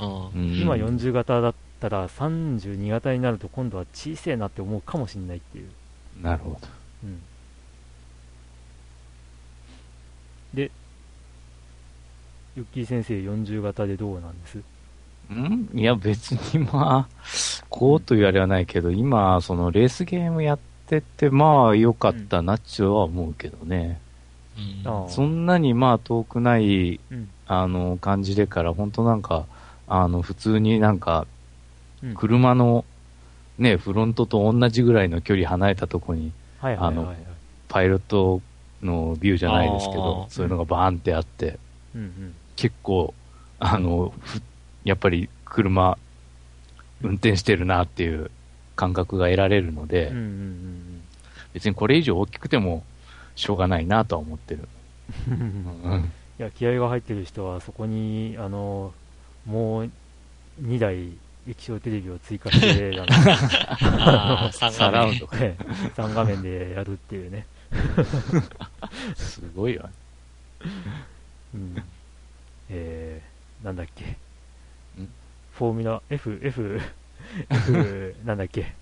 [0.00, 5.70] あうん今40型だったら32型になると今度は小せえなって思うかもしれないっていう。
[6.22, 6.58] なるほど。
[7.04, 7.22] うん、
[10.54, 10.70] で、
[12.58, 14.58] ユッキー先生40型でどうなんです？
[15.32, 15.68] ん？
[15.74, 17.08] いや、別にまあ、
[17.68, 20.58] こうというあれはないけど、今、そのレースゲームやっ
[20.88, 24.00] てて、まあ、良かったなっちゅうは思うけどね。
[24.56, 27.28] うんああそんなにまあ、遠くない、うん。
[27.46, 29.46] あの、感じでから、本当なんか、
[29.86, 31.26] あの、普通になんか、
[32.02, 32.84] うん車の、
[33.58, 37.16] ね、フロントと同じぐらいの距離離れたとこに、はいはいはい、はい。
[37.68, 38.40] パイロット
[38.82, 41.58] のビューじゃないですけあど、ーそういうのがバーンってあって、
[41.94, 42.34] うんうん。
[42.58, 43.14] 結構、
[43.60, 44.42] あの、ふ
[44.82, 45.96] やっぱり車、
[47.02, 48.32] 運転してるなっていう
[48.74, 51.02] 感覚が得られるので、うんうんうん
[51.54, 52.84] 別にこれ以上大きくても
[53.34, 54.68] しょうがないなとは思ってる。
[55.28, 55.34] うん。
[55.34, 58.92] うんいや、気合が入ってる人はそこに、あの、
[59.46, 59.90] もう
[60.62, 61.12] 2台
[61.48, 63.06] 液晶テレビを追加して、 あの
[64.04, 65.00] ああ、3サ画面。
[65.00, 65.36] ラウンドか。
[65.40, 65.64] ええ
[65.96, 67.46] 3画面でやるっていうね。
[69.16, 69.90] すごいよね。
[71.54, 71.82] うん。
[72.70, 74.04] えー、なんだっけ？
[74.04, 74.16] ん？
[75.54, 76.80] フォーミュラ、F、F、
[77.50, 78.72] F、 なんだっけ？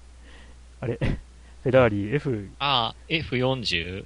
[0.81, 4.05] あれ、フェラーリ F、ああ、F40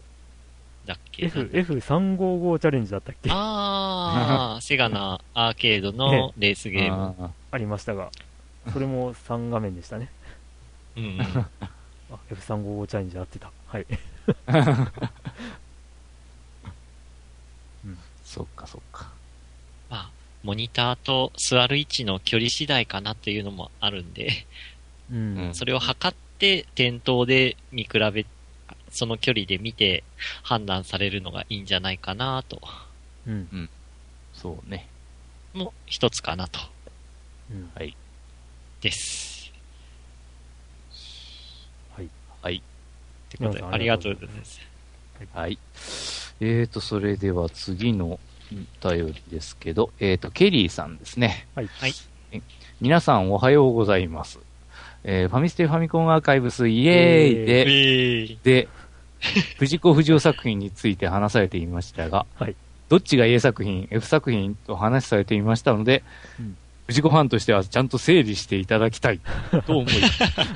[0.86, 3.31] だっけ？F、F355 チャレンジだったっけ？
[3.31, 7.32] あああ、 セガなアーケードのレースゲーム。
[7.51, 8.11] ありましたが、
[8.73, 10.09] それも3画面でしたね。
[10.97, 11.20] うんうん。
[12.12, 13.51] あ、F355 チャレンジやってた。
[13.66, 13.86] はい。
[18.24, 19.09] そっかそっか。
[20.42, 24.46] まあ、モニターと座る位置の距離次第かなっていうのもあるんで、
[25.10, 25.38] うん。
[25.38, 28.26] うんそれを測って店頭で見比べ、
[28.90, 30.04] その距離で見て
[30.42, 32.60] 判断されるのがいいんじゃないかなと、
[33.26, 33.68] うん。
[34.32, 34.86] そうね。
[35.52, 36.60] もう一つかなと、
[37.50, 37.70] うん。
[37.74, 37.94] はい。
[38.80, 39.52] です。
[41.94, 42.08] はい。
[42.42, 42.56] はい。
[42.56, 42.60] っ
[43.30, 44.60] てことで、ありがとうございます。
[45.34, 45.58] はい。
[46.40, 48.18] えーと、それでは次の
[48.82, 51.47] お便りですけど、えーと、ケリーさんですね。
[51.55, 51.66] はい。
[51.66, 51.93] はい。
[52.32, 52.40] え
[52.81, 54.39] 皆さんおはようございます。
[55.05, 58.68] えーファミステファミコンアーカイブスイエーイで、えーで、
[59.59, 62.56] 藤子不二雄作品について話されていましたが、はい
[62.89, 66.02] どっちが A 作品、F 作品と話されていましたので、
[66.39, 66.56] うん
[66.89, 69.20] 藤子ファンとしてはちゃんと整理していただきたい
[69.64, 69.93] と 思い、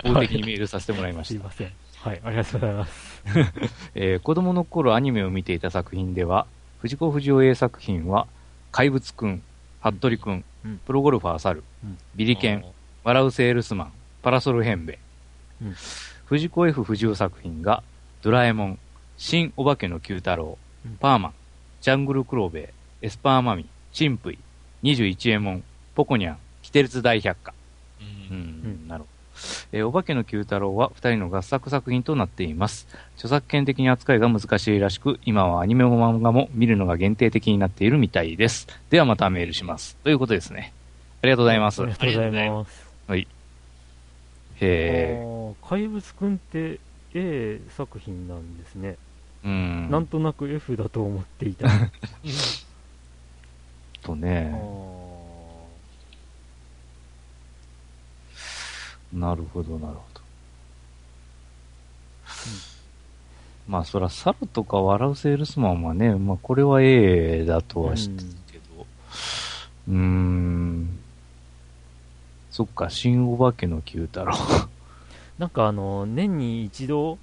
[0.02, 1.40] 法的にメールさせてもらいますした。
[1.40, 1.72] いません。
[2.00, 2.20] はい。
[2.24, 3.20] ありがとうございます。
[3.94, 6.46] えー子供の頃アニメを見ていた作品では、
[6.84, 8.26] 藤子不二雄 A 作品は、
[8.70, 9.42] 怪物くん、
[9.80, 12.64] 服部くんうん、プロゴルファー猿、うんビリケン、
[13.02, 14.98] 笑うセールスマン、パラソルヘンベ。
[15.62, 15.74] うん
[16.26, 17.82] 藤子 F 不二雄作品が、
[18.20, 18.78] ドラえもん、
[19.16, 21.34] 新お化けの九太郎、うんパーマン、
[21.80, 24.38] ジャングルクローベエ、エスパーマミ、チンプイ、
[24.82, 27.54] 21エモン、ポコニャン、キテレツ大百科。
[28.30, 28.42] ううんう
[28.84, 29.13] んなるほど。
[29.72, 32.86] えーお化けの九太郎は二人の合作作品となっています。
[33.16, 38.66] 著作権的に扱いが難しいらしく、今はアニメも漫画も見るのが限定的になっているみたいです。
[38.90, 39.96] ではまたメールします。
[40.04, 40.72] ということですね。
[41.22, 41.82] ありがとうございます。
[41.82, 42.84] ありがとうございます。
[44.60, 46.78] へあー怪物くんって
[47.14, 48.96] A 作品なんですね。
[49.44, 49.48] ー。
[49.48, 49.90] うん。
[49.90, 51.68] なんとなく F だと思っていた。
[51.68, 51.70] あ
[54.02, 54.54] とね、
[59.14, 60.20] なるほど、なるほど。
[63.66, 68.86] まあ、そら、猿とか笑うセールスマンはね、まあ、これは A だとは知ってるけど、
[69.88, 70.98] うーん。
[72.50, 74.34] そっか、新お化けの九太郎。
[75.38, 77.18] なんかあの、年に一度、うん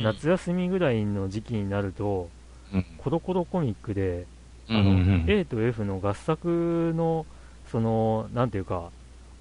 [0.00, 2.28] 夏休みぐらいの時期になると、
[2.72, 2.84] うん。
[2.98, 4.26] コロコロコミックで、
[4.68, 7.26] あの、うんうん A と F の合作の、
[7.66, 8.92] その、なんていうか、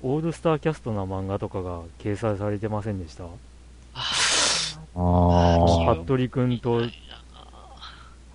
[0.03, 3.25] オールスターキャストな漫画とかが掲載されてませんでした？
[3.25, 3.29] あ
[4.95, 6.81] あ服部くんと、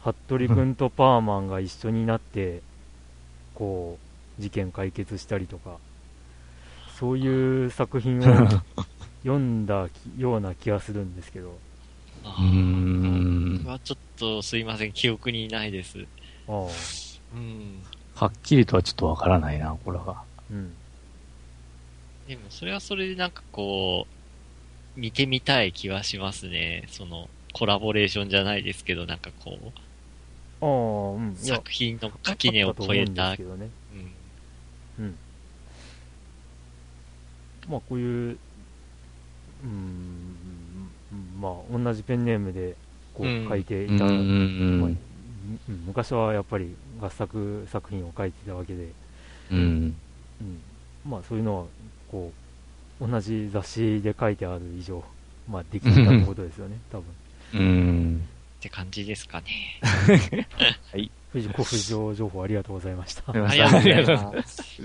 [0.02, 2.62] 服部くんとパーマンが一緒になって、
[3.54, 3.98] こ
[4.38, 5.76] う、事件解決したりとか、
[6.98, 8.22] そういう作品を
[9.22, 11.58] 読んだきような気がするんですけど、
[12.24, 12.36] あ。
[12.40, 13.68] うん僕。
[13.68, 16.06] はちょっとすいません、記憶にないです。
[16.48, 16.56] ああ、
[17.34, 17.82] うん。
[18.14, 20.22] はっきりとはちょっとわからないな、これは。
[20.50, 20.72] うん。
[22.28, 24.06] でも、それはそれでなんかこ
[24.96, 26.84] う、見てみたい気はしますね。
[26.88, 29.72] その、コラボレーションじゃないですけど、なんかこう、
[30.60, 30.68] ああ、
[31.16, 31.36] うん。
[31.36, 33.68] 作品の垣根を超えたうんですけどね。
[34.98, 35.14] うん
[37.68, 42.74] まあ、こういう、うーん、まあ、同じペンネームで、
[43.14, 44.98] こうんう、書いてうんいた、うんまあうん
[45.86, 48.88] 昔はやっぱり合作作品を書いてたわけで、
[49.50, 49.58] うん。
[50.40, 50.60] うん、
[51.10, 51.64] まあ、そういうのは、
[52.12, 52.30] こ
[53.00, 55.02] う、同じ雑誌で書いてある以上、
[55.48, 57.06] まあ、できたってことですよね、 多分。
[57.54, 58.28] うん。
[58.58, 59.78] って感じですかね。
[61.32, 63.24] 藤子不二雄情報ありがとうございました。
[63.32, 64.78] ありがとうございます。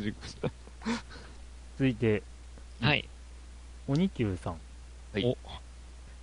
[1.77, 2.23] 続いて、
[2.81, 3.07] はい。
[3.87, 4.53] 鬼久さん。
[5.13, 5.37] はいお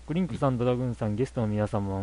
[0.07, 2.03] クリンクさん、ドラグーンさん、ゲストの皆様、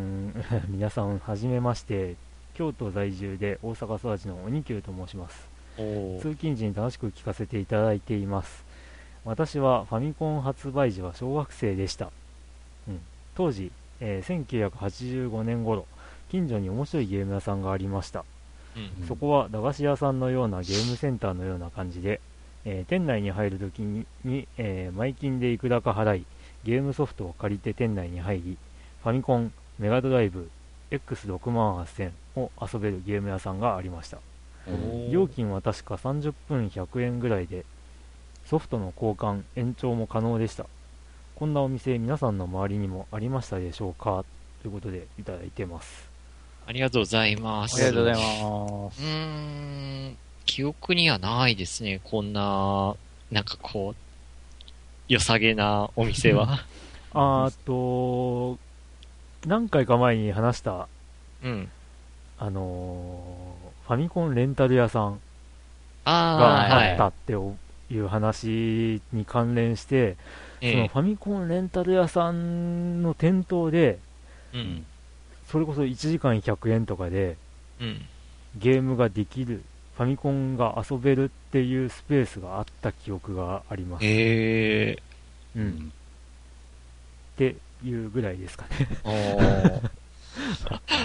[0.69, 2.15] 皆さん、はじめまして、
[2.55, 5.47] 京都在住で大阪育ちの鬼久と申します。
[5.77, 8.63] 通勤時に楽しく聞かせていただいています。
[9.25, 12.09] 私はファミコン発売時は小学生でした。
[12.87, 12.99] うん、
[13.35, 15.85] 当時、えー1985年頃、
[16.29, 18.25] 近所に面白いゲーム屋さんがありました。
[18.75, 22.19] うんそこは駄菓子屋さんのようなゲームセンターのような感じで、
[22.65, 26.25] えー店内に入るときに、にえー前金でいくらか払い、
[26.63, 28.57] ゲームソフトを借りて店内に入り、
[29.03, 30.49] ファミコン、メガドライブ、
[30.89, 34.17] X6 万8000を遊べるゲーム屋さんがありました。
[35.11, 37.65] 料金は確か30分100円ぐらいで、
[38.51, 40.65] ソフトの交換、延長も可能でした。
[41.35, 44.25] こんなお店、皆さんの周りにもありましたでしょうか？
[44.61, 46.09] ということでいただいてます。
[46.67, 47.77] ありがとうございます。
[47.77, 49.01] ありがとうございます。
[49.01, 52.01] うーん、記憶にはないですね。
[52.03, 52.93] こんな、
[53.31, 53.95] なんかこう、
[55.07, 56.65] 良さげなお店は。
[57.13, 58.59] あーと、
[59.47, 60.89] 何回か前に話した、
[61.41, 61.71] うん。
[62.37, 65.21] あのーファミコンレンタル屋さん
[66.03, 67.35] あがあ、ったってい
[67.99, 70.15] う話に関連して、
[70.59, 73.99] そのえファミコンレンタル屋さんの店頭で、
[74.53, 74.85] えうん。
[75.47, 77.35] それこそ1時間100円とかで
[77.79, 78.01] うん。
[78.57, 79.63] ゲームができる、
[79.97, 84.05] ファミコンが遊べるっていうスペースがあった記憶があります。
[84.05, 84.97] ええ
[85.55, 85.91] うん。
[87.35, 88.87] っていうぐらいですかね。
[89.03, 89.89] ー。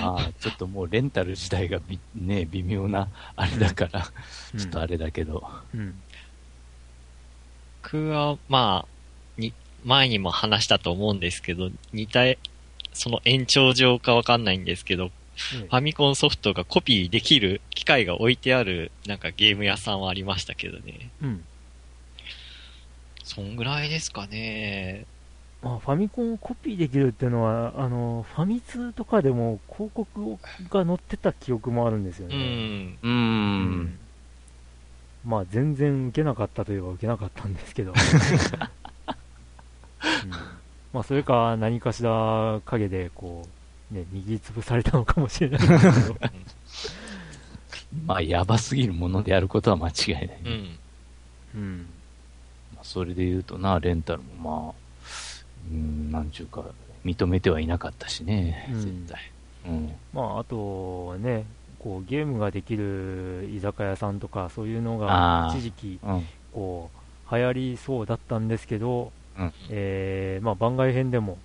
[0.03, 4.03] ああ、ちょっともうレンタル自体がびね、微妙なあれだから、
[4.57, 5.49] ちょっとあれだけど。
[5.75, 5.95] うん。
[7.87, 9.53] 僕は、まあ、に、
[9.85, 12.25] 前にも話したと思うんですけど、似た、
[12.93, 21.11] その延長上かわかんないんですけど、ねファミコンソフトがコピーできる機械が置いてある、なんかゲーム屋さんはありましたけどね。
[21.23, 21.45] うん。
[23.23, 25.05] そんぐらいですかね。
[25.63, 30.39] まあ、ファミコンをコピーできるっていうのは、あの、ファミ通とかでも広告
[30.71, 32.37] が載ってた記憶もあるんですようね。
[32.37, 32.99] ん。
[33.03, 33.09] う。
[33.09, 33.99] うん
[35.27, 37.93] まあ、全然受けなかったといえば受けなかったんですけど。
[40.25, 40.31] うん
[40.93, 43.47] まあ、それか何かしら陰で、こ
[43.93, 46.17] う、ね、握りつぶされたのかもしれないですけど。
[48.07, 51.61] まあ、やばすぎるものであることは間違いない、ねうん。
[51.61, 51.87] うん。
[52.75, 54.75] まあそれで言うとな、レンタルもまあ、
[55.71, 56.65] うん、なんちゅうか、
[57.05, 59.31] 認めてはいなかったしね、うん絶対。
[59.67, 59.93] うん。
[60.15, 61.45] まあ、あとね、
[61.87, 65.57] こう、ゲームができる居酒屋さんとか、そういうのあがー。
[65.57, 66.27] 一時期、うん。
[66.53, 66.91] こ
[67.31, 69.53] う、流行りそうだったんですけど、うん。
[69.71, 71.39] えーまあ、番外編でも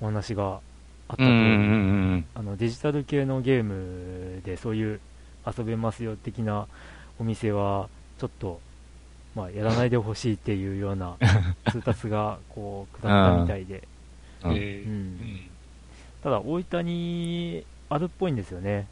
[0.00, 0.60] お話が
[1.08, 5.00] あった通り、うあのデジタル系のゲームでそういう
[5.46, 6.66] 遊べますよ的な
[7.18, 7.88] お店は
[8.18, 8.60] ちょっと、
[9.34, 11.16] まあ、やらないでほしいっていうような
[11.70, 13.86] 通達がこう下ったみたいで、
[14.44, 15.40] うん。
[16.22, 18.86] ただ大分にあるっぽいんですよね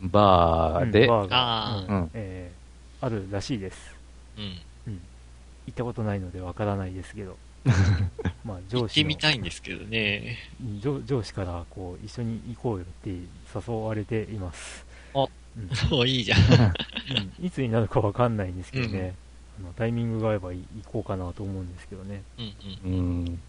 [0.00, 2.60] バーで、うんバーがんうんえー
[3.06, 3.94] あるらしいです
[4.36, 4.58] うん。
[5.66, 7.36] 行ったことないのでわからないですけど
[8.44, 10.38] まあ行上司のってみたいんですけどね。
[10.80, 16.40] 上上司からこう一緒に行こうよって誘われています、あうんそう、いいじゃん。
[16.40, 19.14] うんいつになるかわかんないんですけどね、
[19.58, 22.22] あのタイミングが合えばい行こうかなと思うんですけどね。
[22.38, 22.54] うん
[22.84, 22.92] うん。
[22.92, 23.02] う
[23.32, 23.40] ん。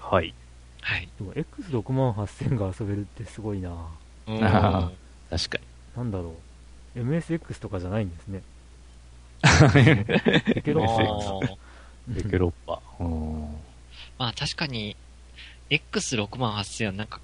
[0.00, 0.34] はい。
[0.80, 1.08] はい。
[1.18, 3.70] でも X6 万8000が遊べるってすごいな
[4.26, 4.90] うんあ
[5.30, 5.58] 確か
[5.96, 6.34] なんだろ
[6.96, 7.00] う。
[7.00, 8.42] MSX とかじゃないんですね。
[10.52, 10.58] に。
[10.58, 11.58] いけろあっー
[12.08, 12.80] デケロッパ。
[13.00, 13.42] うん。
[14.18, 14.96] まあ確かに、
[15.70, 17.20] X6 万8000はなんか、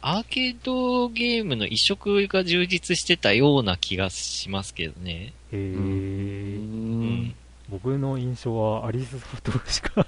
[0.00, 5.32] アーケードゲームの移植が充実してたような気がしますけどね。
[5.52, 7.34] へーうん。
[7.68, 10.06] 僕の印象はアリスソフトしか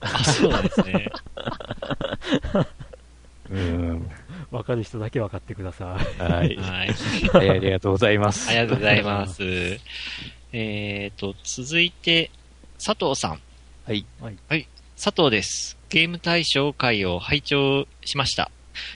[0.00, 1.10] あ、そうなんですね。
[3.50, 4.10] うん。
[4.54, 6.22] わかる人だけわかってください。
[6.22, 6.56] はい。
[6.56, 6.88] はい。
[7.32, 8.48] は い、ありがとうございます。
[8.48, 9.42] ありがとうございます。
[10.52, 12.30] えーと、続いて、
[12.78, 13.40] 佐藤さん。
[13.84, 14.06] はい。
[14.94, 15.76] 佐藤です。
[15.88, 18.52] ゲーム大賞会を拝聴しました。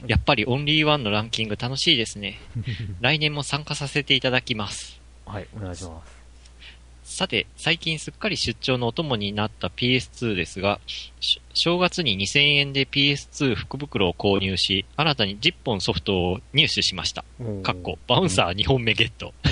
[0.07, 2.39] やっぱりオンリーワンのランキング楽しいですね。
[3.01, 5.01] 来年も参加させていただきます。
[5.27, 6.18] はい、お願いします。
[7.19, 10.79] さて、最近すっかり出張のお供になった PS2 ですが、
[11.19, 17.25] し正月に2000円で PS2 福袋を購入し、新たに10本ソフトを入手しました。
[17.65, 19.35] かっこ、バウンサー2本目ゲット。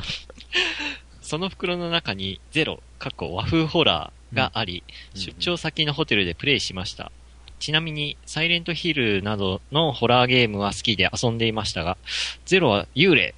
[1.20, 4.82] その袋の中にゼロ、かっこ和風ホラーがあり、
[5.14, 7.12] うん出張先のホテルでプレイしました。
[7.58, 11.98] ちなみに、サイレントヒルなどのホラーゲームは好きで遊んでいましたが、
[12.46, 13.34] ゼロは幽霊。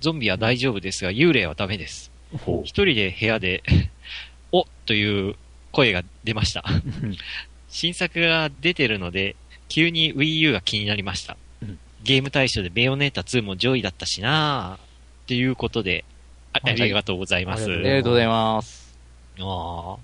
[0.00, 2.10] ゾンビは大丈夫ですが、幽霊はダメです。
[2.44, 3.62] ほ一人で部屋で、
[4.52, 5.36] おという
[5.72, 6.64] 声が出ました。
[7.68, 9.36] 新作が出てるので、
[9.68, 11.36] 急に Wii U が気になりました。
[11.62, 14.82] うんゲーム対象でベヨネータ2も上位だったしなぁ。
[15.24, 16.04] っていうことで、
[16.52, 17.64] あはいありがとうございます。
[17.64, 18.96] ありありがとうございます。
[19.40, 19.98] あー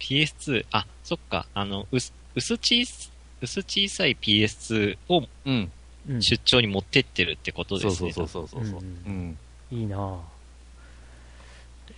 [0.00, 3.10] PS2、あ、そっか、あの、薄、薄小さ
[3.42, 5.70] 薄小さい PS2 をうん。
[6.08, 8.12] うん出張に持ってってるってことですね。
[8.12, 8.80] そうそうそうそうそう。
[8.80, 9.38] ううんん。
[9.70, 10.18] いいなぁ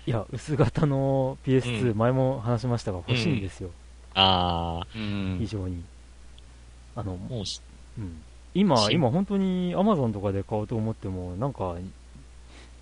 [0.06, 3.70] いや、薄型の PS2、う前も話しましたが、欲しいんですよ、
[4.14, 5.82] あうん非常に。
[6.94, 7.60] あの、あ、もうし、
[7.98, 8.20] うん、
[8.52, 11.76] 今、し今本当に Amazon とかで買おうと思っても、なんか、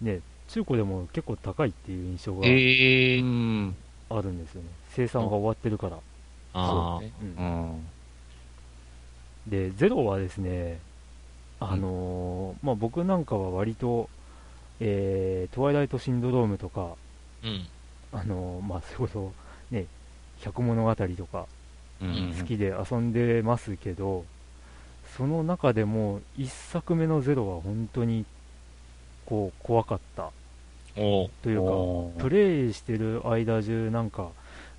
[0.00, 3.76] ね、中古でも結構高いっていう印象がええー、うん。
[4.10, 4.68] あるんですよね。
[4.90, 5.98] 生産が終わってるから。
[6.54, 7.86] ああ、ねうんうん。
[9.46, 10.80] で、ゼロはですね、
[11.70, 14.08] あのーまあ、僕なんかは割と、
[14.80, 16.94] えー、トワイライトシンドロームとか、
[17.44, 17.66] うん。
[18.12, 19.32] あのーまあ、それこそ、
[19.70, 19.86] ね、
[20.40, 21.46] 百物語とか
[22.00, 22.34] うん。
[22.38, 24.24] 好きで遊んでますけど、
[25.16, 28.24] その中でも一作目のゼロは本当に、
[29.26, 30.30] こう、怖かった。
[31.42, 34.30] というか、プレイしてる間中なんか、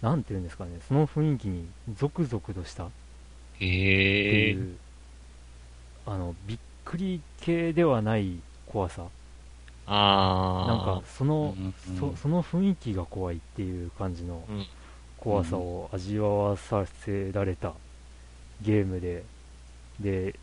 [0.02, 1.66] なんていうんですかね、その雰囲気に
[1.96, 2.86] ゾクゾクとした。
[2.86, 2.90] っ
[3.60, 4.76] ていう、
[6.06, 6.58] あの、びっ
[6.94, 9.08] くり系ではない怖さ。
[9.88, 10.68] ああ。
[10.68, 14.66] なんか、その、うんそその雰囲気が怖いっていう感じのうん
[15.18, 17.74] 怖さを味わわさせられた
[18.62, 19.24] ゲームで、
[20.00, 20.36] で、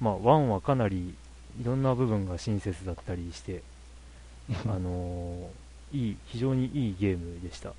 [0.00, 1.14] まあ、1はかなり
[1.60, 3.62] いろんな部分が親切だったりして、
[4.66, 7.70] あのーいい、非常にいいゲームでした。
[7.70, 7.74] う。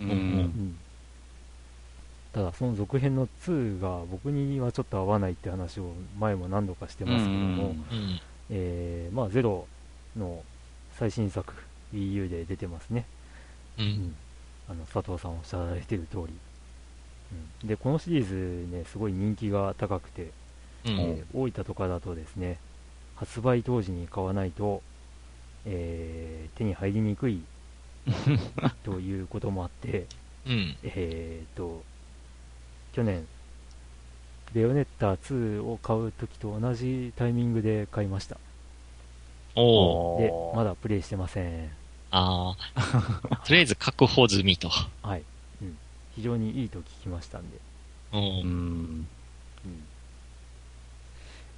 [0.00, 0.78] うんうん
[2.32, 7.74] ただ、その続編の2が僕にはちょっと合わないって話を前も何度かしてますけども。
[8.52, 9.66] えーまあ、ゼロ
[10.16, 10.42] の
[10.94, 11.54] 最新作、
[11.94, 13.06] Wii U で出てますね。
[13.78, 13.82] う。
[13.82, 14.16] うんん
[14.68, 16.34] あの佐藤さんおっしゃられてる通り、
[17.62, 18.26] うん、でこのシリー
[18.70, 20.28] ズねすごい人気が高くて、う
[20.86, 20.96] えん。
[20.96, 22.58] ー大分とかだとですね
[23.16, 24.82] 発売当時に買わないと、
[25.64, 27.42] えー手に入りにくい
[28.84, 30.06] ということもあって、
[30.46, 30.76] うん。
[30.82, 31.84] えー、と
[32.92, 33.26] 去年
[34.52, 38.36] ベヨネッタ2を買う時と同じタイミングで買いました。
[39.54, 41.70] おうでまだプレイしてません。
[42.10, 43.36] ああ。
[43.46, 44.68] とりあえず確保済みと。
[44.68, 45.22] はい、
[45.62, 45.78] うん、
[46.16, 47.58] 非常にいいと聞きましたんで。
[48.12, 49.06] おううん。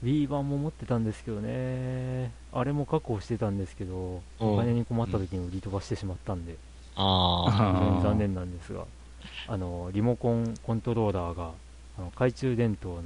[0.04, 4.54] Wii 版も持ってたんですけどね、あれも確保してたんですけど、うん。
[4.54, 6.56] お金に困った時に売り飛ばしてしまったんで、
[6.96, 7.52] ああ。
[7.52, 8.84] 非常にあー残念なんですが、
[9.48, 11.50] あのリモコンコントローラーが
[11.98, 13.02] あの懐中電灯の、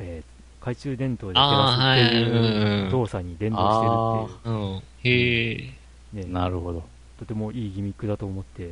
[0.00, 0.34] えー
[0.64, 4.76] 懐中電灯で照らすっていう動作に連動してるうん。
[5.02, 5.52] へえ。
[5.52, 5.60] っ
[6.14, 6.82] ていう、ね、なるほど。
[7.18, 8.70] とてもいいギミックだと思って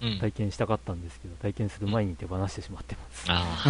[0.00, 0.18] うん。
[0.18, 3.26] 体験したかったんですけど、体験する前に手放してしまってます。
[3.28, 3.64] あ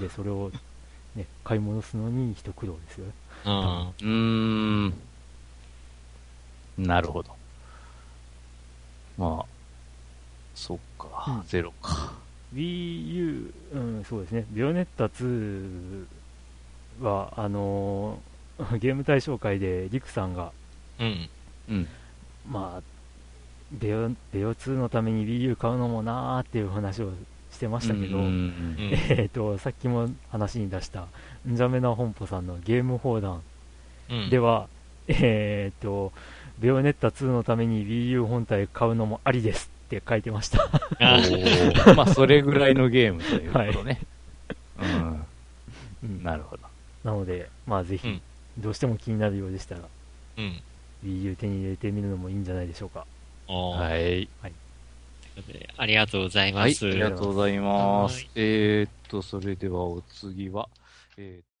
[0.00, 0.52] で、それを、
[1.16, 3.06] ね、買い戻すのに一苦労ですよ。
[4.00, 4.92] うーん。
[6.78, 7.43] なるほど。
[9.18, 9.46] まあ、
[10.54, 12.12] そっか、うんゼロか。
[12.54, 16.06] Wii U、うん、そうですね、ビオネッタ2
[17.00, 18.34] は、あのー
[18.78, 20.52] ゲーム対象会でリクさんが、
[21.00, 21.28] うん。
[21.68, 21.88] うん。
[22.48, 22.82] まあ、
[23.72, 27.10] ベヨベヨ2のために Wii U 買うのもなーっていう話を
[27.50, 28.76] してましたけど、うんうん。
[29.10, 31.06] えー、とさっきも話に出した、
[31.48, 33.42] んじゃめな本舗さんのゲーム放談
[34.08, 34.30] うん。
[34.30, 34.68] では、
[35.08, 36.12] えー、と
[36.58, 40.68] ベヨネッタ2のために Wii U 本体買うのもありですって書いてました。
[41.94, 44.00] まあ、それぐらいのゲームということね。
[46.02, 46.22] うん。
[46.22, 46.62] なるほど。
[47.02, 48.22] なので、まあぜひうん、
[48.58, 49.80] どうしても気になるようでしたら、
[50.38, 50.62] うん。
[51.04, 53.06] Wii U 手に入れてみるのもいいんじゃないでしょうか。
[53.46, 54.28] はい。
[54.44, 56.86] ということでありがとうございはい、ます。
[56.86, 58.28] ありがとうございますはい。
[58.36, 60.68] えーっと、それではお次は、
[61.16, 61.53] えー